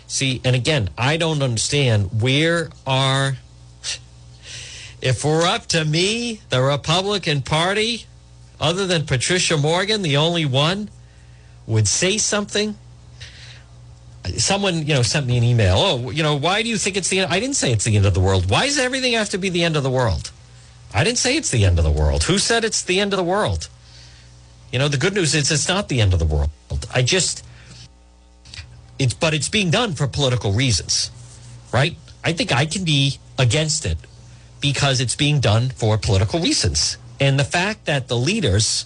See, 0.09 0.41
and 0.45 0.55
again, 0.55 0.91
I 0.99 1.17
don't 1.17 1.43
understand 1.43 2.21
where 2.21 2.71
are. 2.87 3.37
If 5.01 5.25
we're 5.25 5.47
up 5.47 5.67
to 5.67 5.85
me, 5.85 6.41
the 6.49 6.61
Republican 6.61 7.43
Party, 7.43 8.07
other 8.61 8.87
than 8.87 9.07
Patricia 9.07 9.57
Morgan, 9.57 10.03
the 10.03 10.17
only 10.17 10.45
one, 10.45 10.91
would 11.67 11.87
say 11.87 12.19
something 12.19 12.77
someone 14.39 14.87
you 14.87 14.95
know 14.95 15.03
sent 15.03 15.27
me 15.27 15.37
an 15.37 15.45
email 15.45 15.77
oh 15.77 16.11
you 16.11 16.23
know 16.23 16.35
why 16.35 16.63
do 16.63 16.69
you 16.69 16.79
think 16.79 16.97
it's 16.97 17.09
the 17.11 17.21
end 17.21 17.31
i 17.31 17.39
didn't 17.39 17.57
say 17.57 17.71
it's 17.71 17.85
the 17.85 17.95
end 17.95 18.07
of 18.07 18.15
the 18.15 18.21
world 18.21 18.51
why 18.51 18.65
does 18.65 18.79
everything 18.79 19.13
have 19.13 19.29
to 19.29 19.37
be 19.37 19.51
the 19.51 19.63
end 19.63 19.77
of 19.77 19.83
the 19.83 19.91
world 19.91 20.31
i 20.95 21.05
didn't 21.05 21.19
say 21.19 21.37
it's 21.37 21.51
the 21.51 21.65
end 21.65 21.79
of 21.79 21.85
the 21.85 21.91
world 21.91 22.25
who 22.25 22.39
said 22.39 22.65
it's 22.65 22.83
the 22.83 23.01
end 23.01 23.13
of 23.13 23.19
the 23.19 23.25
world 23.25 23.69
you 24.75 24.79
know 24.81 24.89
the 24.89 24.99
good 24.99 25.15
news 25.15 25.35
is 25.35 25.51
it's 25.51 25.69
not 25.69 25.89
the 25.89 26.01
end 26.01 26.13
of 26.13 26.19
the 26.19 26.27
world 26.27 26.51
i 26.93 27.01
just 27.01 27.45
it's 28.99 29.15
but 29.15 29.33
it's 29.33 29.49
being 29.49 29.71
done 29.71 29.95
for 29.95 30.07
political 30.07 30.53
reasons 30.53 31.11
right 31.73 31.97
i 32.25 32.33
think 32.33 32.53
i 32.53 32.67
can 32.67 32.85
be 32.85 33.19
against 33.39 33.87
it 33.87 33.99
because 34.61 35.01
it's 35.01 35.15
being 35.15 35.39
done 35.39 35.71
for 35.71 35.97
political 35.97 36.41
reasons 36.41 36.99
and 37.21 37.39
the 37.39 37.45
fact 37.45 37.87
that 37.87 38.09
the 38.09 38.17
leaders 38.17 38.85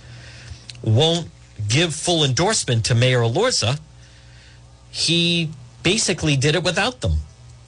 won't 0.82 1.28
give 1.68 1.94
full 1.94 2.22
endorsement 2.22 2.84
to 2.84 2.94
mayor 2.94 3.22
Elorza 3.22 3.80
he 4.90 5.50
basically 5.82 6.36
did 6.36 6.54
it 6.54 6.64
without 6.64 7.00
them. 7.00 7.14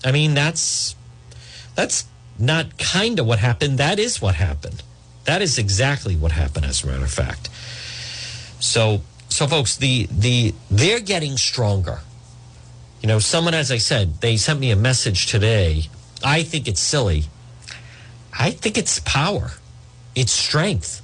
I 0.05 0.13
mean, 0.13 0.35
that's 0.35 0.97
that's 1.75 2.07
not 2.39 2.79
kind 2.79 3.19
of 3.21 3.27
what 3.27 3.39
happened. 3.39 3.79
That 3.79 3.99
is 3.99 4.21
what 4.21 4.35
happened. 4.35 4.83
That 5.25 5.43
is 5.43 5.59
exactly 5.59 6.17
what 6.17 6.33
happened, 6.33 6.65
as 6.65 6.83
a 6.83 6.87
matter 6.87 7.05
of 7.05 7.11
fact. 7.11 7.49
So, 8.61 9.01
so 9.29 9.47
folks, 9.47 9.77
the 9.77 10.07
the 10.11 10.55
they're 10.71 11.01
getting 11.01 11.37
stronger. 11.37 12.01
You 13.01 13.09
know, 13.09 13.19
someone, 13.19 13.55
as 13.55 13.73
I 13.73 13.79
said, 13.79 14.21
they 14.21 14.37
sent 14.37 14.61
me 14.61 14.71
a 14.71 14.77
message 14.77 15.27
today. 15.27 15.85
I 16.23 16.43
think 16.43 16.69
it's 16.69 16.81
silly. 16.81 17.25
I 18.39 18.51
think 18.51 18.77
it's 18.77 19.01
power. 19.01 19.53
It's 20.15 20.33
strength. 20.33 21.01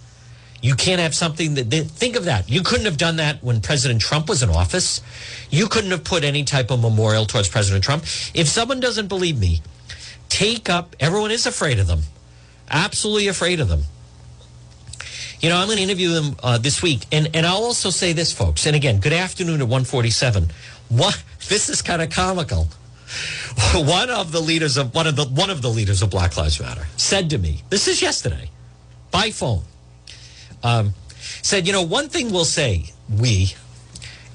You 0.62 0.74
can't 0.74 1.00
have 1.00 1.14
something 1.14 1.54
that, 1.54 1.70
think 1.70 2.16
of 2.16 2.24
that. 2.24 2.50
You 2.50 2.62
couldn't 2.62 2.86
have 2.86 2.96
done 2.96 3.16
that 3.16 3.42
when 3.42 3.60
President 3.60 4.00
Trump 4.00 4.28
was 4.28 4.42
in 4.42 4.50
office. 4.50 5.00
You 5.50 5.68
couldn't 5.68 5.90
have 5.90 6.04
put 6.04 6.24
any 6.24 6.44
type 6.44 6.70
of 6.70 6.80
memorial 6.80 7.24
towards 7.24 7.48
President 7.48 7.84
Trump. 7.84 8.02
If 8.34 8.48
someone 8.48 8.80
doesn't 8.80 9.06
believe 9.06 9.38
me, 9.38 9.62
take 10.28 10.68
up, 10.68 10.96
everyone 10.98 11.30
is 11.30 11.46
afraid 11.46 11.78
of 11.78 11.86
them, 11.86 12.02
absolutely 12.70 13.28
afraid 13.28 13.60
of 13.60 13.68
them. 13.68 13.82
You 15.40 15.50
know, 15.50 15.56
I'm 15.56 15.66
going 15.66 15.78
to 15.78 15.82
interview 15.82 16.10
them 16.10 16.36
uh, 16.42 16.58
this 16.58 16.82
week. 16.82 17.04
And, 17.12 17.28
and 17.34 17.44
I'll 17.44 17.64
also 17.64 17.90
say 17.90 18.12
this, 18.12 18.32
folks. 18.32 18.66
And 18.66 18.74
again, 18.74 19.00
good 19.00 19.12
afternoon 19.12 19.60
at 19.60 19.68
147. 19.68 20.48
What, 20.88 21.22
this 21.48 21.68
is 21.68 21.82
kind 21.82 22.02
of 22.02 22.10
comical. 22.10 22.68
One 23.74 24.10
of 24.10 24.32
the 24.32 24.40
leaders 24.40 24.76
of 24.76 24.92
one 24.94 25.06
of 25.06 25.14
the 25.14 25.24
one 25.24 25.48
of 25.48 25.62
the 25.62 25.68
leaders 25.68 26.02
of 26.02 26.10
Black 26.10 26.36
Lives 26.36 26.60
Matter 26.60 26.88
said 26.96 27.30
to 27.30 27.38
me, 27.38 27.62
this 27.70 27.86
is 27.86 28.02
yesterday, 28.02 28.50
by 29.12 29.30
phone 29.30 29.62
um, 30.62 30.94
said, 31.42 31.66
you 31.66 31.72
know, 31.72 31.82
one 31.82 32.08
thing 32.08 32.32
we'll 32.32 32.44
say, 32.44 32.92
we, 33.08 33.54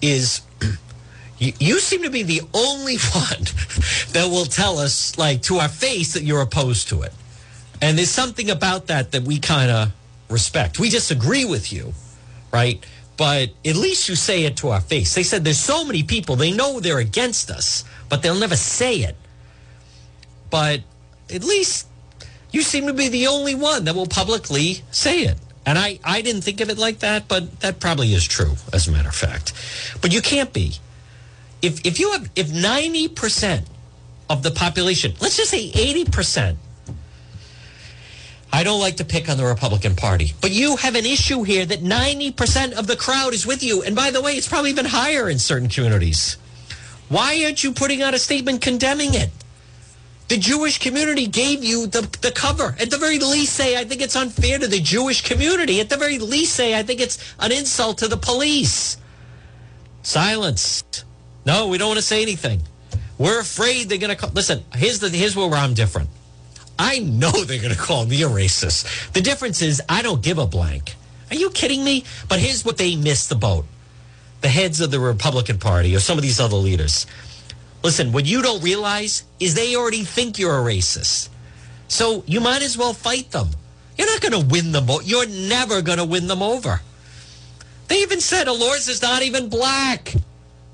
is 0.01 0.41
you, 1.37 1.53
you 1.59 1.79
seem 1.79 2.03
to 2.03 2.09
be 2.09 2.23
the 2.23 2.41
only 2.53 2.97
one 3.13 3.43
that 4.13 4.27
will 4.29 4.45
tell 4.45 4.77
us, 4.77 5.17
like, 5.17 5.41
to 5.43 5.57
our 5.57 5.69
face 5.69 6.13
that 6.13 6.23
you're 6.23 6.41
opposed 6.41 6.89
to 6.89 7.01
it. 7.01 7.13
And 7.81 7.97
there's 7.97 8.09
something 8.09 8.49
about 8.49 8.87
that 8.87 9.11
that 9.11 9.23
we 9.23 9.39
kind 9.39 9.71
of 9.71 9.91
respect. 10.31 10.79
We 10.79 10.89
disagree 10.89 11.45
with 11.45 11.71
you, 11.71 11.93
right? 12.51 12.83
But 13.17 13.49
at 13.65 13.75
least 13.75 14.09
you 14.09 14.15
say 14.15 14.45
it 14.45 14.57
to 14.57 14.69
our 14.69 14.81
face. 14.81 15.13
They 15.13 15.23
said 15.23 15.43
there's 15.43 15.59
so 15.59 15.85
many 15.85 16.03
people, 16.03 16.35
they 16.35 16.51
know 16.51 16.79
they're 16.79 16.97
against 16.97 17.51
us, 17.51 17.83
but 18.09 18.21
they'll 18.21 18.39
never 18.39 18.55
say 18.55 18.95
it. 18.95 19.15
But 20.49 20.81
at 21.33 21.43
least 21.43 21.87
you 22.51 22.61
seem 22.61 22.87
to 22.87 22.93
be 22.93 23.07
the 23.07 23.27
only 23.27 23.55
one 23.55 23.85
that 23.85 23.95
will 23.95 24.07
publicly 24.07 24.81
say 24.91 25.21
it. 25.21 25.37
And 25.65 25.77
I, 25.77 25.99
I 26.03 26.21
didn't 26.21 26.41
think 26.41 26.59
of 26.61 26.69
it 26.69 26.77
like 26.77 26.99
that, 26.99 27.27
but 27.27 27.59
that 27.59 27.79
probably 27.79 28.13
is 28.13 28.27
true, 28.27 28.55
as 28.73 28.87
a 28.87 28.91
matter 28.91 29.09
of 29.09 29.15
fact. 29.15 29.53
But 30.01 30.13
you 30.13 30.21
can't 30.21 30.51
be. 30.51 30.73
If, 31.61 31.85
if 31.85 31.99
you 31.99 32.11
have, 32.13 32.29
if 32.35 32.47
90% 32.47 33.65
of 34.29 34.41
the 34.41 34.51
population, 34.51 35.13
let's 35.21 35.37
just 35.37 35.51
say 35.51 35.69
80%, 35.71 36.55
I 38.53 38.63
don't 38.63 38.79
like 38.79 38.97
to 38.97 39.05
pick 39.05 39.29
on 39.29 39.37
the 39.37 39.45
Republican 39.45 39.95
Party, 39.95 40.33
but 40.41 40.51
you 40.51 40.75
have 40.77 40.95
an 40.95 41.05
issue 41.05 41.43
here 41.43 41.65
that 41.65 41.79
90% 41.79 42.73
of 42.73 42.85
the 42.85 42.97
crowd 42.97 43.33
is 43.33 43.47
with 43.47 43.63
you. 43.63 43.81
And 43.81 43.95
by 43.95 44.11
the 44.11 44.21
way, 44.21 44.33
it's 44.33 44.47
probably 44.47 44.71
even 44.71 44.85
higher 44.85 45.29
in 45.29 45.39
certain 45.39 45.69
communities. 45.69 46.35
Why 47.07 47.43
aren't 47.45 47.63
you 47.63 47.71
putting 47.71 48.01
out 48.01 48.13
a 48.13 48.19
statement 48.19 48.61
condemning 48.61 49.13
it? 49.13 49.29
The 50.27 50.37
Jewish 50.37 50.79
community 50.79 51.27
gave 51.27 51.63
you 51.63 51.87
the, 51.87 52.01
the 52.21 52.31
cover. 52.31 52.75
At 52.79 52.89
the 52.89 52.97
very 52.97 53.19
least, 53.19 53.53
say, 53.53 53.77
I 53.77 53.83
think 53.83 54.01
it's 54.01 54.15
unfair 54.15 54.59
to 54.59 54.67
the 54.67 54.79
Jewish 54.79 55.21
community. 55.21 55.81
At 55.81 55.89
the 55.89 55.97
very 55.97 56.19
least, 56.19 56.53
say, 56.53 56.77
I 56.77 56.83
think 56.83 57.01
it's 57.01 57.35
an 57.39 57.51
insult 57.51 57.97
to 57.97 58.07
the 58.07 58.17
police. 58.17 58.97
Silence. 60.03 60.83
No, 61.45 61.67
we 61.67 61.77
don't 61.77 61.89
want 61.89 61.97
to 61.97 62.05
say 62.05 62.21
anything. 62.21 62.61
We're 63.17 63.41
afraid 63.41 63.89
they're 63.89 63.97
going 63.97 64.15
to 64.15 64.27
listen. 64.27 64.63
Here's 64.73 64.99
the 64.99 65.09
here's 65.09 65.35
where 65.35 65.51
I'm 65.51 65.73
different. 65.73 66.09
I 66.79 66.99
know 66.99 67.31
they're 67.31 67.61
going 67.61 67.73
to 67.73 67.79
call 67.79 68.05
me 68.05 68.23
a 68.23 68.29
racist. 68.29 69.11
The 69.13 69.21
difference 69.21 69.61
is 69.61 69.81
I 69.87 70.01
don't 70.01 70.21
give 70.21 70.37
a 70.37 70.47
blank. 70.47 70.95
Are 71.29 71.35
you 71.35 71.49
kidding 71.49 71.83
me? 71.83 72.03
But 72.27 72.39
here's 72.39 72.65
what 72.65 72.77
they 72.77 72.95
missed 72.95 73.29
the 73.29 73.35
boat. 73.35 73.65
The 74.41 74.49
heads 74.49 74.81
of 74.81 74.91
the 74.91 74.99
Republican 74.99 75.59
Party 75.59 75.95
or 75.95 75.99
some 75.99 76.17
of 76.17 76.23
these 76.23 76.39
other 76.39 76.57
leaders. 76.57 77.05
Listen, 77.83 78.11
what 78.11 78.25
you 78.25 78.41
don't 78.41 78.63
realize 78.63 79.23
is 79.39 79.53
they 79.53 79.75
already 79.75 80.03
think 80.03 80.37
you're 80.37 80.59
a 80.59 80.63
racist. 80.63 81.29
So 81.87 82.23
you 82.25 82.41
might 82.41 82.61
as 82.61 82.77
well 82.77 82.93
fight 82.93 83.31
them. 83.31 83.49
You're 83.97 84.07
not 84.07 84.21
going 84.21 84.41
to 84.41 84.47
win 84.47 84.71
them. 84.71 84.87
You're 85.03 85.27
never 85.27 85.81
going 85.81 85.97
to 85.97 86.05
win 86.05 86.27
them 86.27 86.41
over. 86.41 86.81
They 87.87 88.01
even 88.01 88.21
said 88.21 88.47
Elorza 88.47 88.89
is 88.89 89.01
not 89.01 89.21
even 89.21 89.49
black. 89.49 90.13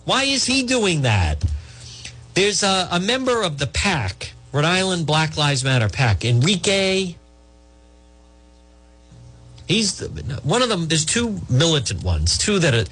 Why 0.06 0.24
is 0.24 0.46
he 0.46 0.64
doing 0.64 1.02
that? 1.02 1.44
There's 2.36 2.62
a, 2.62 2.88
a 2.92 3.00
member 3.00 3.42
of 3.42 3.58
the 3.58 3.68
PAC, 3.68 4.34
Rhode 4.58 4.66
Island 4.66 5.06
Black 5.06 5.38
Lives 5.38 5.64
Matter 5.64 5.88
PAC, 5.88 6.26
Enrique. 6.26 7.14
He's 9.68 10.00
the, 10.00 10.08
one 10.42 10.64
of 10.64 10.70
them. 10.70 10.88
There's 10.88 11.06
two 11.06 11.40
militant 11.48 12.04
ones, 12.04 12.40
two 12.40 12.58
that 12.58 12.74
are 12.74 12.86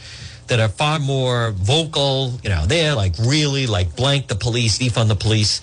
that 0.45 0.59
are 0.59 0.70
far 0.70 0.99
more 0.99 1.53
vocal. 1.57 2.34
You 2.43 2.51
know, 2.51 2.68
they're 2.68 2.93
like 2.93 3.16
really 3.18 3.66
like 3.66 3.95
blank 3.95 4.28
the 4.28 4.36
police, 4.36 4.78
defund 4.78 5.07
the 5.07 5.16
police. 5.16 5.59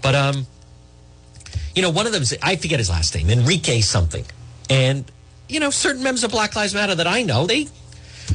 But 0.00 0.14
um, 0.14 0.46
you 1.74 1.82
know, 1.82 1.90
one 1.90 2.06
of 2.06 2.12
them 2.12 2.22
is 2.22 2.34
I 2.42 2.56
forget 2.56 2.78
his 2.78 2.88
last 2.88 3.14
name, 3.14 3.28
Enrique 3.28 3.82
something, 3.82 4.24
and 4.70 5.04
you 5.50 5.60
know, 5.60 5.68
certain 5.68 6.02
members 6.02 6.24
of 6.24 6.30
Black 6.30 6.56
Lives 6.56 6.72
Matter 6.72 6.94
that 6.94 7.06
I 7.06 7.20
know, 7.20 7.46
they 7.46 7.68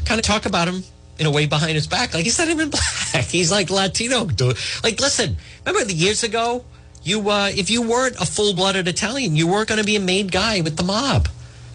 kind 0.05 0.19
of 0.19 0.21
talk 0.21 0.45
about 0.45 0.67
him 0.67 0.83
in 1.17 1.25
a 1.25 1.31
way 1.31 1.47
behind 1.47 1.71
his 1.71 1.87
back, 1.87 2.13
like 2.13 2.25
he's 2.25 2.37
not 2.37 2.49
even 2.49 2.69
black. 3.13 3.25
He's 3.25 3.51
like 3.51 3.71
Latino, 3.71 4.25
dude. 4.25 4.55
Like, 4.83 4.99
listen, 4.99 5.37
remember 5.65 5.83
the 5.83 5.95
years 5.95 6.23
ago, 6.23 6.63
you 7.03 7.29
uh, 7.29 7.49
if 7.53 7.69
you 7.69 7.81
weren't 7.81 8.15
a 8.15 8.25
full 8.25 8.53
blooded 8.53 8.87
Italian, 8.87 9.35
you 9.35 9.47
weren't 9.47 9.67
going 9.67 9.79
to 9.79 9.85
be 9.85 9.95
a 9.95 9.99
made 9.99 10.31
guy 10.31 10.61
with 10.61 10.77
the 10.77 10.83
mob. 10.83 11.27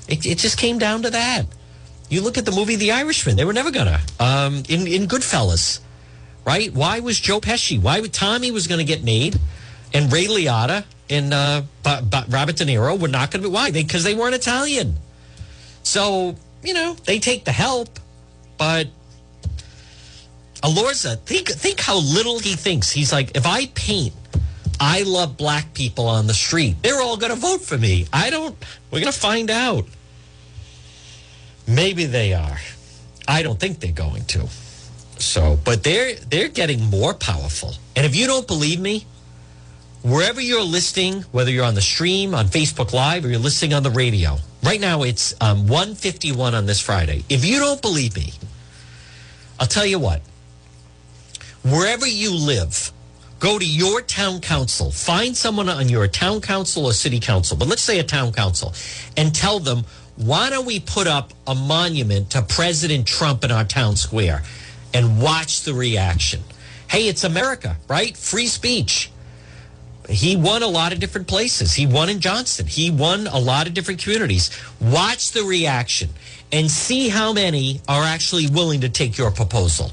It, 0.09 0.25
it 0.25 0.39
just 0.39 0.59
came 0.59 0.79
down 0.79 1.03
to 1.03 1.11
that. 1.11 1.47
You 2.09 2.21
look 2.21 2.39
at 2.39 2.45
the 2.45 2.53
movie 2.53 2.77
The 2.77 2.93
Irishman; 2.93 3.37
they 3.37 3.45
were 3.45 3.53
never 3.53 3.71
gonna. 3.71 4.01
Um, 4.21 4.63
in 4.69 4.87
in 4.87 5.09
Goodfellas, 5.09 5.81
right? 6.45 6.73
Why 6.73 7.01
was 7.01 7.19
Joe 7.19 7.41
Pesci? 7.41 7.81
Why 7.81 8.01
would 8.01 8.13
Tommy 8.13 8.53
was 8.53 8.69
going 8.69 8.79
to 8.79 8.85
get 8.85 9.03
made, 9.03 9.39
and 9.93 10.13
Ray 10.13 10.27
Liotta 10.27 10.85
and 11.11 11.35
uh, 11.35 11.63
Robert 11.85 12.57
De 12.57 12.65
Niro 12.65 12.99
were 12.99 13.09
not 13.09 13.33
going 13.33 13.43
to 13.43 13.49
be? 13.49 13.53
Why? 13.53 13.73
Because 13.73 14.05
they, 14.05 14.15
they 14.15 14.21
weren't 14.21 14.37
Italian. 14.37 14.97
So 15.83 16.37
you 16.63 16.75
know 16.75 16.95
they 17.05 17.19
take 17.19 17.45
the 17.45 17.53
help, 17.53 17.99
but 18.59 18.87
Elorza, 20.63 21.19
think 21.21 21.49
think 21.49 21.81
how 21.81 21.99
little 21.99 22.39
he 22.39 22.55
thinks. 22.55 22.91
He's 22.91 23.13
like, 23.13 23.37
if 23.37 23.47
I 23.47 23.67
paint, 23.67 24.15
I 24.81 25.03
love 25.03 25.37
black 25.37 25.75
people 25.75 26.07
on 26.09 26.27
the 26.27 26.35
street. 26.35 26.77
They're 26.83 27.01
all 27.03 27.17
going 27.17 27.33
to 27.35 27.39
vote 27.41 27.63
for 27.63 27.79
me. 27.79 28.07
I 28.13 28.31
don't. 28.31 28.57
We're 28.91 29.01
going 29.01 29.13
to 29.13 29.19
find 29.19 29.51
out. 29.51 29.87
Maybe 31.69 32.07
they 32.07 32.35
are. 32.35 32.59
I 33.29 33.43
don't 33.43 33.61
think 33.61 33.81
they're 33.81 33.93
going 33.93 34.25
to. 34.27 34.49
So, 35.19 35.59
but 35.65 35.83
they're 35.85 36.15
they're 36.17 36.49
getting 36.49 36.85
more 36.87 37.15
powerful. 37.15 37.75
And 37.97 38.07
if 38.07 38.17
you 38.17 38.27
don't 38.27 38.47
believe 38.47 38.81
me, 38.81 39.07
wherever 40.03 40.41
you're 40.41 40.63
listening, 40.63 41.23
whether 41.33 41.51
you're 41.51 41.65
on 41.65 41.75
the 41.75 41.83
stream, 41.83 42.35
on 42.35 42.47
Facebook 42.47 42.93
Live, 42.93 43.25
or 43.25 43.29
you're 43.31 43.39
listening 43.39 43.75
on 43.75 43.83
the 43.83 43.91
radio, 43.91 44.39
right 44.63 44.81
now 44.81 45.03
it's 45.03 45.35
um, 45.41 45.67
151 45.69 46.55
on 46.55 46.67
this 46.67 46.81
Friday. 46.81 47.25
If 47.29 47.45
you 47.45 47.59
don't 47.61 47.83
believe 47.83 48.17
me, 48.17 48.33
I'll 49.61 49.67
tell 49.67 49.87
you 49.87 49.99
what. 49.99 50.23
wherever 51.63 52.07
you 52.07 52.35
live, 52.35 52.93
go 53.39 53.59
to 53.59 53.67
your 53.67 54.01
town 54.01 54.41
council, 54.41 54.91
find 54.91 55.37
someone 55.37 55.69
on 55.69 55.89
your 55.89 56.09
town 56.09 56.41
council 56.41 56.87
or 56.87 56.93
city 56.93 57.21
council, 57.21 57.57
but 57.57 57.69
let's 57.69 57.83
say 57.83 57.99
a 57.99 58.05
town 58.05 58.33
council, 58.33 58.73
and 59.17 59.35
tell 59.35 59.61
them, 59.61 59.85
why 60.17 60.49
don't 60.49 60.65
we 60.65 60.81
put 60.81 61.07
up 61.07 61.33
a 61.47 61.55
monument 61.55 62.31
to 62.31 62.43
President 62.43 63.07
Trump 63.07 63.45
in 63.45 63.51
our 63.51 63.65
town 63.65 63.97
square 63.97 64.43
and 64.95 65.21
watch 65.21 65.63
the 65.63 65.75
reaction? 65.75 66.43
Hey, 66.89 67.09
it's 67.09 67.25
America, 67.25 67.77
right? 67.89 68.17
Free 68.17 68.47
speech. 68.47 69.11
He 70.09 70.37
won 70.37 70.63
a 70.63 70.69
lot 70.69 70.93
of 70.93 71.01
different 71.01 71.27
places. 71.27 71.75
He 71.75 71.87
won 71.87 72.09
in 72.09 72.21
Johnston. 72.21 72.67
He 72.67 72.91
won 72.91 73.27
a 73.27 73.39
lot 73.39 73.67
of 73.67 73.75
different 73.75 74.01
communities. 74.01 74.51
Watch 74.81 75.33
the 75.33 75.43
reaction 75.43 76.11
and 76.53 76.71
see 76.71 77.09
how 77.09 77.33
many 77.33 77.81
are 77.89 78.05
actually 78.05 78.49
willing 78.49 78.83
to 78.83 78.89
take 78.89 79.19
your 79.19 79.33
proposal. 79.33 79.91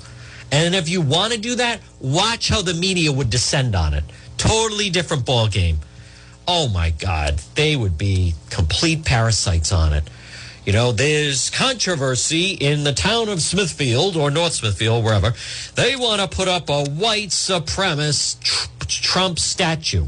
And 0.54 0.76
if 0.76 0.88
you 0.88 1.02
want 1.02 1.34
to 1.34 1.40
do 1.40 1.56
that, 1.56 1.82
watch 2.00 2.50
how 2.50 2.62
the 2.62 2.76
media 2.76 3.12
would 3.12 3.32
descend 3.32 3.76
on 3.76 3.96
it. 3.96 4.04
Totally 4.38 4.92
different 4.92 5.26
ball 5.26 5.48
game. 5.48 5.80
Oh 6.48 6.70
my 6.70 6.92
God, 6.92 7.40
they 7.56 7.76
would 7.76 7.98
be 7.98 8.36
complete 8.52 9.04
parasites 9.04 9.72
on 9.72 9.94
it. 9.94 10.08
You 10.64 10.72
know, 10.72 10.92
there's 10.92 11.50
controversy 11.50 12.52
in 12.52 12.84
the 12.84 12.94
town 12.94 13.30
of 13.30 13.42
Smithfield 13.42 14.16
or 14.16 14.30
North 14.30 14.54
Smithfield, 14.54 15.04
wherever. 15.04 15.34
They 15.74 15.96
want 15.96 16.22
to 16.22 16.28
put 16.28 16.48
up 16.48 16.70
a 16.70 16.86
white 16.86 17.30
supremacist 17.30 18.68
Trump 18.88 19.40
statue. 19.40 20.06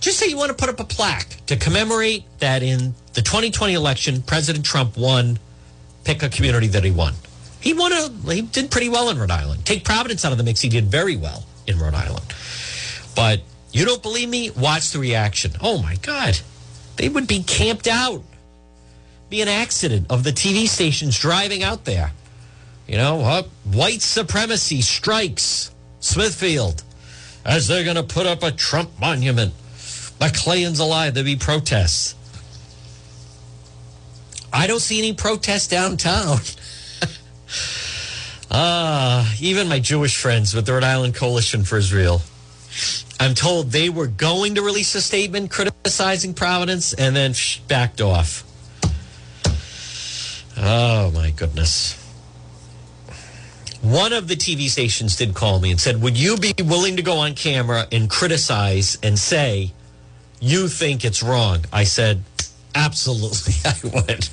Just 0.00 0.20
say 0.20 0.28
you 0.28 0.36
want 0.36 0.50
to 0.50 0.56
put 0.56 0.68
up 0.68 0.78
a 0.78 0.84
plaque 0.84 1.44
to 1.46 1.56
commemorate 1.56 2.22
that 2.38 2.62
in 2.62 2.94
the 3.14 3.22
2020 3.22 3.74
election, 3.74 4.22
President 4.22 4.64
Trump 4.64 4.96
won. 4.96 5.40
Pick 6.04 6.22
a 6.22 6.28
community 6.28 6.68
that 6.68 6.84
he 6.84 6.92
won. 6.92 7.14
He 7.62 7.72
won 7.74 7.92
a. 7.92 8.08
He 8.32 8.42
did 8.42 8.70
pretty 8.70 8.88
well 8.88 9.08
in 9.08 9.18
Rhode 9.18 9.30
Island. 9.30 9.64
Take 9.64 9.84
Providence 9.84 10.24
out 10.24 10.32
of 10.32 10.38
the 10.38 10.44
mix. 10.44 10.60
He 10.60 10.68
did 10.68 10.86
very 10.86 11.16
well 11.16 11.44
in 11.66 11.78
Rhode 11.78 11.94
Island. 11.94 12.24
But 13.14 13.40
you 13.70 13.84
don't 13.84 14.02
believe 14.02 14.28
me? 14.28 14.50
Watch 14.50 14.90
the 14.90 14.98
reaction. 14.98 15.52
Oh 15.60 15.80
my 15.80 15.94
God, 15.96 16.40
they 16.96 17.08
would 17.08 17.28
be 17.28 17.42
camped 17.44 17.86
out. 17.86 18.22
Be 19.30 19.40
an 19.42 19.48
accident 19.48 20.08
of 20.10 20.24
the 20.24 20.30
TV 20.30 20.66
stations 20.66 21.18
driving 21.18 21.62
out 21.62 21.84
there. 21.84 22.12
You 22.88 22.96
know, 22.96 23.20
uh, 23.20 23.42
white 23.64 24.02
supremacy 24.02 24.82
strikes 24.82 25.70
Smithfield 26.00 26.82
as 27.44 27.68
they're 27.68 27.84
going 27.84 27.96
to 27.96 28.02
put 28.02 28.26
up 28.26 28.42
a 28.42 28.50
Trump 28.50 28.90
monument. 29.00 29.54
McClean's 30.18 30.80
alive. 30.80 31.14
There'll 31.14 31.24
be 31.24 31.36
protests. 31.36 32.14
I 34.52 34.66
don't 34.66 34.80
see 34.80 34.98
any 34.98 35.14
protests 35.14 35.68
downtown. 35.68 36.38
Ah, 38.50 39.34
even 39.40 39.68
my 39.68 39.78
Jewish 39.78 40.16
friends 40.16 40.54
with 40.54 40.66
the 40.66 40.74
Rhode 40.74 40.84
Island 40.84 41.14
Coalition 41.14 41.64
for 41.64 41.78
Israel. 41.78 42.22
I'm 43.18 43.34
told 43.34 43.70
they 43.70 43.88
were 43.88 44.06
going 44.06 44.56
to 44.56 44.62
release 44.62 44.94
a 44.94 45.00
statement 45.00 45.50
criticizing 45.50 46.34
Providence 46.34 46.92
and 46.92 47.14
then 47.14 47.34
backed 47.68 48.00
off. 48.00 48.44
Oh, 50.56 51.10
my 51.12 51.30
goodness. 51.30 51.98
One 53.80 54.12
of 54.12 54.28
the 54.28 54.36
TV 54.36 54.68
stations 54.68 55.16
did 55.16 55.34
call 55.34 55.58
me 55.60 55.70
and 55.70 55.80
said, 55.80 56.00
Would 56.02 56.16
you 56.16 56.36
be 56.36 56.54
willing 56.62 56.96
to 56.96 57.02
go 57.02 57.18
on 57.18 57.34
camera 57.34 57.86
and 57.90 58.08
criticize 58.08 58.96
and 59.02 59.18
say, 59.18 59.72
You 60.40 60.68
think 60.68 61.04
it's 61.04 61.22
wrong? 61.22 61.64
I 61.72 61.84
said, 61.84 62.22
Absolutely, 62.74 63.54
I 63.64 63.74
would. 63.82 64.28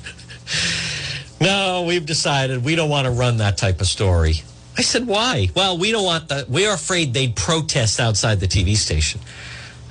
No, 1.40 1.84
we've 1.86 2.04
decided 2.04 2.64
we 2.64 2.74
don't 2.74 2.90
want 2.90 3.06
to 3.06 3.10
run 3.10 3.38
that 3.38 3.56
type 3.56 3.80
of 3.80 3.86
story. 3.86 4.42
I 4.76 4.82
said, 4.82 5.06
Why? 5.06 5.48
Well, 5.54 5.78
we 5.78 5.90
don't 5.90 6.04
want 6.04 6.28
that. 6.28 6.48
We're 6.48 6.72
afraid 6.72 7.14
they'd 7.14 7.34
protest 7.34 8.00
outside 8.00 8.40
the 8.40 8.46
TV 8.46 8.76
station. 8.76 9.20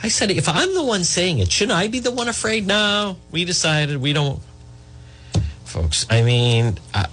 I 0.02 0.08
said, 0.08 0.32
If 0.32 0.48
I'm 0.48 0.74
the 0.74 0.84
one 0.84 1.04
saying 1.04 1.40
it, 1.40 1.52
shouldn't 1.52 1.78
I 1.78 1.88
be 1.88 2.00
the 2.00 2.12
one 2.12 2.28
afraid? 2.28 2.66
No, 2.66 3.18
we 3.32 3.46
decided 3.46 3.98
we 3.98 4.14
don't. 4.14 4.42
Folks, 5.66 6.06
I 6.10 6.24
mean, 6.24 6.80
uh, 6.94 7.06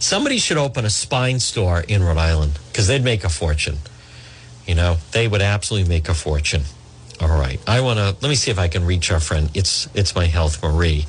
somebody 0.00 0.38
should 0.38 0.56
open 0.56 0.84
a 0.84 0.90
spine 0.90 1.38
store 1.38 1.80
in 1.80 2.02
Rhode 2.02 2.18
Island 2.18 2.58
because 2.68 2.88
they'd 2.88 3.04
make 3.04 3.22
a 3.22 3.28
fortune. 3.28 3.78
You 4.66 4.74
know, 4.74 4.96
they 5.12 5.28
would 5.28 5.42
absolutely 5.42 5.88
make 5.88 6.08
a 6.08 6.14
fortune. 6.14 6.62
All 7.20 7.28
right. 7.28 7.60
I 7.68 7.80
want 7.80 7.98
to 7.98 8.06
let 8.06 8.28
me 8.28 8.34
see 8.34 8.50
if 8.50 8.58
I 8.58 8.66
can 8.66 8.84
reach 8.84 9.12
our 9.12 9.20
friend. 9.20 9.50
It's 9.54 9.88
it's 9.94 10.14
my 10.14 10.26
health 10.26 10.62
Marie. 10.62 11.06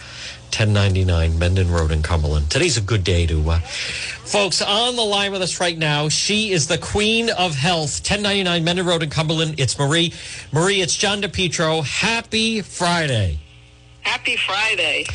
1099 0.53 1.39
Mendon 1.39 1.71
Road 1.71 1.91
in 1.91 2.03
Cumberland. 2.03 2.51
Today's 2.51 2.77
a 2.77 2.81
good 2.81 3.03
day 3.03 3.25
to 3.25 3.49
uh, 3.49 3.59
folks 3.59 4.61
on 4.61 4.95
the 4.95 5.01
line 5.01 5.31
with 5.31 5.41
us 5.41 5.59
right 5.59 5.77
now. 5.77 6.09
She 6.09 6.51
is 6.51 6.67
the 6.67 6.77
queen 6.77 7.31
of 7.31 7.55
health. 7.55 8.01
1099 8.01 8.63
Mendon 8.63 8.85
Road 8.85 9.01
in 9.01 9.09
Cumberland. 9.09 9.59
It's 9.59 9.79
Marie. 9.79 10.13
Marie, 10.51 10.81
it's 10.81 10.95
John 10.95 11.23
DePetro. 11.23 11.83
Happy 11.83 12.61
Friday. 12.61 13.39
Happy 14.01 14.35
Friday. 14.35 15.05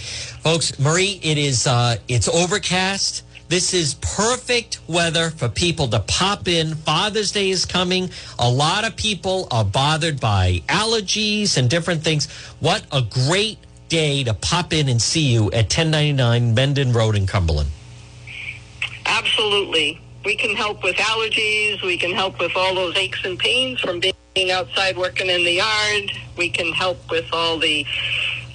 Folks, 0.41 0.77
Marie, 0.81 1.21
it 1.23 1.39
is 1.39 1.69
uh, 1.69 1.97
it's 2.09 2.27
overcast. 2.27 3.23
This 3.49 3.73
is 3.73 3.95
perfect 3.95 4.81
weather 4.89 5.31
for 5.31 5.49
people 5.49 5.89
to 5.89 6.01
pop 6.01 6.49
in. 6.49 6.75
Father's 6.75 7.33
Day 7.33 7.49
is 7.49 7.65
coming. 7.65 8.11
A 8.39 8.51
lot 8.51 8.87
of 8.87 8.97
people 8.97 9.49
are 9.51 9.65
bothered 9.65 10.21
by 10.21 10.63
allergies 10.69 11.57
and 11.57 11.71
different 11.71 12.03
things. 12.03 12.31
What 12.61 12.85
a 12.93 13.03
great 13.03 13.59
day 13.89 14.25
to 14.25 14.35
pop 14.35 14.73
in 14.73 14.89
and 14.89 15.01
see 15.01 15.33
you 15.33 15.47
at 15.53 15.65
1099 15.65 16.55
Mendon 16.55 16.93
Road 16.93 17.17
in 17.17 17.27
Cumberland. 17.27 17.71
Absolutely. 19.07 20.01
We 20.25 20.37
can 20.37 20.55
help 20.55 20.83
with 20.83 20.97
allergies. 20.97 21.83
We 21.83 21.97
can 21.97 22.13
help 22.13 22.39
with 22.39 22.53
all 22.57 22.75
those 22.75 22.97
aches 22.97 23.25
and 23.25 23.39
pains 23.39 23.81
from 23.81 24.01
being 24.35 24.51
outside 24.51 24.97
working 24.97 25.29
in 25.29 25.45
the 25.45 25.53
yard. 25.53 26.13
We 26.37 26.51
can 26.51 26.73
help 26.73 26.99
with 27.11 27.27
all 27.33 27.59
the, 27.59 27.87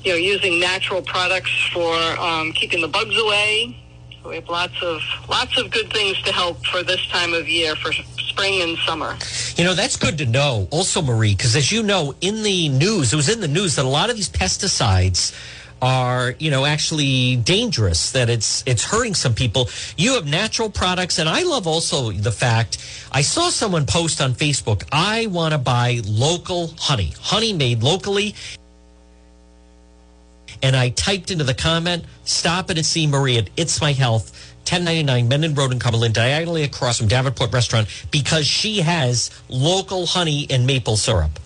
you 0.03 0.11
know, 0.11 0.17
using 0.17 0.59
natural 0.59 1.01
products 1.01 1.51
for 1.73 1.95
um, 1.95 2.51
keeping 2.53 2.81
the 2.81 2.87
bugs 2.87 3.17
away 3.17 3.79
we 4.25 4.35
have 4.35 4.47
lots 4.47 4.81
of 4.81 5.01
lots 5.29 5.57
of 5.57 5.69
good 5.71 5.91
things 5.91 6.21
to 6.21 6.31
help 6.31 6.65
for 6.67 6.83
this 6.83 7.05
time 7.07 7.33
of 7.33 7.47
year 7.47 7.75
for 7.75 7.91
spring 8.33 8.61
and 8.61 8.77
summer. 8.79 9.15
You 9.55 9.63
know, 9.63 9.73
that's 9.73 9.95
good 9.95 10.17
to 10.17 10.25
know. 10.25 10.67
Also, 10.71 11.01
Marie, 11.01 11.35
because 11.35 11.55
as 11.55 11.71
you 11.71 11.83
know, 11.83 12.15
in 12.21 12.43
the 12.43 12.69
news, 12.69 13.13
it 13.13 13.15
was 13.15 13.29
in 13.29 13.39
the 13.39 13.47
news 13.47 13.75
that 13.75 13.85
a 13.85 13.89
lot 13.89 14.09
of 14.09 14.15
these 14.15 14.29
pesticides 14.29 15.35
are 15.81 16.33
you 16.39 16.49
know 16.49 16.63
actually 16.65 17.35
dangerous 17.35 18.11
that 18.11 18.29
it's 18.29 18.63
it's 18.65 18.85
hurting 18.85 19.13
some 19.13 19.33
people 19.33 19.67
you 19.97 20.13
have 20.13 20.25
natural 20.25 20.69
products 20.69 21.19
and 21.19 21.27
i 21.27 21.43
love 21.43 21.67
also 21.67 22.09
the 22.11 22.31
fact 22.31 22.77
i 23.11 23.21
saw 23.21 23.49
someone 23.49 23.85
post 23.85 24.21
on 24.21 24.33
facebook 24.33 24.85
i 24.93 25.25
want 25.25 25.51
to 25.51 25.57
buy 25.57 25.99
local 26.05 26.67
honey 26.77 27.11
honey 27.19 27.51
made 27.51 27.83
locally 27.83 28.33
and 30.63 30.77
I 30.77 30.89
typed 30.89 31.29
into 31.29 31.43
the 31.43 31.53
comment, 31.53 32.05
stop 32.23 32.71
it 32.71 32.77
and 32.77 32.85
see 32.85 33.05
Marie 33.05 33.45
It's 33.57 33.81
My 33.81 33.91
Health, 33.91 34.52
1099 34.65 35.27
Mendon 35.27 35.53
Road 35.53 35.71
in 35.71 35.79
Cumberland, 35.79 36.13
diagonally 36.13 36.63
across 36.63 36.97
from 36.97 37.07
Davenport 37.07 37.51
Restaurant, 37.51 37.87
because 38.11 38.47
she 38.47 38.79
has 38.79 39.29
local 39.49 40.05
honey 40.05 40.47
and 40.49 40.65
maple 40.65 40.95
syrup. 40.95 41.39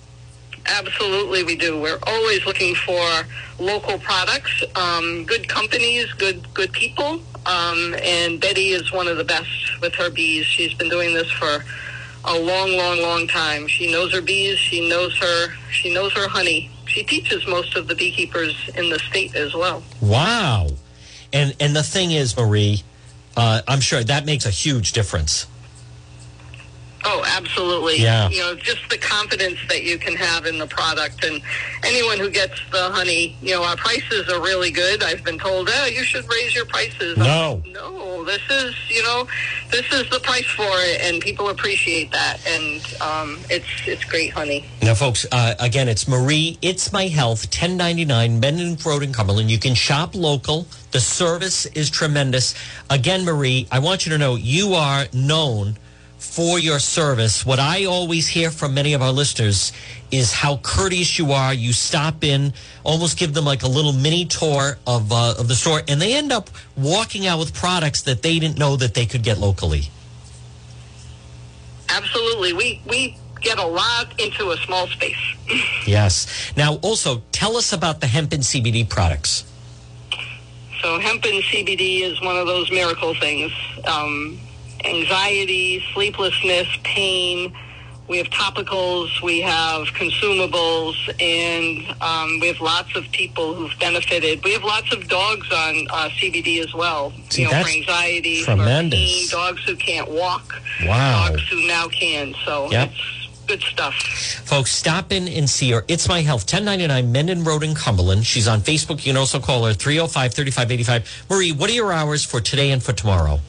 Absolutely, 0.67 1.43
we 1.43 1.55
do. 1.55 1.79
We're 1.79 1.99
always 2.03 2.45
looking 2.45 2.75
for 2.75 3.23
local 3.57 3.97
products, 3.99 4.63
um, 4.75 5.25
good 5.25 5.47
companies, 5.47 6.11
good 6.13 6.53
good 6.53 6.71
people, 6.73 7.21
um, 7.45 7.95
and 8.03 8.39
Betty 8.39 8.69
is 8.69 8.91
one 8.91 9.07
of 9.07 9.17
the 9.17 9.23
best 9.23 9.49
with 9.81 9.95
her 9.95 10.09
bees. 10.09 10.45
She's 10.45 10.73
been 10.73 10.89
doing 10.89 11.13
this 11.13 11.31
for 11.31 11.63
a 12.25 12.37
long, 12.37 12.71
long, 12.73 13.01
long 13.01 13.27
time. 13.27 13.67
She 13.67 13.89
knows 13.91 14.13
her 14.13 14.21
bees. 14.21 14.59
She 14.59 14.87
knows 14.89 15.17
her. 15.17 15.53
She 15.71 15.93
knows 15.93 16.11
her 16.13 16.27
honey. 16.27 16.69
She 16.85 17.03
teaches 17.03 17.47
most 17.47 17.75
of 17.75 17.87
the 17.87 17.95
beekeepers 17.95 18.69
in 18.75 18.89
the 18.89 18.99
state 18.99 19.35
as 19.35 19.53
well. 19.53 19.83
Wow, 20.01 20.69
and 21.31 21.55
and 21.59 21.75
the 21.75 21.83
thing 21.83 22.11
is, 22.11 22.35
Marie, 22.35 22.83
uh, 23.37 23.61
I'm 23.67 23.79
sure 23.79 24.03
that 24.03 24.25
makes 24.25 24.45
a 24.45 24.49
huge 24.49 24.91
difference. 24.91 25.47
Oh, 27.09 27.23
absolutely. 27.25 28.01
Yeah. 28.01 28.27
You 28.29 28.41
know, 28.41 28.55
just 28.55 28.89
the 28.89 28.97
confidence 28.97 29.59
that 29.69 29.83
you 29.83 29.97
can 29.97 30.15
have 30.15 30.45
in 30.45 30.57
the 30.57 30.67
product. 30.67 31.23
And 31.23 31.41
anyone 31.85 32.17
who 32.17 32.29
gets 32.29 32.59
the 32.71 32.89
honey, 32.91 33.37
you 33.41 33.53
know, 33.53 33.63
our 33.63 33.77
prices 33.77 34.27
are 34.29 34.41
really 34.41 34.71
good. 34.71 35.01
I've 35.01 35.23
been 35.23 35.39
told, 35.39 35.69
oh, 35.71 35.85
you 35.85 36.03
should 36.03 36.29
raise 36.29 36.53
your 36.53 36.65
prices. 36.65 37.15
No. 37.17 37.61
Like, 37.63 37.73
no, 37.73 38.25
this 38.25 38.41
is, 38.49 38.75
you 38.89 39.03
know, 39.03 39.25
this 39.71 39.89
is 39.93 40.09
the 40.09 40.19
price 40.19 40.47
for 40.47 40.67
it. 40.69 40.99
And 41.01 41.21
people 41.21 41.47
appreciate 41.47 42.11
that. 42.11 42.45
And 42.45 42.81
um, 43.01 43.39
it's, 43.49 43.67
it's 43.85 44.03
great 44.03 44.33
honey. 44.33 44.65
Now, 44.81 44.95
folks, 44.95 45.25
uh, 45.31 45.55
again, 45.59 45.87
it's 45.87 46.09
Marie, 46.09 46.57
It's 46.61 46.91
My 46.91 47.07
Health, 47.07 47.45
1099 47.45 48.39
Mendon 48.39 48.77
Road 48.85 49.03
in 49.03 49.13
Cumberland. 49.13 49.49
You 49.49 49.59
can 49.59 49.75
shop 49.75 50.13
local. 50.13 50.67
The 50.97 51.01
service 51.01 51.67
is 51.67 51.91
tremendous. 51.91 52.55
Again, 52.89 53.23
Marie, 53.23 53.67
I 53.71 53.77
want 53.77 54.07
you 54.07 54.13
to 54.13 54.17
know 54.17 54.33
you 54.33 54.73
are 54.73 55.05
known 55.13 55.77
for 56.17 56.57
your 56.57 56.79
service. 56.79 57.45
What 57.45 57.59
I 57.59 57.85
always 57.85 58.27
hear 58.27 58.49
from 58.49 58.73
many 58.73 58.93
of 58.93 59.03
our 59.03 59.11
listeners 59.11 59.73
is 60.09 60.33
how 60.33 60.57
courteous 60.63 61.19
you 61.19 61.33
are. 61.33 61.53
You 61.53 61.71
stop 61.71 62.23
in, 62.23 62.51
almost 62.83 63.15
give 63.15 63.35
them 63.35 63.45
like 63.45 63.61
a 63.61 63.67
little 63.67 63.93
mini 63.93 64.25
tour 64.25 64.79
of 64.87 65.11
uh, 65.11 65.35
of 65.37 65.47
the 65.47 65.53
store, 65.53 65.83
and 65.87 66.01
they 66.01 66.15
end 66.15 66.31
up 66.31 66.49
walking 66.75 67.27
out 67.27 67.37
with 67.37 67.53
products 67.53 68.01
that 68.01 68.23
they 68.23 68.39
didn't 68.39 68.57
know 68.57 68.75
that 68.75 68.95
they 68.95 69.05
could 69.05 69.21
get 69.21 69.37
locally. 69.37 69.91
absolutely. 71.89 72.53
We 72.53 72.81
we 72.87 73.17
get 73.39 73.59
a 73.59 73.67
lot 73.67 74.19
into 74.19 74.49
a 74.49 74.57
small 74.65 74.87
space. 74.87 75.35
Yes. 75.85 76.25
Now, 76.57 76.77
also, 76.77 77.21
tell 77.31 77.55
us 77.55 77.71
about 77.71 78.01
the 78.01 78.07
hemp 78.07 78.33
and 78.33 78.41
CBD 78.41 78.89
products. 78.89 79.43
So 80.81 80.99
hemp 80.99 81.23
and 81.25 81.43
CBD 81.43 82.01
is 82.01 82.21
one 82.21 82.37
of 82.37 82.45
those 82.47 82.69
miracle 82.71 83.13
things. 83.15 83.51
Um, 83.85 84.39
anxiety, 84.85 85.83
sleeplessness, 85.93 86.67
pain. 86.83 87.53
We 88.07 88.17
have 88.19 88.27
topicals, 88.27 89.21
we 89.21 89.41
have 89.41 89.87
consumables, 89.87 90.95
and 91.21 92.01
um, 92.01 92.39
we 92.39 92.47
have 92.47 92.61
lots 92.61 92.95
of 92.95 93.03
people 93.11 93.53
who've 93.53 93.77
benefited. 93.79 94.41
We 94.45 94.53
have 94.53 94.63
lots 94.63 94.93
of 94.93 95.09
dogs 95.09 95.51
on 95.51 95.87
uh, 95.89 96.09
CBD 96.17 96.63
as 96.63 96.73
well. 96.73 97.11
See, 97.29 97.41
you 97.41 97.47
know, 97.49 97.51
that's 97.51 97.69
for 97.69 97.75
anxiety, 97.75 98.43
tremendous. 98.43 98.99
for 98.99 99.05
pain, 99.05 99.27
dogs 99.29 99.63
who 99.65 99.75
can't 99.75 100.09
walk, 100.09 100.53
Wow. 100.85 101.27
dogs 101.27 101.41
who 101.49 101.67
now 101.67 101.89
can. 101.89 102.33
So 102.45 102.71
Yep. 102.71 102.91
it's 102.91 103.16
good 103.47 103.61
stuff. 103.61 103.95
Folks, 104.45 104.71
stop 104.71 105.11
in 105.11 105.27
and 105.27 105.49
see 105.49 105.71
her. 105.71 105.83
It's 105.87 106.07
My 106.07 106.21
Health, 106.21 106.41
1099 106.41 107.11
Mendon 107.11 107.43
Road 107.43 107.63
in 107.63 107.73
Cumberland. 107.73 108.25
She's 108.25 108.47
on 108.47 108.59
Facebook. 108.59 108.97
You 109.05 109.13
can 109.13 109.17
also 109.17 109.39
call 109.39 109.65
her 109.65 109.73
305 109.73 110.33
3585. 110.33 111.25
Marie, 111.29 111.51
what 111.53 111.69
are 111.69 111.73
your 111.73 111.91
hours 111.91 112.23
for 112.23 112.41
today 112.41 112.71
and 112.71 112.83
for 112.83 112.93
tomorrow? 112.93 113.39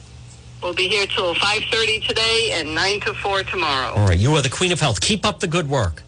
We'll 0.63 0.73
be 0.73 0.89
here 0.89 1.05
till 1.07 1.33
5.30 1.35 2.05
today 2.05 2.49
and 2.53 2.75
9 2.75 2.99
to 3.01 3.13
4 3.13 3.43
tomorrow. 3.43 3.93
All 3.93 4.07
right, 4.07 4.19
you 4.19 4.33
are 4.35 4.41
the 4.41 4.49
queen 4.49 4.71
of 4.73 4.79
health. 4.81 4.99
Keep 4.99 5.25
up 5.25 5.39
the 5.39 5.47
good 5.47 5.69
work. 5.69 6.03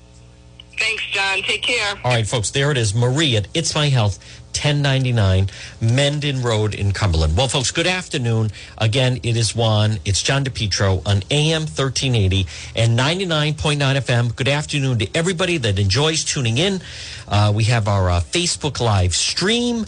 Thanks, 0.78 1.06
John. 1.12 1.42
Take 1.44 1.62
care. 1.62 1.96
All 2.04 2.12
right, 2.12 2.28
folks, 2.28 2.50
there 2.52 2.72
it 2.72 2.78
is. 2.78 2.94
Marie 2.94 3.38
at 3.38 3.48
It's 3.54 3.76
My 3.76 3.88
Health, 3.88 4.20
1099 4.52 5.50
Mendon 5.82 6.42
Road 6.42 6.76
in 6.76 6.92
Cumberland. 6.92 7.36
Well, 7.36 7.48
folks, 7.48 7.72
good 7.72 7.88
afternoon. 7.88 8.52
Again, 8.78 9.20
it 9.24 9.36
is 9.38 9.56
Juan. 9.56 10.00
It's 10.06 10.22
John 10.22 10.44
DePetro 10.44 11.06
on 11.08 11.24
AM 11.32 11.62
1380 11.62 12.46
and 12.76 12.98
99.9 12.98 13.56
FM. 13.78 14.36
Good 14.36 14.48
afternoon 14.48 15.00
to 15.00 15.08
everybody 15.16 15.58
that 15.58 15.80
enjoys 15.80 16.24
tuning 16.24 16.58
in. 16.58 16.82
Uh, 17.28 17.52
we 17.56 17.64
have 17.66 17.88
our 17.88 18.10
uh, 18.10 18.20
Facebook 18.20 18.80
Live 18.80 19.16
stream. 19.16 19.86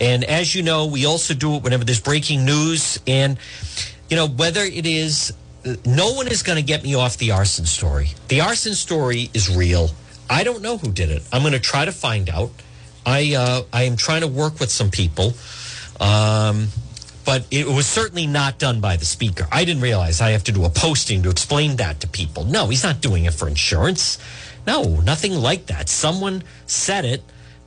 And 0.00 0.24
as 0.24 0.54
you 0.54 0.62
know, 0.62 0.86
we 0.86 1.06
also 1.06 1.34
do 1.34 1.54
it 1.56 1.62
whenever 1.62 1.84
there's 1.84 2.00
breaking 2.00 2.44
news. 2.44 2.98
And, 3.06 3.38
you 4.08 4.16
know, 4.16 4.28
whether 4.28 4.62
it 4.62 4.86
is 4.86 5.32
no 5.84 6.12
one 6.12 6.28
is 6.28 6.42
going 6.42 6.56
to 6.56 6.62
get 6.62 6.82
me 6.82 6.94
off 6.94 7.16
the 7.16 7.30
arson 7.30 7.66
story. 7.66 8.10
The 8.28 8.40
arson 8.42 8.74
story 8.74 9.30
is 9.32 9.54
real. 9.54 9.90
I 10.28 10.44
don't 10.44 10.62
know 10.62 10.78
who 10.78 10.92
did 10.92 11.10
it. 11.10 11.22
I'm 11.32 11.42
going 11.42 11.52
to 11.52 11.60
try 11.60 11.84
to 11.84 11.92
find 11.92 12.28
out. 12.28 12.50
I 13.06 13.34
uh, 13.34 13.62
I 13.72 13.84
am 13.84 13.96
trying 13.96 14.22
to 14.22 14.28
work 14.28 14.60
with 14.60 14.70
some 14.70 14.90
people, 14.90 15.34
um, 16.00 16.68
but 17.24 17.46
it 17.50 17.66
was 17.66 17.86
certainly 17.86 18.26
not 18.26 18.58
done 18.58 18.80
by 18.80 18.96
the 18.96 19.04
speaker. 19.04 19.46
I 19.52 19.64
didn't 19.64 19.82
realize 19.82 20.20
I 20.20 20.30
have 20.30 20.44
to 20.44 20.52
do 20.52 20.64
a 20.64 20.70
posting 20.70 21.22
to 21.22 21.30
explain 21.30 21.76
that 21.76 22.00
to 22.00 22.08
people. 22.08 22.44
No, 22.44 22.68
he's 22.68 22.82
not 22.82 23.00
doing 23.00 23.24
it 23.24 23.34
for 23.34 23.48
insurance. 23.48 24.18
No, 24.66 25.00
nothing 25.00 25.34
like 25.34 25.66
that. 25.66 25.88
Someone 25.88 26.42
said 26.66 27.04
it 27.04 27.22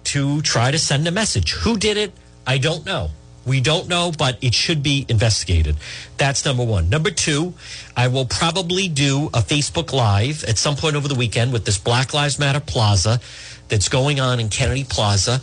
to 0.06 0.42
try 0.42 0.72
to 0.72 0.80
send 0.80 1.08
a 1.08 1.12
message. 1.12 1.52
Who 1.54 1.78
did 1.78 1.98
it? 1.98 2.14
I 2.46 2.58
don't 2.58 2.86
know. 2.86 3.10
We 3.48 3.62
don't 3.62 3.88
know, 3.88 4.12
but 4.16 4.38
it 4.42 4.54
should 4.54 4.84
be 4.84 5.06
investigated. 5.08 5.78
That's 6.18 6.44
number 6.44 6.66
one. 6.66 6.90
Number 6.90 7.10
two, 7.10 7.54
I 7.96 8.10
will 8.10 8.26
probably 8.26 8.90
do 8.90 9.28
a 9.28 9.40
Facebook 9.40 9.94
Live 9.94 10.44
at 10.44 10.58
some 10.58 10.76
point 10.76 10.98
over 10.98 11.08
the 11.08 11.16
weekend 11.16 11.54
with 11.54 11.64
this 11.64 11.78
Black 11.78 12.14
Lives 12.14 12.38
Matter 12.38 12.60
Plaza 12.60 13.22
that's 13.70 13.88
going 13.88 14.20
on 14.20 14.42
in 14.42 14.50
Kennedy 14.50 14.84
Plaza. 14.84 15.40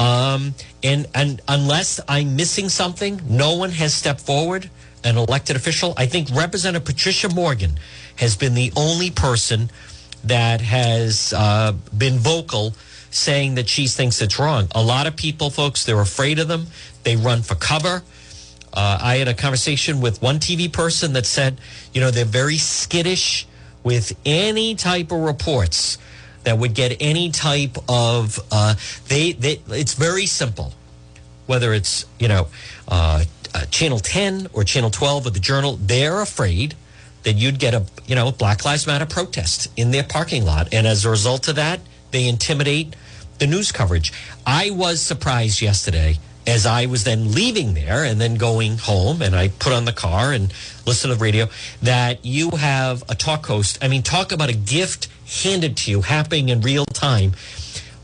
Um, 0.00 0.54
and, 0.82 1.06
and 1.14 1.40
unless 1.46 2.00
I'm 2.08 2.34
missing 2.34 2.68
something, 2.68 3.20
no 3.28 3.54
one 3.56 3.70
has 3.70 3.94
stepped 3.94 4.20
forward, 4.20 4.68
an 5.04 5.16
elected 5.16 5.54
official. 5.54 5.94
I 5.96 6.06
think 6.06 6.28
Representative 6.32 6.84
Patricia 6.84 7.28
Morgan 7.28 7.78
has 8.16 8.36
been 8.36 8.54
the 8.54 8.72
only 8.76 9.10
person 9.10 9.70
that 10.24 10.60
has 10.60 11.32
uh, 11.36 11.72
been 11.96 12.18
vocal 12.18 12.74
saying 13.10 13.54
that 13.56 13.68
she 13.68 13.86
thinks 13.86 14.20
it's 14.20 14.38
wrong. 14.38 14.68
A 14.74 14.82
lot 14.82 15.06
of 15.06 15.16
people, 15.16 15.50
folks, 15.50 15.84
they're 15.84 16.00
afraid 16.00 16.38
of 16.38 16.48
them. 16.48 16.66
They 17.04 17.16
run 17.16 17.42
for 17.42 17.54
cover. 17.54 18.02
Uh, 18.72 18.98
I 19.00 19.16
had 19.16 19.28
a 19.28 19.34
conversation 19.34 20.00
with 20.00 20.20
one 20.20 20.38
TV 20.38 20.70
person 20.72 21.14
that 21.14 21.26
said, 21.26 21.60
you 21.92 22.00
know, 22.00 22.10
they're 22.10 22.24
very 22.24 22.58
skittish 22.58 23.46
with 23.82 24.16
any 24.24 24.74
type 24.74 25.10
of 25.10 25.20
reports 25.20 25.98
that 26.44 26.58
would 26.58 26.74
get 26.74 26.96
any 27.00 27.30
type 27.30 27.76
of. 27.88 28.38
Uh, 28.50 28.74
they, 29.08 29.32
they, 29.32 29.60
it's 29.68 29.94
very 29.94 30.26
simple. 30.26 30.74
Whether 31.46 31.72
it's 31.72 32.04
you 32.18 32.28
know, 32.28 32.48
uh, 32.88 33.24
uh, 33.54 33.64
Channel 33.66 33.98
10 34.00 34.48
or 34.52 34.64
Channel 34.64 34.90
12 34.90 35.26
or 35.26 35.30
the 35.30 35.40
Journal, 35.40 35.78
they're 35.80 36.20
afraid 36.20 36.74
that 37.22 37.34
you'd 37.34 37.58
get 37.58 37.74
a 37.74 37.84
you 38.06 38.14
know 38.14 38.30
Black 38.30 38.64
Lives 38.64 38.86
Matter 38.86 39.06
protest 39.06 39.68
in 39.76 39.90
their 39.90 40.04
parking 40.04 40.44
lot, 40.44 40.72
and 40.72 40.86
as 40.86 41.04
a 41.04 41.10
result 41.10 41.48
of 41.48 41.56
that, 41.56 41.80
they 42.10 42.28
intimidate 42.28 42.96
the 43.38 43.46
news 43.46 43.72
coverage. 43.72 44.12
I 44.46 44.70
was 44.70 45.00
surprised 45.00 45.60
yesterday 45.60 46.18
as 46.46 46.64
I 46.64 46.86
was 46.86 47.04
then 47.04 47.32
leaving 47.32 47.74
there 47.74 48.04
and 48.04 48.18
then 48.18 48.36
going 48.36 48.78
home, 48.78 49.20
and 49.20 49.36
I 49.36 49.48
put 49.48 49.72
on 49.74 49.84
the 49.84 49.92
car 49.92 50.32
and 50.32 50.50
listened 50.86 51.12
to 51.12 51.18
the 51.18 51.22
radio 51.22 51.48
that 51.82 52.24
you 52.24 52.50
have 52.52 53.04
a 53.08 53.14
talk 53.14 53.44
host. 53.46 53.78
I 53.82 53.88
mean, 53.88 54.02
talk 54.02 54.32
about 54.32 54.48
a 54.48 54.56
gift 54.56 55.08
handed 55.26 55.76
to 55.78 55.90
you 55.90 56.02
happening 56.02 56.48
in 56.48 56.62
real 56.62 56.86
time. 56.86 57.32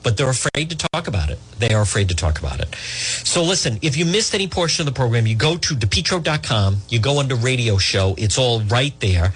But 0.02 0.18
they're 0.18 0.28
afraid 0.28 0.68
to 0.68 0.76
talk 0.76 1.08
about 1.08 1.30
it. 1.30 1.38
They 1.58 1.72
are 1.72 1.80
afraid 1.80 2.10
to 2.10 2.14
talk 2.14 2.38
about 2.38 2.60
it. 2.60 2.74
So 2.74 3.42
listen, 3.42 3.78
if 3.80 3.96
you 3.96 4.04
missed 4.04 4.34
any 4.34 4.46
portion 4.48 4.86
of 4.86 4.94
the 4.94 4.96
program, 4.96 5.26
you 5.26 5.34
go 5.34 5.56
to 5.56 5.74
depetro.com, 5.74 6.76
you 6.90 6.98
go 6.98 7.18
under 7.20 7.34
radio 7.34 7.78
show. 7.78 8.14
It's 8.18 8.36
all 8.36 8.60
right 8.60 8.92
there. 9.00 9.32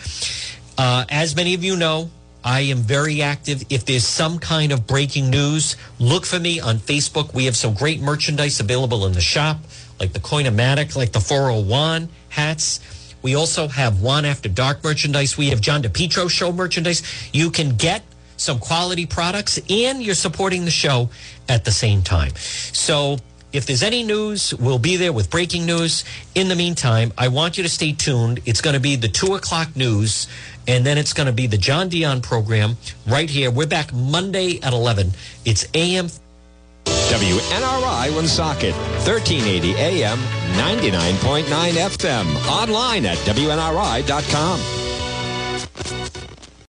Uh, 0.76 1.06
as 1.08 1.34
many 1.34 1.54
of 1.54 1.64
you 1.64 1.74
know, 1.74 2.10
I 2.44 2.60
am 2.60 2.78
very 2.78 3.20
active. 3.20 3.64
If 3.68 3.84
there's 3.84 4.06
some 4.06 4.38
kind 4.38 4.72
of 4.72 4.86
breaking 4.86 5.30
news, 5.30 5.76
look 5.98 6.24
for 6.24 6.38
me 6.38 6.60
on 6.60 6.78
Facebook. 6.78 7.34
We 7.34 7.44
have 7.46 7.56
some 7.56 7.74
great 7.74 8.00
merchandise 8.00 8.60
available 8.60 9.06
in 9.06 9.12
the 9.12 9.20
shop, 9.20 9.58
like 9.98 10.12
the 10.12 10.20
Coinomatic, 10.20 10.96
like 10.96 11.12
the 11.12 11.20
401 11.20 12.08
hats. 12.28 12.80
We 13.22 13.34
also 13.34 13.66
have 13.68 14.00
One 14.00 14.24
After 14.24 14.48
Dark 14.48 14.84
merchandise. 14.84 15.36
We 15.36 15.48
have 15.48 15.60
John 15.60 15.82
DePetro 15.82 16.30
Show 16.30 16.52
merchandise. 16.52 17.02
You 17.32 17.50
can 17.50 17.76
get 17.76 18.02
some 18.36 18.60
quality 18.60 19.04
products 19.04 19.58
and 19.68 20.02
you're 20.02 20.14
supporting 20.14 20.64
the 20.64 20.70
show 20.70 21.10
at 21.48 21.64
the 21.64 21.72
same 21.72 22.02
time. 22.02 22.32
So 22.36 23.18
if 23.52 23.66
there's 23.66 23.82
any 23.82 24.02
news, 24.02 24.52
we'll 24.54 24.78
be 24.78 24.96
there 24.96 25.12
with 25.12 25.30
breaking 25.30 25.64
news. 25.64 26.04
In 26.34 26.48
the 26.48 26.56
meantime, 26.56 27.12
I 27.16 27.28
want 27.28 27.56
you 27.56 27.62
to 27.62 27.68
stay 27.68 27.92
tuned. 27.92 28.40
It's 28.44 28.60
going 28.60 28.74
to 28.74 28.80
be 28.80 28.96
the 28.96 29.08
two 29.08 29.34
o'clock 29.34 29.74
news, 29.74 30.28
and 30.66 30.84
then 30.84 30.98
it's 30.98 31.12
going 31.12 31.26
to 31.26 31.32
be 31.32 31.46
the 31.46 31.56
John 31.58 31.88
Dion 31.88 32.20
program 32.20 32.76
right 33.06 33.28
here. 33.28 33.50
We're 33.50 33.66
back 33.66 33.92
Monday 33.92 34.60
at 34.62 34.72
11. 34.72 35.12
It's 35.44 35.66
AM. 35.74 36.08
WNRI 36.84 38.14
Woonsocket, 38.14 38.74
1380 38.74 39.74
AM, 39.76 40.18
99.9 40.18 41.44
FM. 41.44 42.48
Online 42.48 43.06
at 43.06 43.16
WNRI.com. 43.18 44.87